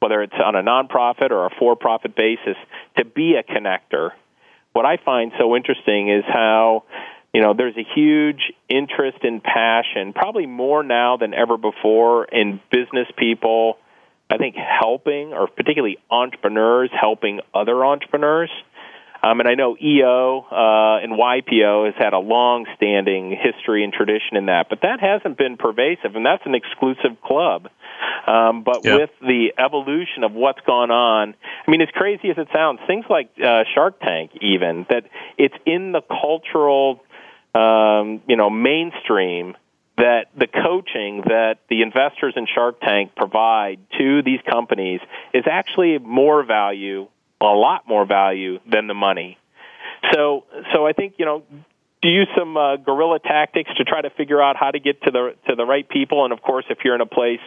whether 0.01 0.23
it's 0.23 0.35
on 0.35 0.57
a 0.57 0.63
nonprofit 0.63 1.31
or 1.31 1.47
a 1.47 1.51
for-profit 1.59 2.17
basis, 2.17 2.57
to 2.97 3.05
be 3.05 3.37
a 3.37 3.43
connector. 3.43 4.11
What 4.73 4.87
I 4.87 4.97
find 5.05 5.33
so 5.39 5.55
interesting 5.57 6.11
is 6.11 6.25
how 6.27 6.85
you 7.33 7.41
know, 7.41 7.55
there's 7.57 7.77
a 7.77 7.87
huge 7.95 8.53
interest 8.69 9.19
and 9.23 9.43
passion, 9.43 10.13
probably 10.13 10.47
more 10.47 10.83
now 10.83 11.17
than 11.17 11.33
ever 11.33 11.57
before, 11.57 12.25
in 12.27 12.61
business 12.71 13.09
people. 13.17 13.79
I 14.31 14.37
think 14.39 14.55
helping, 14.57 15.33
or 15.33 15.47
particularly 15.47 15.99
entrepreneurs, 16.11 16.91
helping 16.99 17.41
other 17.55 17.85
entrepreneurs. 17.85 18.51
Um, 19.23 19.41
and 19.41 19.49
I 19.49 19.55
know 19.55 19.77
EO 19.81 20.47
uh, 20.51 21.03
and 21.03 21.13
YPO 21.13 21.87
has 21.87 21.95
had 21.97 22.13
a 22.13 22.19
long-standing 22.19 23.31
history 23.41 23.85
and 23.85 23.93
tradition 23.93 24.37
in 24.37 24.47
that, 24.47 24.67
but 24.69 24.81
that 24.83 25.01
hasn't 25.01 25.39
been 25.39 25.57
pervasive, 25.57 26.17
and 26.17 26.27
that's 26.27 26.45
an 26.45 26.55
exclusive 26.55 27.21
club. 27.25 27.69
Um, 28.27 28.63
but 28.65 28.85
with 28.97 29.11
the 29.21 29.53
evolution 29.59 30.25
of 30.25 30.33
what's 30.33 30.61
gone 30.67 30.91
on, 30.91 31.35
I 31.67 31.71
mean, 31.71 31.83
as 31.83 31.89
crazy 31.93 32.31
as 32.31 32.39
it 32.39 32.49
sounds, 32.53 32.81
things 32.87 33.05
like 33.09 33.31
uh, 33.43 33.63
Shark 33.75 34.01
Tank, 34.01 34.33
even 34.41 34.87
that 34.91 35.05
it's 35.39 35.55
in 35.67 35.93
the 35.93 36.03
cultural 36.03 37.01
um, 37.55 38.23
you 38.27 38.37
know, 38.37 38.51
mainstream 38.51 39.55
that 39.99 40.29
the 40.37 40.47
coaching 40.47 41.23
that 41.27 41.59
the 41.69 41.83
investors 41.83 42.35
in 42.37 42.47
Shark 42.53 42.81
Tank 42.81 43.13
provide 43.15 43.79
to 43.99 44.23
these 44.23 44.41
companies 44.51 45.01
is 45.35 45.45
actually 45.51 45.99
more 45.99 46.45
value, 46.45 47.09
a 47.43 47.55
lot 47.55 47.89
more 47.89 48.07
value 48.07 48.59
than 48.71 48.87
the 48.87 48.95
money. 48.95 49.39
So, 50.13 50.45
so 50.73 50.87
I 50.87 50.93
think 50.93 51.15
you 51.19 51.25
know 51.25 51.43
to 52.03 52.09
use 52.09 52.29
some 52.37 52.57
uh, 52.57 52.77
guerrilla 52.77 53.21
tactics 53.21 53.71
to 53.77 53.85
try 53.85 54.03
to 54.03 54.11
figure 54.11 54.43
out 54.43 54.57
how 54.57 54.73
to 54.73 54.81
get 54.81 55.01
to 55.03 55.11
the 55.11 55.35
to 55.49 55.55
the 55.55 55.65
right 55.65 55.89
people. 55.89 56.25
And 56.25 56.33
of 56.33 56.43
course, 56.43 56.65
if 56.69 56.79
you're 56.85 56.97
in 56.97 57.01
a 57.01 57.07
place 57.07 57.41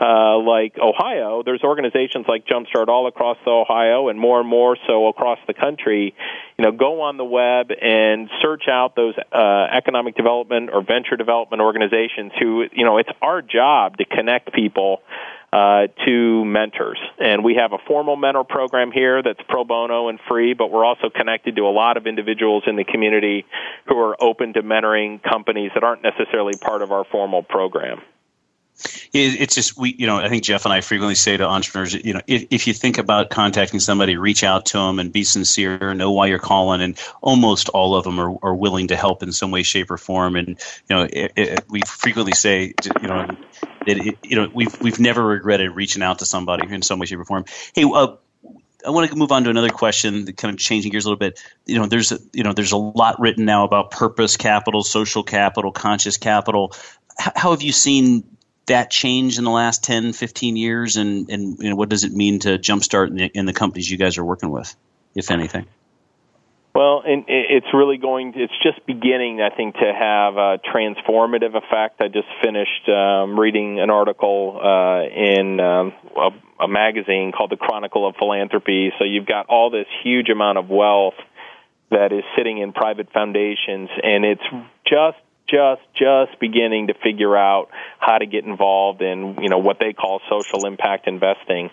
uh, 0.00 0.38
like 0.38 0.76
Ohio, 0.78 1.42
there's 1.44 1.62
organizations 1.62 2.24
like 2.26 2.46
Jumpstart 2.46 2.88
all 2.88 3.06
across 3.06 3.36
Ohio, 3.46 4.08
and 4.08 4.18
more 4.18 4.40
and 4.40 4.48
more 4.48 4.78
so 4.86 5.08
across 5.08 5.38
the 5.46 5.52
country. 5.52 6.14
You 6.56 6.64
know, 6.64 6.72
go 6.72 7.02
on 7.02 7.18
the 7.18 7.24
web 7.24 7.70
and 7.70 8.30
search 8.40 8.64
out 8.68 8.96
those 8.96 9.14
uh, 9.30 9.66
economic 9.70 10.16
development 10.16 10.70
or 10.72 10.82
venture 10.82 11.16
development 11.16 11.60
organizations 11.60 12.32
who, 12.40 12.64
you 12.72 12.84
know, 12.84 12.98
it's 12.98 13.10
our 13.20 13.42
job 13.42 13.98
to 13.98 14.04
connect 14.06 14.54
people 14.54 15.02
uh, 15.52 15.88
to 16.06 16.44
mentors. 16.44 16.98
And 17.18 17.44
we 17.44 17.56
have 17.56 17.72
a 17.72 17.78
formal 17.86 18.16
mentor 18.16 18.44
program 18.44 18.90
here 18.90 19.22
that's 19.22 19.40
pro 19.48 19.64
bono 19.64 20.08
and 20.08 20.18
free, 20.28 20.54
but 20.54 20.70
we're 20.70 20.84
also 20.84 21.10
connected 21.10 21.56
to 21.56 21.62
a 21.62 21.72
lot 21.72 21.96
of 21.96 22.06
individuals 22.06 22.64
in 22.66 22.76
the 22.76 22.84
community 22.84 23.44
who 23.86 23.98
are 23.98 24.16
open 24.22 24.54
to 24.54 24.62
mentoring 24.62 25.22
companies 25.22 25.70
that 25.74 25.84
aren't 25.84 26.02
necessarily 26.02 26.56
part 26.56 26.80
of 26.80 26.90
our 26.90 27.04
formal 27.04 27.42
program. 27.42 28.00
It's 29.12 29.54
just 29.54 29.76
we, 29.76 29.94
you 29.96 30.06
know, 30.06 30.16
I 30.16 30.30
think 30.30 30.42
Jeff 30.42 30.64
and 30.64 30.72
I 30.72 30.80
frequently 30.80 31.14
say 31.14 31.36
to 31.36 31.44
entrepreneurs, 31.44 31.92
you 31.92 32.14
know, 32.14 32.22
if, 32.26 32.46
if 32.50 32.66
you 32.66 32.72
think 32.72 32.96
about 32.96 33.28
contacting 33.28 33.78
somebody, 33.78 34.16
reach 34.16 34.42
out 34.42 34.66
to 34.66 34.78
them 34.78 34.98
and 34.98 35.12
be 35.12 35.22
sincere, 35.24 35.92
know 35.92 36.10
why 36.12 36.26
you're 36.26 36.38
calling, 36.38 36.80
and 36.80 36.98
almost 37.20 37.68
all 37.68 37.94
of 37.94 38.04
them 38.04 38.18
are, 38.18 38.34
are 38.42 38.54
willing 38.54 38.88
to 38.88 38.96
help 38.96 39.22
in 39.22 39.30
some 39.30 39.50
way, 39.50 39.62
shape, 39.62 39.90
or 39.90 39.98
form. 39.98 40.34
And 40.34 40.48
you 40.48 40.96
know, 40.96 41.02
it, 41.02 41.32
it, 41.36 41.64
we 41.68 41.82
frequently 41.86 42.32
say, 42.32 42.72
you 43.02 43.08
know, 43.08 43.28
it, 43.86 44.18
you 44.22 44.36
know 44.36 44.50
we've 44.52 44.80
we've 44.80 45.00
never 45.00 45.24
regretted 45.24 45.72
reaching 45.72 46.02
out 46.02 46.20
to 46.20 46.26
somebody 46.26 46.72
in 46.72 46.82
some 46.82 46.98
way, 46.98 47.06
shape, 47.06 47.18
or 47.18 47.24
form. 47.24 47.44
Hey, 47.74 47.84
uh, 47.84 48.16
I 48.86 48.90
want 48.90 49.10
to 49.10 49.16
move 49.16 49.32
on 49.32 49.44
to 49.44 49.50
another 49.50 49.68
question, 49.68 50.26
kind 50.32 50.54
of 50.54 50.58
changing 50.58 50.90
gears 50.90 51.04
a 51.04 51.08
little 51.08 51.18
bit. 51.18 51.40
You 51.66 51.78
know, 51.78 51.86
there's 51.86 52.12
a, 52.12 52.18
you 52.32 52.42
know 52.42 52.52
there's 52.52 52.72
a 52.72 52.76
lot 52.76 53.20
written 53.20 53.44
now 53.44 53.64
about 53.64 53.90
purpose 53.90 54.36
capital, 54.36 54.82
social 54.82 55.22
capital, 55.22 55.72
conscious 55.72 56.16
capital. 56.16 56.72
H- 57.20 57.32
how 57.36 57.50
have 57.52 57.62
you 57.62 57.72
seen 57.72 58.24
that 58.66 58.90
change 58.90 59.38
in 59.38 59.44
the 59.44 59.50
last 59.50 59.84
10, 59.84 60.12
15 60.12 60.56
years, 60.56 60.96
and 60.96 61.28
and 61.30 61.58
you 61.58 61.70
know, 61.70 61.76
what 61.76 61.88
does 61.88 62.04
it 62.04 62.12
mean 62.12 62.40
to 62.40 62.58
jumpstart 62.58 63.08
in 63.08 63.16
the, 63.16 63.24
in 63.26 63.46
the 63.46 63.52
companies 63.52 63.90
you 63.90 63.98
guys 63.98 64.18
are 64.18 64.24
working 64.24 64.50
with, 64.50 64.74
if 65.14 65.30
anything? 65.30 65.66
Well, 66.74 67.02
and 67.04 67.24
it's 67.28 67.66
really 67.74 67.98
going. 67.98 68.32
It's 68.34 68.52
just 68.62 68.86
beginning, 68.86 69.42
I 69.42 69.54
think, 69.54 69.74
to 69.74 69.92
have 69.92 70.36
a 70.36 70.58
transformative 70.74 71.54
effect. 71.54 72.00
I 72.00 72.08
just 72.08 72.28
finished 72.42 72.88
um, 72.88 73.38
reading 73.38 73.78
an 73.78 73.90
article 73.90 74.58
uh, 74.58 75.02
in 75.04 75.60
um, 75.60 75.92
a, 76.16 76.64
a 76.64 76.68
magazine 76.68 77.32
called 77.36 77.50
the 77.50 77.58
Chronicle 77.58 78.08
of 78.08 78.14
Philanthropy. 78.18 78.90
So 78.98 79.04
you've 79.04 79.26
got 79.26 79.46
all 79.50 79.68
this 79.70 79.86
huge 80.02 80.30
amount 80.30 80.56
of 80.56 80.70
wealth 80.70 81.14
that 81.90 82.10
is 82.10 82.24
sitting 82.38 82.56
in 82.56 82.72
private 82.72 83.12
foundations, 83.12 83.90
and 84.02 84.24
it's 84.24 84.42
just 84.86 85.18
just 85.52 85.82
just 85.94 86.40
beginning 86.40 86.86
to 86.86 86.94
figure 86.94 87.36
out 87.36 87.68
how 87.98 88.16
to 88.16 88.26
get 88.26 88.44
involved 88.44 89.02
in 89.02 89.36
you 89.42 89.50
know 89.50 89.58
what 89.58 89.78
they 89.78 89.92
call 89.92 90.20
social 90.30 90.66
impact 90.66 91.06
investing. 91.06 91.70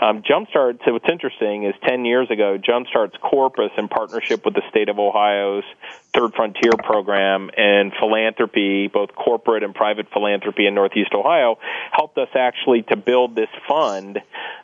Um, 0.00 0.22
Jumpstart. 0.22 0.80
So 0.84 0.92
what's 0.92 1.08
interesting 1.10 1.64
is 1.64 1.74
10 1.86 2.04
years 2.04 2.28
ago, 2.30 2.58
Jumpstart's 2.58 3.16
corpus 3.22 3.70
in 3.78 3.88
partnership 3.88 4.44
with 4.44 4.54
the 4.54 4.62
state 4.68 4.88
of 4.88 4.98
Ohio's 4.98 5.64
Third 6.12 6.34
Frontier 6.34 6.72
program 6.84 7.50
and 7.56 7.92
philanthropy, 7.98 8.88
both 8.88 9.14
corporate 9.14 9.62
and 9.62 9.74
private 9.74 10.06
philanthropy 10.12 10.66
in 10.66 10.74
Northeast 10.74 11.12
Ohio, 11.14 11.58
helped 11.90 12.18
us 12.18 12.28
actually 12.34 12.82
to 12.90 12.96
build 12.96 13.34
this 13.34 13.48
fund, 13.68 14.18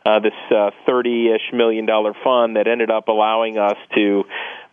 uh, 0.05 0.19
this 0.19 0.33
30-ish 0.51 1.53
uh, 1.53 1.57
million 1.57 1.87
dollar 1.87 2.14
fund 2.25 2.57
that 2.57 2.66
ended 2.66 2.91
up 2.91 3.09
allowing 3.09 3.59
us 3.59 3.77
to 3.95 4.25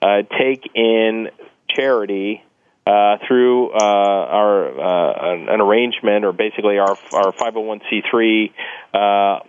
uh, 0.01 0.23
take 0.37 0.63
in 0.73 1.29
charity 1.69 2.43
uh, 2.85 3.17
through 3.27 3.71
uh, 3.71 3.75
our 3.81 4.79
uh, 4.79 5.33
an, 5.33 5.49
an, 5.49 5.61
arrangement, 5.61 6.23
or 6.23 6.31
basically 6.31 6.77
our 6.77 6.97
our 7.13 7.31
501c3 7.33 8.51
uh, 8.93 8.97
uh, 8.97 9.39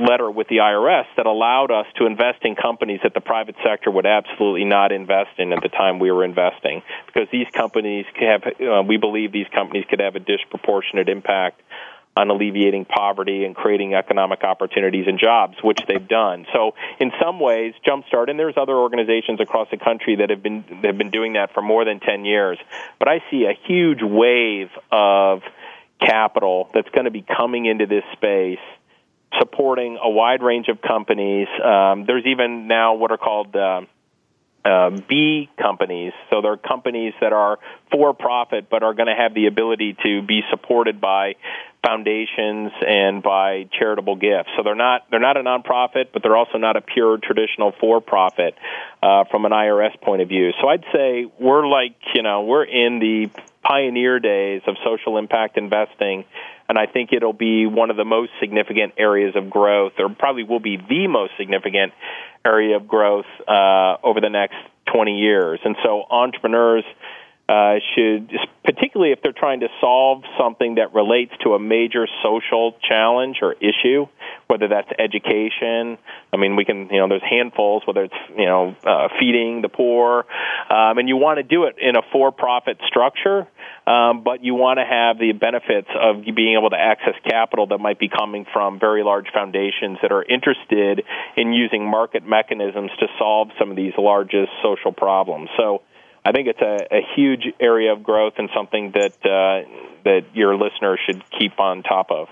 letter 0.00 0.30
with 0.30 0.48
the 0.48 0.56
IRS 0.56 1.04
that 1.18 1.26
allowed 1.26 1.70
us 1.70 1.84
to 1.98 2.06
invest 2.06 2.42
in 2.42 2.56
companies 2.56 3.00
that 3.02 3.12
the 3.12 3.20
private 3.20 3.54
sector 3.62 3.90
would 3.90 4.06
absolutely 4.06 4.64
not 4.64 4.92
invest 4.92 5.30
in 5.36 5.52
at 5.52 5.62
the 5.62 5.68
time 5.68 5.98
we 5.98 6.10
were 6.10 6.24
investing, 6.24 6.82
because 7.06 7.28
these 7.30 7.46
companies 7.52 8.06
have, 8.18 8.42
uh, 8.46 8.82
we 8.82 8.96
believe 8.96 9.30
these 9.30 9.48
companies 9.54 9.84
could 9.90 10.00
have 10.00 10.16
a 10.16 10.20
disproportionate 10.20 11.10
impact 11.10 11.60
on 12.18 12.30
alleviating 12.30 12.84
poverty 12.84 13.44
and 13.44 13.54
creating 13.54 13.94
economic 13.94 14.42
opportunities 14.42 15.06
and 15.06 15.20
jobs, 15.20 15.56
which 15.62 15.78
they've 15.86 16.08
done. 16.08 16.46
So, 16.52 16.74
in 16.98 17.12
some 17.22 17.38
ways, 17.38 17.74
Jumpstart, 17.86 18.28
and 18.28 18.38
there's 18.38 18.56
other 18.56 18.74
organizations 18.74 19.40
across 19.40 19.68
the 19.70 19.76
country 19.76 20.16
that 20.16 20.30
have 20.30 20.42
been 20.42 20.64
that 20.82 20.84
have 20.84 20.98
been 20.98 21.10
doing 21.10 21.34
that 21.34 21.54
for 21.54 21.62
more 21.62 21.84
than 21.84 22.00
10 22.00 22.24
years. 22.24 22.58
But 22.98 23.08
I 23.08 23.22
see 23.30 23.44
a 23.44 23.54
huge 23.66 24.00
wave 24.02 24.70
of 24.90 25.42
capital 26.00 26.68
that's 26.74 26.88
going 26.90 27.04
to 27.04 27.10
be 27.10 27.22
coming 27.22 27.66
into 27.66 27.86
this 27.86 28.04
space 28.12 28.58
supporting 29.38 29.98
a 30.02 30.08
wide 30.08 30.42
range 30.42 30.68
of 30.68 30.80
companies. 30.80 31.48
Um, 31.62 32.04
there's 32.06 32.24
even 32.26 32.66
now 32.66 32.94
what 32.94 33.10
are 33.10 33.18
called 33.18 33.54
uh, 33.54 33.82
uh, 34.68 34.90
B 35.08 35.48
companies. 35.60 36.12
So 36.30 36.42
they're 36.42 36.56
companies 36.56 37.14
that 37.20 37.32
are 37.32 37.58
for 37.90 38.12
profit 38.12 38.68
but 38.70 38.82
are 38.82 38.94
going 38.94 39.06
to 39.08 39.14
have 39.14 39.34
the 39.34 39.46
ability 39.46 39.96
to 40.04 40.22
be 40.22 40.42
supported 40.50 41.00
by 41.00 41.34
foundations 41.84 42.72
and 42.86 43.22
by 43.22 43.68
charitable 43.78 44.16
gifts. 44.16 44.50
So 44.56 44.62
they're 44.62 44.74
not 44.74 45.06
they're 45.10 45.20
not 45.20 45.36
a 45.36 45.42
nonprofit, 45.42 46.06
but 46.12 46.22
they're 46.22 46.36
also 46.36 46.58
not 46.58 46.76
a 46.76 46.80
pure 46.80 47.18
traditional 47.18 47.72
for 47.80 48.00
profit 48.00 48.54
uh, 49.02 49.24
from 49.30 49.44
an 49.44 49.52
IRS 49.52 50.00
point 50.00 50.22
of 50.22 50.28
view. 50.28 50.52
So 50.60 50.68
I'd 50.68 50.84
say 50.92 51.26
we're 51.38 51.66
like 51.66 51.96
you 52.14 52.22
know 52.22 52.42
we're 52.44 52.64
in 52.64 52.98
the 52.98 53.30
pioneer 53.62 54.18
days 54.18 54.62
of 54.66 54.76
social 54.84 55.18
impact 55.18 55.56
investing. 55.56 56.24
And 56.68 56.78
I 56.78 56.86
think 56.86 57.10
it'll 57.12 57.32
be 57.32 57.66
one 57.66 57.90
of 57.90 57.96
the 57.96 58.04
most 58.04 58.30
significant 58.40 58.94
areas 58.98 59.34
of 59.36 59.48
growth, 59.48 59.92
or 59.98 60.08
probably 60.10 60.42
will 60.42 60.60
be 60.60 60.76
the 60.76 61.06
most 61.08 61.32
significant 61.38 61.92
area 62.44 62.76
of 62.76 62.86
growth 62.86 63.26
uh, 63.46 63.96
over 64.02 64.20
the 64.20 64.28
next 64.28 64.56
20 64.92 65.18
years. 65.18 65.60
And 65.64 65.76
so 65.82 66.04
entrepreneurs 66.10 66.84
uh, 67.48 67.76
should, 67.94 68.30
particularly 68.62 69.12
if 69.12 69.22
they're 69.22 69.32
trying 69.32 69.60
to 69.60 69.68
solve 69.80 70.22
something 70.38 70.74
that 70.74 70.92
relates 70.92 71.32
to 71.42 71.54
a 71.54 71.58
major 71.58 72.06
social 72.22 72.76
challenge 72.86 73.38
or 73.40 73.54
issue, 73.54 74.06
whether 74.48 74.68
that's 74.68 74.88
education. 74.98 75.96
I 76.30 76.36
mean, 76.36 76.56
we 76.56 76.66
can, 76.66 76.88
you 76.90 76.98
know, 76.98 77.08
there's 77.08 77.22
handfuls, 77.22 77.84
whether 77.86 78.04
it's, 78.04 78.14
you 78.36 78.44
know, 78.44 78.76
uh, 78.84 79.08
feeding 79.18 79.62
the 79.62 79.70
poor, 79.70 80.26
um, 80.68 80.98
and 80.98 81.08
you 81.08 81.16
want 81.16 81.38
to 81.38 81.42
do 81.42 81.64
it 81.64 81.76
in 81.80 81.96
a 81.96 82.02
for-profit 82.12 82.78
structure, 82.86 83.46
um, 83.86 84.22
but 84.22 84.44
you 84.44 84.54
want 84.54 84.78
to 84.78 84.84
have 84.84 85.18
the 85.18 85.32
benefits 85.32 85.88
of 85.98 86.22
being 86.36 86.54
able 86.58 86.68
to 86.68 86.78
access 86.78 87.14
capital 87.24 87.68
that 87.68 87.78
might 87.78 87.98
be 87.98 88.10
coming 88.10 88.44
from 88.52 88.78
very 88.78 89.02
large 89.02 89.28
foundations 89.32 89.96
that 90.02 90.12
are 90.12 90.22
interested 90.22 91.02
in 91.36 91.54
using 91.54 91.88
market 91.88 92.26
mechanisms 92.26 92.90
to 93.00 93.06
solve 93.18 93.48
some 93.58 93.70
of 93.70 93.76
these 93.76 93.94
largest 93.96 94.50
social 94.62 94.92
problems. 94.92 95.48
So 95.56 95.80
I 96.28 96.32
think 96.32 96.46
it's 96.46 96.60
a, 96.60 96.94
a 96.94 97.00
huge 97.16 97.54
area 97.58 97.90
of 97.90 98.02
growth 98.02 98.34
and 98.36 98.50
something 98.54 98.92
that 98.92 99.14
uh, 99.24 99.66
that 100.04 100.26
your 100.34 100.56
listeners 100.56 101.00
should 101.06 101.22
keep 101.30 101.58
on 101.58 101.82
top 101.82 102.10
of. 102.10 102.28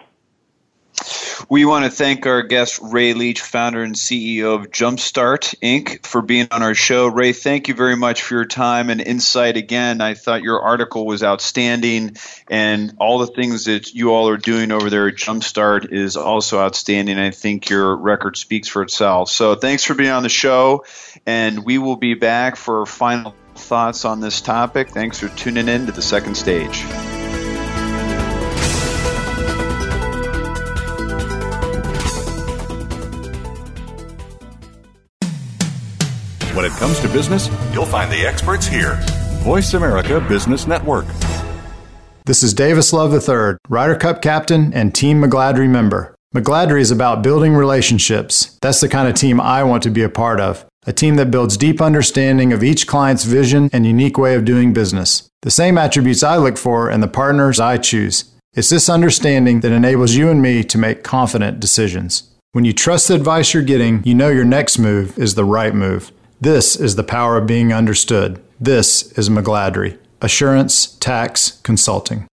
We 1.48 1.64
want 1.64 1.86
to 1.86 1.90
thank 1.90 2.26
our 2.26 2.42
guest, 2.42 2.78
Ray 2.82 3.14
Leach, 3.14 3.40
founder 3.40 3.82
and 3.82 3.94
CEO 3.94 4.54
of 4.54 4.70
Jumpstart 4.70 5.54
Inc., 5.62 6.04
for 6.04 6.20
being 6.20 6.48
on 6.50 6.62
our 6.62 6.74
show. 6.74 7.06
Ray, 7.06 7.32
thank 7.32 7.68
you 7.68 7.74
very 7.74 7.96
much 7.96 8.22
for 8.22 8.34
your 8.34 8.44
time 8.44 8.90
and 8.90 9.00
insight. 9.00 9.56
Again, 9.56 10.02
I 10.02 10.12
thought 10.12 10.42
your 10.42 10.60
article 10.60 11.06
was 11.06 11.22
outstanding, 11.22 12.16
and 12.50 12.94
all 12.98 13.18
the 13.18 13.28
things 13.28 13.64
that 13.64 13.94
you 13.94 14.12
all 14.12 14.28
are 14.28 14.36
doing 14.36 14.72
over 14.72 14.90
there 14.90 15.08
at 15.08 15.14
Jumpstart 15.14 15.90
is 15.90 16.18
also 16.18 16.60
outstanding. 16.60 17.18
I 17.18 17.30
think 17.30 17.70
your 17.70 17.96
record 17.96 18.36
speaks 18.36 18.68
for 18.68 18.82
itself. 18.82 19.30
So 19.30 19.54
thanks 19.54 19.84
for 19.84 19.94
being 19.94 20.10
on 20.10 20.22
the 20.22 20.28
show, 20.28 20.84
and 21.24 21.64
we 21.64 21.78
will 21.78 21.96
be 21.96 22.12
back 22.12 22.56
for 22.56 22.84
final 22.84 23.34
thoughts 23.58 24.04
on 24.04 24.20
this 24.20 24.40
topic. 24.40 24.90
Thanks 24.90 25.18
for 25.18 25.28
tuning 25.30 25.68
in 25.68 25.86
to 25.86 25.92
the 25.92 26.02
second 26.02 26.36
stage. 26.36 26.84
When 36.54 36.64
it 36.64 36.72
comes 36.72 36.98
to 37.00 37.08
business, 37.08 37.50
you'll 37.74 37.84
find 37.84 38.10
the 38.10 38.26
experts 38.26 38.66
here. 38.66 38.98
Voice 39.42 39.74
America 39.74 40.24
Business 40.26 40.66
Network. 40.66 41.04
This 42.24 42.42
is 42.42 42.54
Davis 42.54 42.92
Love 42.92 43.12
III, 43.12 43.58
Ryder 43.68 43.96
Cup 43.96 44.22
captain 44.22 44.72
and 44.72 44.94
Team 44.94 45.22
McGladrey 45.22 45.68
member. 45.68 46.14
McGladrey 46.34 46.80
is 46.80 46.90
about 46.90 47.22
building 47.22 47.54
relationships. 47.54 48.58
That's 48.60 48.80
the 48.80 48.88
kind 48.88 49.06
of 49.06 49.14
team 49.14 49.40
I 49.40 49.64
want 49.64 49.82
to 49.84 49.90
be 49.90 50.02
a 50.02 50.08
part 50.08 50.40
of 50.40 50.66
a 50.86 50.92
team 50.92 51.16
that 51.16 51.30
builds 51.30 51.56
deep 51.56 51.80
understanding 51.80 52.52
of 52.52 52.62
each 52.62 52.86
client's 52.86 53.24
vision 53.24 53.68
and 53.72 53.84
unique 53.84 54.16
way 54.16 54.34
of 54.34 54.44
doing 54.44 54.72
business. 54.72 55.28
The 55.42 55.50
same 55.50 55.76
attributes 55.76 56.22
I 56.22 56.36
look 56.36 56.56
for 56.56 56.90
in 56.90 57.00
the 57.00 57.08
partners 57.08 57.58
I 57.58 57.76
choose. 57.76 58.32
It's 58.54 58.70
this 58.70 58.88
understanding 58.88 59.60
that 59.60 59.72
enables 59.72 60.14
you 60.14 60.30
and 60.30 60.40
me 60.40 60.64
to 60.64 60.78
make 60.78 61.02
confident 61.04 61.60
decisions. 61.60 62.32
When 62.52 62.64
you 62.64 62.72
trust 62.72 63.08
the 63.08 63.14
advice 63.14 63.52
you're 63.52 63.62
getting, 63.62 64.02
you 64.04 64.14
know 64.14 64.28
your 64.28 64.44
next 64.44 64.78
move 64.78 65.18
is 65.18 65.34
the 65.34 65.44
right 65.44 65.74
move. 65.74 66.10
This 66.40 66.76
is 66.76 66.96
the 66.96 67.04
power 67.04 67.36
of 67.36 67.46
being 67.46 67.72
understood. 67.72 68.42
This 68.58 69.12
is 69.12 69.28
McGladrey. 69.28 69.98
Assurance 70.22 70.96
Tax 70.98 71.60
Consulting. 71.62 72.26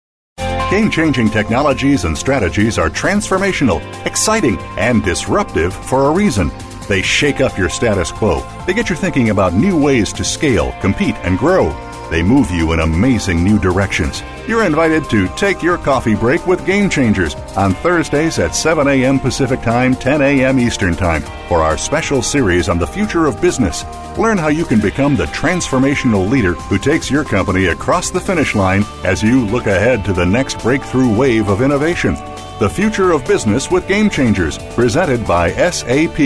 Game 0.70 0.90
changing 0.90 1.30
technologies 1.30 2.06
and 2.06 2.18
strategies 2.18 2.78
are 2.78 2.90
transformational, 2.90 3.82
exciting, 4.06 4.58
and 4.78 5.04
disruptive 5.04 5.74
for 5.74 6.08
a 6.08 6.12
reason. 6.12 6.50
They 6.88 7.02
shake 7.02 7.42
up 7.42 7.58
your 7.58 7.70
status 7.70 8.12
quo. 8.12 8.42
They 8.66 8.74
get 8.74 8.90
you 8.90 8.96
thinking 8.96 9.30
about 9.30 9.54
new 9.54 9.82
ways 9.82 10.12
to 10.14 10.24
scale, 10.24 10.74
compete, 10.82 11.16
and 11.24 11.38
grow. 11.38 11.72
They 12.10 12.22
move 12.22 12.52
you 12.52 12.74
in 12.74 12.80
amazing 12.80 13.44
new 13.44 13.58
directions. 13.58 14.22
You're 14.48 14.66
invited 14.66 15.10
to 15.10 15.28
take 15.30 15.64
your 15.64 15.78
coffee 15.78 16.16
break 16.16 16.46
with 16.46 16.66
Game 16.66 16.90
Changers 16.90 17.34
on 17.58 17.74
Thursdays 17.74 18.38
at 18.40 18.54
7 18.54 18.88
a.m. 18.88 19.20
Pacific 19.20 19.62
Time, 19.62 19.96
10 19.96 20.22
a.m. 20.22 20.60
Eastern 20.60 20.96
Time 20.96 21.24
for 21.48 21.64
our 21.64 21.78
special 21.78 22.22
series 22.22 22.70
on 22.70 22.78
the 22.78 22.86
future 22.86 23.26
of 23.26 23.42
business. 23.42 23.84
Learn 24.18 24.38
how 24.38 24.50
you 24.50 24.66
can 24.66 24.80
become 24.80 25.16
the 25.16 25.26
transformational 25.28 26.30
leader 26.30 26.54
who 26.54 26.78
takes 26.78 27.10
your 27.10 27.24
company 27.24 27.68
across 27.68 28.12
the 28.12 28.22
finish 28.22 28.54
line 28.54 28.84
as 29.04 29.24
you 29.24 29.46
look 29.46 29.66
ahead 29.66 30.06
to 30.06 30.14
the 30.14 30.26
next 30.26 30.60
breakthrough 30.60 31.12
wave 31.16 31.50
of 31.50 31.62
innovation. 31.62 32.16
The 32.60 32.70
Future 32.70 33.12
of 33.12 33.26
Business 33.26 33.72
with 33.72 33.88
Game 33.88 34.10
Changers, 34.10 34.60
presented 34.76 35.26
by 35.26 35.52
SAP 35.72 36.20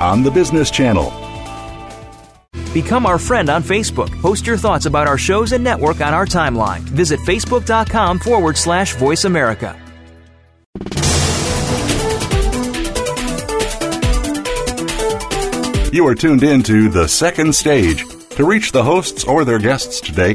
on 0.00 0.22
the 0.22 0.30
Business 0.30 0.70
Channel. 0.70 1.12
Become 2.72 3.04
our 3.06 3.18
friend 3.18 3.50
on 3.50 3.62
Facebook. 3.62 4.10
Post 4.20 4.46
your 4.46 4.56
thoughts 4.56 4.86
about 4.86 5.06
our 5.06 5.18
shows 5.18 5.52
and 5.52 5.62
network 5.62 6.00
on 6.00 6.14
our 6.14 6.26
timeline. 6.26 6.80
Visit 6.80 7.20
facebook.com 7.20 8.18
forward 8.18 8.56
slash 8.56 8.96
voice 8.96 9.24
America. 9.24 9.78
You 15.92 16.06
are 16.08 16.14
tuned 16.16 16.42
in 16.42 16.62
to 16.64 16.88
The 16.88 17.06
Second 17.06 17.54
Stage 17.54 18.04
to 18.30 18.44
reach 18.44 18.72
the 18.72 18.82
hosts 18.82 19.22
or 19.22 19.44
their 19.44 19.60
guests 19.60 20.00
today, 20.00 20.34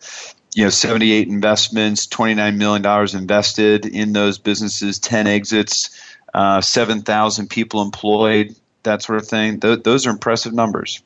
you 0.56 0.64
know, 0.64 0.72
78 0.72 1.28
investments, 1.28 2.08
$29 2.08 2.58
million 2.58 3.16
invested 3.16 3.86
in 3.86 4.14
those 4.14 4.40
businesses, 4.40 4.98
10 4.98 5.28
exits, 5.28 5.92
uh, 6.34 6.60
7,000 6.60 7.48
people 7.50 7.84
employed, 7.84 8.56
that 8.84 9.04
sort 9.04 9.20
of 9.20 9.28
thing. 9.28 9.60
Th- 9.60 9.84
those 9.84 10.08
are 10.08 10.10
impressive 10.10 10.54
numbers. 10.54 11.02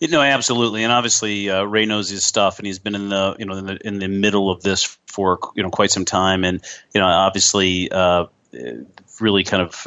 You 0.00 0.08
know, 0.08 0.20
absolutely, 0.20 0.82
and 0.82 0.92
obviously 0.92 1.48
uh, 1.48 1.62
Ray 1.62 1.86
knows 1.86 2.10
his 2.10 2.22
stuff, 2.22 2.58
and 2.58 2.66
he's 2.66 2.78
been 2.78 2.94
in 2.94 3.08
the 3.08 3.34
you 3.38 3.46
know 3.46 3.54
in 3.54 3.66
the, 3.66 3.78
in 3.86 3.98
the 3.98 4.08
middle 4.08 4.50
of 4.50 4.62
this 4.62 4.98
for 5.06 5.38
you 5.54 5.62
know 5.62 5.70
quite 5.70 5.90
some 5.90 6.04
time, 6.04 6.44
and 6.44 6.62
you 6.92 7.00
know 7.00 7.06
obviously 7.06 7.90
uh, 7.90 8.26
really 9.20 9.42
kind 9.42 9.62
of 9.62 9.86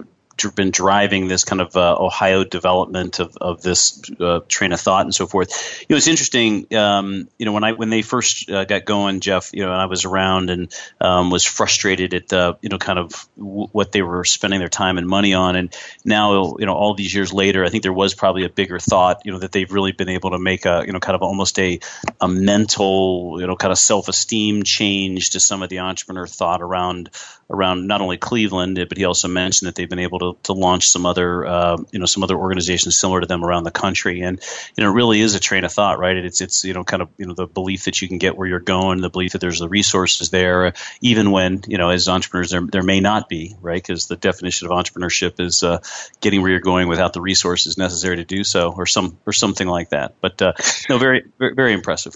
been 0.56 0.72
driving 0.72 1.28
this 1.28 1.44
kind 1.44 1.62
of 1.62 1.76
uh, 1.76 1.96
Ohio 2.00 2.44
development 2.44 3.20
of, 3.20 3.38
of 3.38 3.62
this 3.62 4.02
uh, 4.20 4.40
train 4.48 4.72
of 4.72 4.80
thought 4.80 5.06
and 5.06 5.14
so 5.14 5.28
forth. 5.28 5.82
You 5.82 5.94
know, 5.94 5.98
it's 5.98 6.08
interesting. 6.08 6.74
Um, 6.76 7.28
you 7.38 7.46
know, 7.46 7.52
when 7.52 7.64
I 7.64 7.74
when 7.74 7.90
they 7.90 8.02
first 8.02 8.50
uh, 8.50 8.66
got 8.66 8.86
going, 8.86 9.20
Jeff, 9.20 9.52
you 9.54 9.66
know, 9.66 9.72
and 9.72 9.82
I 9.82 9.86
was 9.86 10.06
around 10.06 10.50
and 10.50 10.74
um, 11.02 11.30
was 11.30 11.46
frustrated 11.46 12.14
at 12.14 12.28
the 12.28 12.58
you 12.62 12.70
know 12.70 12.78
kind 12.78 13.00
of 13.00 13.28
w- 13.38 13.68
what 13.72 13.92
they 13.92 14.02
were 14.02 14.24
spending 14.26 14.60
their 14.60 14.70
time 14.70 14.98
and 14.98 15.08
money 15.08 15.34
on, 15.34 15.56
and 15.56 15.76
now 16.06 16.56
you 16.58 16.66
know 16.66 16.74
all 16.74 16.94
these 16.94 17.14
years 17.14 17.34
later, 17.34 17.64
I 17.66 17.70
think 17.70 17.84
there 17.84 17.94
was 17.94 18.14
probably 18.14 18.46
a 18.46 18.50
bigger 18.50 18.80
thought. 18.80 19.22
You 19.26 19.34
know, 19.34 19.40
that 19.40 19.52
they've 19.52 19.72
really 19.72 19.92
been 19.92 20.10
able 20.10 20.32
to 20.32 20.40
make 20.40 20.66
a 20.66 20.84
you 20.86 20.94
know 20.94 21.00
kind 21.00 21.16
of 21.16 21.22
almost 21.22 21.60
a 21.60 21.80
a 22.22 22.28
mental 22.28 23.38
you 23.40 23.48
know 23.48 23.56
kind 23.56 23.72
of 23.72 23.78
self 23.78 24.08
esteem 24.08 24.64
change 24.64 25.32
to 25.32 25.40
some 25.40 25.64
of 25.64 25.70
the 25.70 25.80
entrepreneur 25.80 26.28
thought 26.28 26.62
around 26.62 27.10
around 27.50 27.88
not 27.88 28.02
only 28.02 28.18
Cleveland, 28.18 28.76
but 28.90 28.98
he 28.98 29.06
also 29.06 29.28
mentioned 29.28 29.68
that 29.68 29.76
they've 29.76 29.90
been 29.90 30.00
able 30.00 30.20
to, 30.20 30.29
to 30.44 30.54
launch 30.54 30.90
some 30.90 31.06
other 31.06 31.46
uh, 31.46 31.78
you 31.92 32.00
know 32.00 32.06
some 32.06 32.24
other 32.24 32.36
organizations 32.36 32.98
similar 32.98 33.22
to 33.22 33.28
them 33.28 33.44
around 33.44 33.64
the 33.64 33.72
country, 33.72 34.22
and 34.22 34.40
you 34.76 34.84
know 34.84 34.92
it 34.92 34.94
really 34.94 35.22
is 35.22 35.36
a 35.36 35.40
train 35.40 35.64
of 35.64 35.72
thought, 35.72 36.00
right? 36.00 36.18
It's 36.18 36.42
it's 36.42 36.64
you 36.64 36.74
know 36.74 36.84
kind 36.84 37.02
of 37.02 37.10
you 37.18 37.26
know 37.26 37.34
the 37.34 37.48
belief 37.48 37.86
that 37.86 38.02
you 38.02 38.08
can 38.08 38.18
get 38.18 38.38
where 38.38 38.48
you're 38.48 38.60
going, 38.60 39.02
the 39.02 39.10
belief 39.10 39.34
that 39.34 39.42
there's 39.42 39.60
the 39.60 39.70
resources 39.70 40.30
there, 40.30 40.74
even 41.02 41.32
when 41.32 41.62
you 41.68 41.78
know 41.78 41.90
as 41.90 42.08
entrepreneurs 42.08 42.52
there 42.52 42.62
there 42.62 42.84
may 42.84 43.00
not 43.00 43.30
be, 43.30 43.56
right? 43.62 43.82
Because 43.82 44.08
the 44.08 44.16
definition 44.16 44.68
of 44.68 44.74
entrepreneurship 44.74 45.40
is 45.40 45.64
uh, 45.64 45.80
getting 46.22 46.42
where 46.42 46.52
you're 46.52 46.60
going 46.60 46.88
without 46.88 47.14
the 47.14 47.22
resources 47.22 47.78
necessary 47.78 48.18
to 48.18 48.26
do 48.26 48.44
so, 48.44 48.74
or 48.76 48.86
some 48.86 49.18
or 49.26 49.34
something 49.34 49.68
like 49.68 49.90
that. 49.90 50.16
But 50.22 50.42
uh, 50.42 50.54
no, 50.90 50.98
very 50.98 51.26
very, 51.38 51.56
very 51.56 51.74
impressive. 51.74 52.14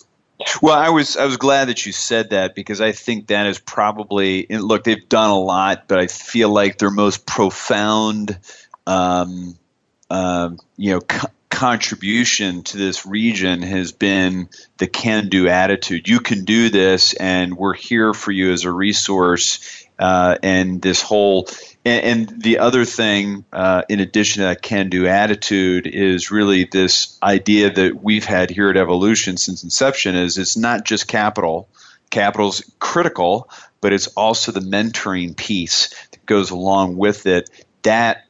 Well, 0.62 0.78
I 0.78 0.90
was 0.90 1.16
I 1.16 1.26
was 1.26 1.38
glad 1.38 1.70
that 1.70 1.86
you 1.86 1.92
said 1.92 2.32
that 2.32 2.56
because 2.56 2.82
I 2.82 2.92
think 2.92 3.28
that 3.28 3.46
is 3.48 3.60
probably 3.60 4.46
look 4.50 4.84
they've 4.84 5.08
done 5.08 5.30
a 5.30 5.40
lot, 5.40 5.88
but 5.88 6.00
I 6.00 6.08
feel 6.08 6.50
like 6.50 6.78
their 6.78 6.90
most 6.90 7.26
profound, 7.26 8.38
um, 8.88 9.58
um, 10.10 10.60
you 10.76 10.94
know, 10.94 11.02
co- 11.02 11.30
contribution 11.50 12.64
to 12.64 12.78
this 12.78 13.06
region 13.06 13.62
has 13.62 13.92
been 13.92 14.50
the 14.80 14.88
can-do 14.88 15.48
attitude. 15.48 16.10
You 16.10 16.20
can 16.20 16.46
do 16.46 16.70
this, 16.70 17.14
and 17.14 17.56
we're 17.56 17.76
here 17.76 18.14
for 18.14 18.32
you 18.32 18.52
as 18.52 18.66
a 18.66 18.72
resource. 18.72 19.86
Uh, 20.00 20.38
and 20.42 20.82
this 20.82 21.02
whole 21.02 21.48
and, 21.86 22.30
and 22.32 22.42
the 22.42 22.60
other 22.60 22.86
thing, 22.86 23.46
uh, 23.52 23.84
in 23.90 24.00
addition 24.00 24.42
to 24.42 24.48
that 24.48 24.62
can 24.62 24.90
do 24.90 25.08
attitude, 25.08 25.88
is 25.88 26.32
really 26.32 26.66
this 26.66 27.18
idea 27.22 27.72
that 27.72 28.02
we've 28.02 28.26
had 28.26 28.50
here 28.50 28.70
at 28.70 28.78
Evolution 28.78 29.38
since 29.38 29.64
inception 29.64 30.16
is 30.16 30.38
it's 30.38 30.58
not 30.58 30.86
just 30.86 31.08
capital. 31.08 31.68
Capital's 32.10 32.64
critical, 32.80 33.50
but 33.82 33.92
it's 33.92 34.08
also 34.08 34.52
the 34.52 34.60
mentoring 34.60 35.36
piece 35.36 35.90
that 36.12 36.26
goes 36.26 36.52
along 36.52 36.96
with 36.96 37.26
it. 37.26 37.50
That 37.82 38.26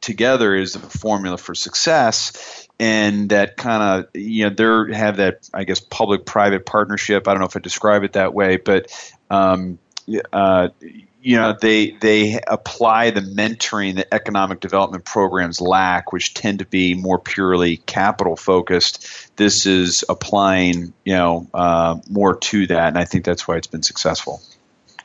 together 0.00 0.54
is 0.54 0.74
the 0.74 0.78
formula 0.78 1.36
for 1.36 1.54
success 1.54 2.68
and 2.78 3.30
that 3.30 3.56
kind 3.56 3.82
of 3.82 4.10
you 4.14 4.44
know 4.44 4.50
they 4.50 4.96
have 4.96 5.16
that 5.16 5.48
I 5.54 5.64
guess 5.64 5.80
public 5.80 6.26
private 6.26 6.66
partnership. 6.66 7.26
I 7.26 7.32
don't 7.32 7.40
know 7.40 7.46
if 7.46 7.56
I 7.56 7.60
describe 7.60 8.02
it 8.02 8.14
that 8.14 8.34
way, 8.34 8.56
but 8.56 8.90
um, 9.30 9.78
uh, 10.32 10.68
you 11.20 11.36
know 11.36 11.56
they 11.58 11.92
they 11.92 12.38
apply 12.46 13.10
the 13.10 13.20
mentoring 13.20 13.96
that 13.96 14.08
economic 14.12 14.60
development 14.60 15.04
programs 15.04 15.60
lack, 15.60 16.12
which 16.12 16.34
tend 16.34 16.58
to 16.58 16.66
be 16.66 16.94
more 16.94 17.18
purely 17.18 17.78
capital 17.78 18.36
focused. 18.36 19.36
This 19.36 19.66
is 19.66 20.04
applying 20.08 20.92
you 21.04 21.14
know 21.14 21.48
uh, 21.54 21.98
more 22.10 22.36
to 22.36 22.66
that, 22.66 22.88
and 22.88 22.98
I 22.98 23.04
think 23.06 23.24
that's 23.24 23.48
why 23.48 23.56
it's 23.56 23.66
been 23.66 23.82
successful. 23.82 24.42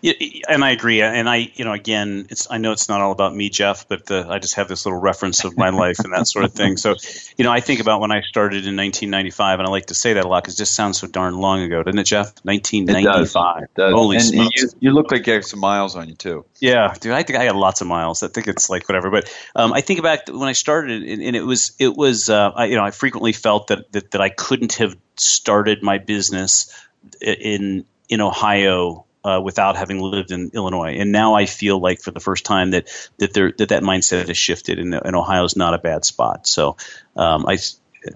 Yeah, 0.02 0.14
and 0.48 0.64
I 0.64 0.72
agree. 0.72 1.02
And 1.02 1.30
I, 1.30 1.52
you 1.54 1.66
know, 1.66 1.74
again, 1.74 2.28
it's 2.30 2.50
I 2.50 2.58
know 2.58 2.72
it's 2.72 2.88
not 2.88 3.02
all 3.02 3.12
about 3.12 3.36
me, 3.36 3.50
Jeff, 3.50 3.88
but 3.88 4.06
the, 4.06 4.26
I 4.30 4.40
just 4.40 4.56
have 4.56 4.68
this 4.68 4.86
little 4.86 5.00
reference 5.00 5.44
of 5.44 5.58
my 5.58 5.70
life 5.70 6.00
and 6.00 6.14
that 6.14 6.28
sort 6.28 6.46
of 6.46 6.54
thing. 6.54 6.78
So, 6.78 6.96
you 7.38 7.44
know, 7.44 7.52
I 7.52 7.60
think 7.60 7.82
about 7.82 8.00
when 8.00 8.12
I 8.12 8.22
started 8.22 8.66
in 8.66 8.78
1995, 8.78 9.60
and 9.60 9.68
I 9.68 9.72
like 9.72 9.88
to 9.88 9.96
say 9.96 10.14
that 10.14 10.24
a 10.24 10.28
lot 10.28 10.44
because 10.44 10.56
it 10.56 10.60
just 10.60 10.74
sounds 10.74 11.00
so 11.00 11.08
darn 11.08 11.36
long 11.36 11.62
ago, 11.62 11.84
doesn't 11.84 12.00
it, 12.00 12.06
Jeff? 12.06 12.34
1995. 12.44 13.64
It 13.64 13.70
does. 13.76 13.94
Holy 13.94 14.18
and, 14.18 14.26
smokes! 14.26 14.64
And 14.64 14.72
you, 14.74 14.90
you, 14.90 14.92
look 14.94 15.12
like 15.12 15.28
you 15.28 15.34
have 15.34 15.46
some 15.46 15.60
miles 15.60 15.96
on 15.96 16.08
you 16.08 16.16
too. 16.16 16.46
Yeah, 16.60 16.94
dude. 17.00 17.12
I 17.12 17.24
think 17.24 17.38
I 17.40 17.46
got 17.46 17.56
lots 17.56 17.82
of 17.82 17.88
miles. 17.88 18.24
I 18.24 18.30
think 18.30 18.48
it's 18.48 18.70
like 18.70 18.88
whatever. 18.88 19.10
But 19.10 19.34
um, 19.56 19.74
I 19.74 19.82
think 19.82 20.00
about 20.00 20.30
when 20.30 20.48
I 20.48 20.54
started, 20.54 21.04
and, 21.04 21.22
and 21.22 21.36
it 21.36 21.44
was 21.44 21.74
it 21.78 21.96
was 21.96 22.30
uh, 22.30 22.52
I, 22.56 22.66
you 22.66 22.76
know 22.76 22.84
I 22.84 22.92
frequently 22.92 23.34
felt 23.34 23.68
that, 23.68 23.92
that 23.92 24.12
that 24.12 24.22
I 24.22 24.30
couldn't 24.30 24.76
have 24.76 24.96
started 25.18 25.84
my 25.84 25.98
business 25.98 26.74
in 27.22 27.86
in 28.08 28.22
Ohio 28.22 29.06
uh, 29.24 29.42
without 29.44 29.76
having 29.76 30.00
lived 30.00 30.32
in 30.32 30.52
Illinois. 30.54 30.98
And 31.00 31.12
now 31.12 31.36
I 31.36 31.46
feel 31.46 31.80
like 31.80 32.00
for 32.00 32.12
the 32.12 32.20
first 32.20 32.46
time 32.46 32.72
that 32.72 32.90
that 33.18 33.34
there 33.34 33.52
that 33.58 33.70
that 33.70 33.84
mindset 33.84 34.28
has 34.28 34.38
shifted, 34.38 34.80
and, 34.80 34.94
and 34.94 35.16
Ohio 35.16 35.44
is 35.44 35.56
not 35.56 35.74
a 35.74 35.78
bad 35.78 36.06
spot. 36.06 36.48
So 36.48 36.78
um, 37.16 37.46
I 37.48 37.58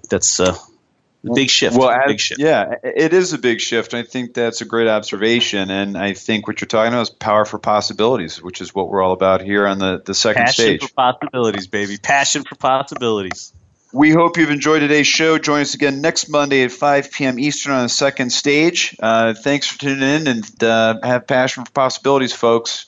that's 0.09 0.39
a 0.39 0.57
big 1.23 1.49
shift. 1.49 1.77
Well, 1.77 1.97
big 2.07 2.19
shift. 2.19 2.39
yeah, 2.39 2.75
it 2.83 3.13
is 3.13 3.33
a 3.33 3.37
big 3.37 3.61
shift. 3.61 3.93
I 3.93 4.03
think 4.03 4.33
that's 4.33 4.61
a 4.61 4.65
great 4.65 4.87
observation, 4.87 5.69
and 5.69 5.97
I 5.97 6.13
think 6.13 6.47
what 6.47 6.61
you're 6.61 6.67
talking 6.67 6.93
about 6.93 7.03
is 7.03 7.09
power 7.09 7.45
for 7.45 7.59
possibilities, 7.59 8.41
which 8.41 8.61
is 8.61 8.73
what 8.73 8.89
we're 8.89 9.01
all 9.01 9.13
about 9.13 9.41
here 9.41 9.67
on 9.67 9.79
the 9.79 10.01
the 10.03 10.13
second 10.13 10.45
Passion 10.45 10.63
stage. 10.63 10.79
Passion 10.81 10.87
for 10.87 10.93
possibilities, 10.93 11.67
baby. 11.67 11.97
Passion 11.97 12.43
for 12.43 12.55
possibilities. 12.55 13.53
We 13.93 14.09
hope 14.09 14.37
you've 14.37 14.49
enjoyed 14.49 14.79
today's 14.79 15.05
show. 15.05 15.37
Join 15.37 15.61
us 15.61 15.75
again 15.75 16.01
next 16.01 16.27
Monday 16.27 16.63
at 16.63 16.71
5 16.71 17.11
p.m. 17.11 17.37
Eastern 17.37 17.73
on 17.73 17.83
the 17.83 17.89
second 17.89 18.31
stage. 18.31 18.95
Uh, 18.99 19.35
thanks 19.35 19.67
for 19.67 19.79
tuning 19.79 20.01
in 20.01 20.27
and 20.27 20.63
uh, 20.63 20.95
have 21.03 21.27
passion 21.27 21.63
for 21.63 21.71
possibilities, 21.71 22.33
folks. 22.33 22.87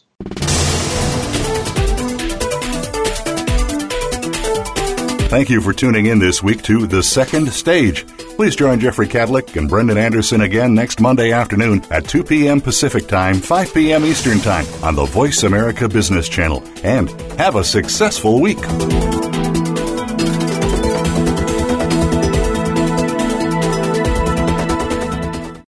Thank 5.29 5.49
you 5.51 5.61
for 5.61 5.73
tuning 5.73 6.07
in 6.07 6.17
this 6.17 6.41
week 6.41 6.63
to 6.63 6.87
The 6.87 7.03
Second 7.03 7.51
Stage. 7.51 8.07
Please 8.07 8.55
join 8.55 8.79
Jeffrey 8.79 9.07
Kadlic 9.07 9.55
and 9.57 9.69
Brendan 9.69 9.97
Anderson 9.99 10.41
again 10.41 10.73
next 10.73 10.99
Monday 10.99 11.31
afternoon 11.31 11.83
at 11.91 12.07
2 12.07 12.23
p.m. 12.23 12.59
Pacific 12.59 13.07
Time, 13.07 13.35
5 13.35 13.73
p.m. 13.73 14.05
Eastern 14.05 14.39
Time 14.39 14.65
on 14.83 14.95
the 14.95 15.05
Voice 15.05 15.43
America 15.43 15.87
Business 15.87 16.27
Channel. 16.27 16.63
And 16.83 17.09
have 17.39 17.57
a 17.57 17.63
successful 17.63 18.41
week. 18.41 18.59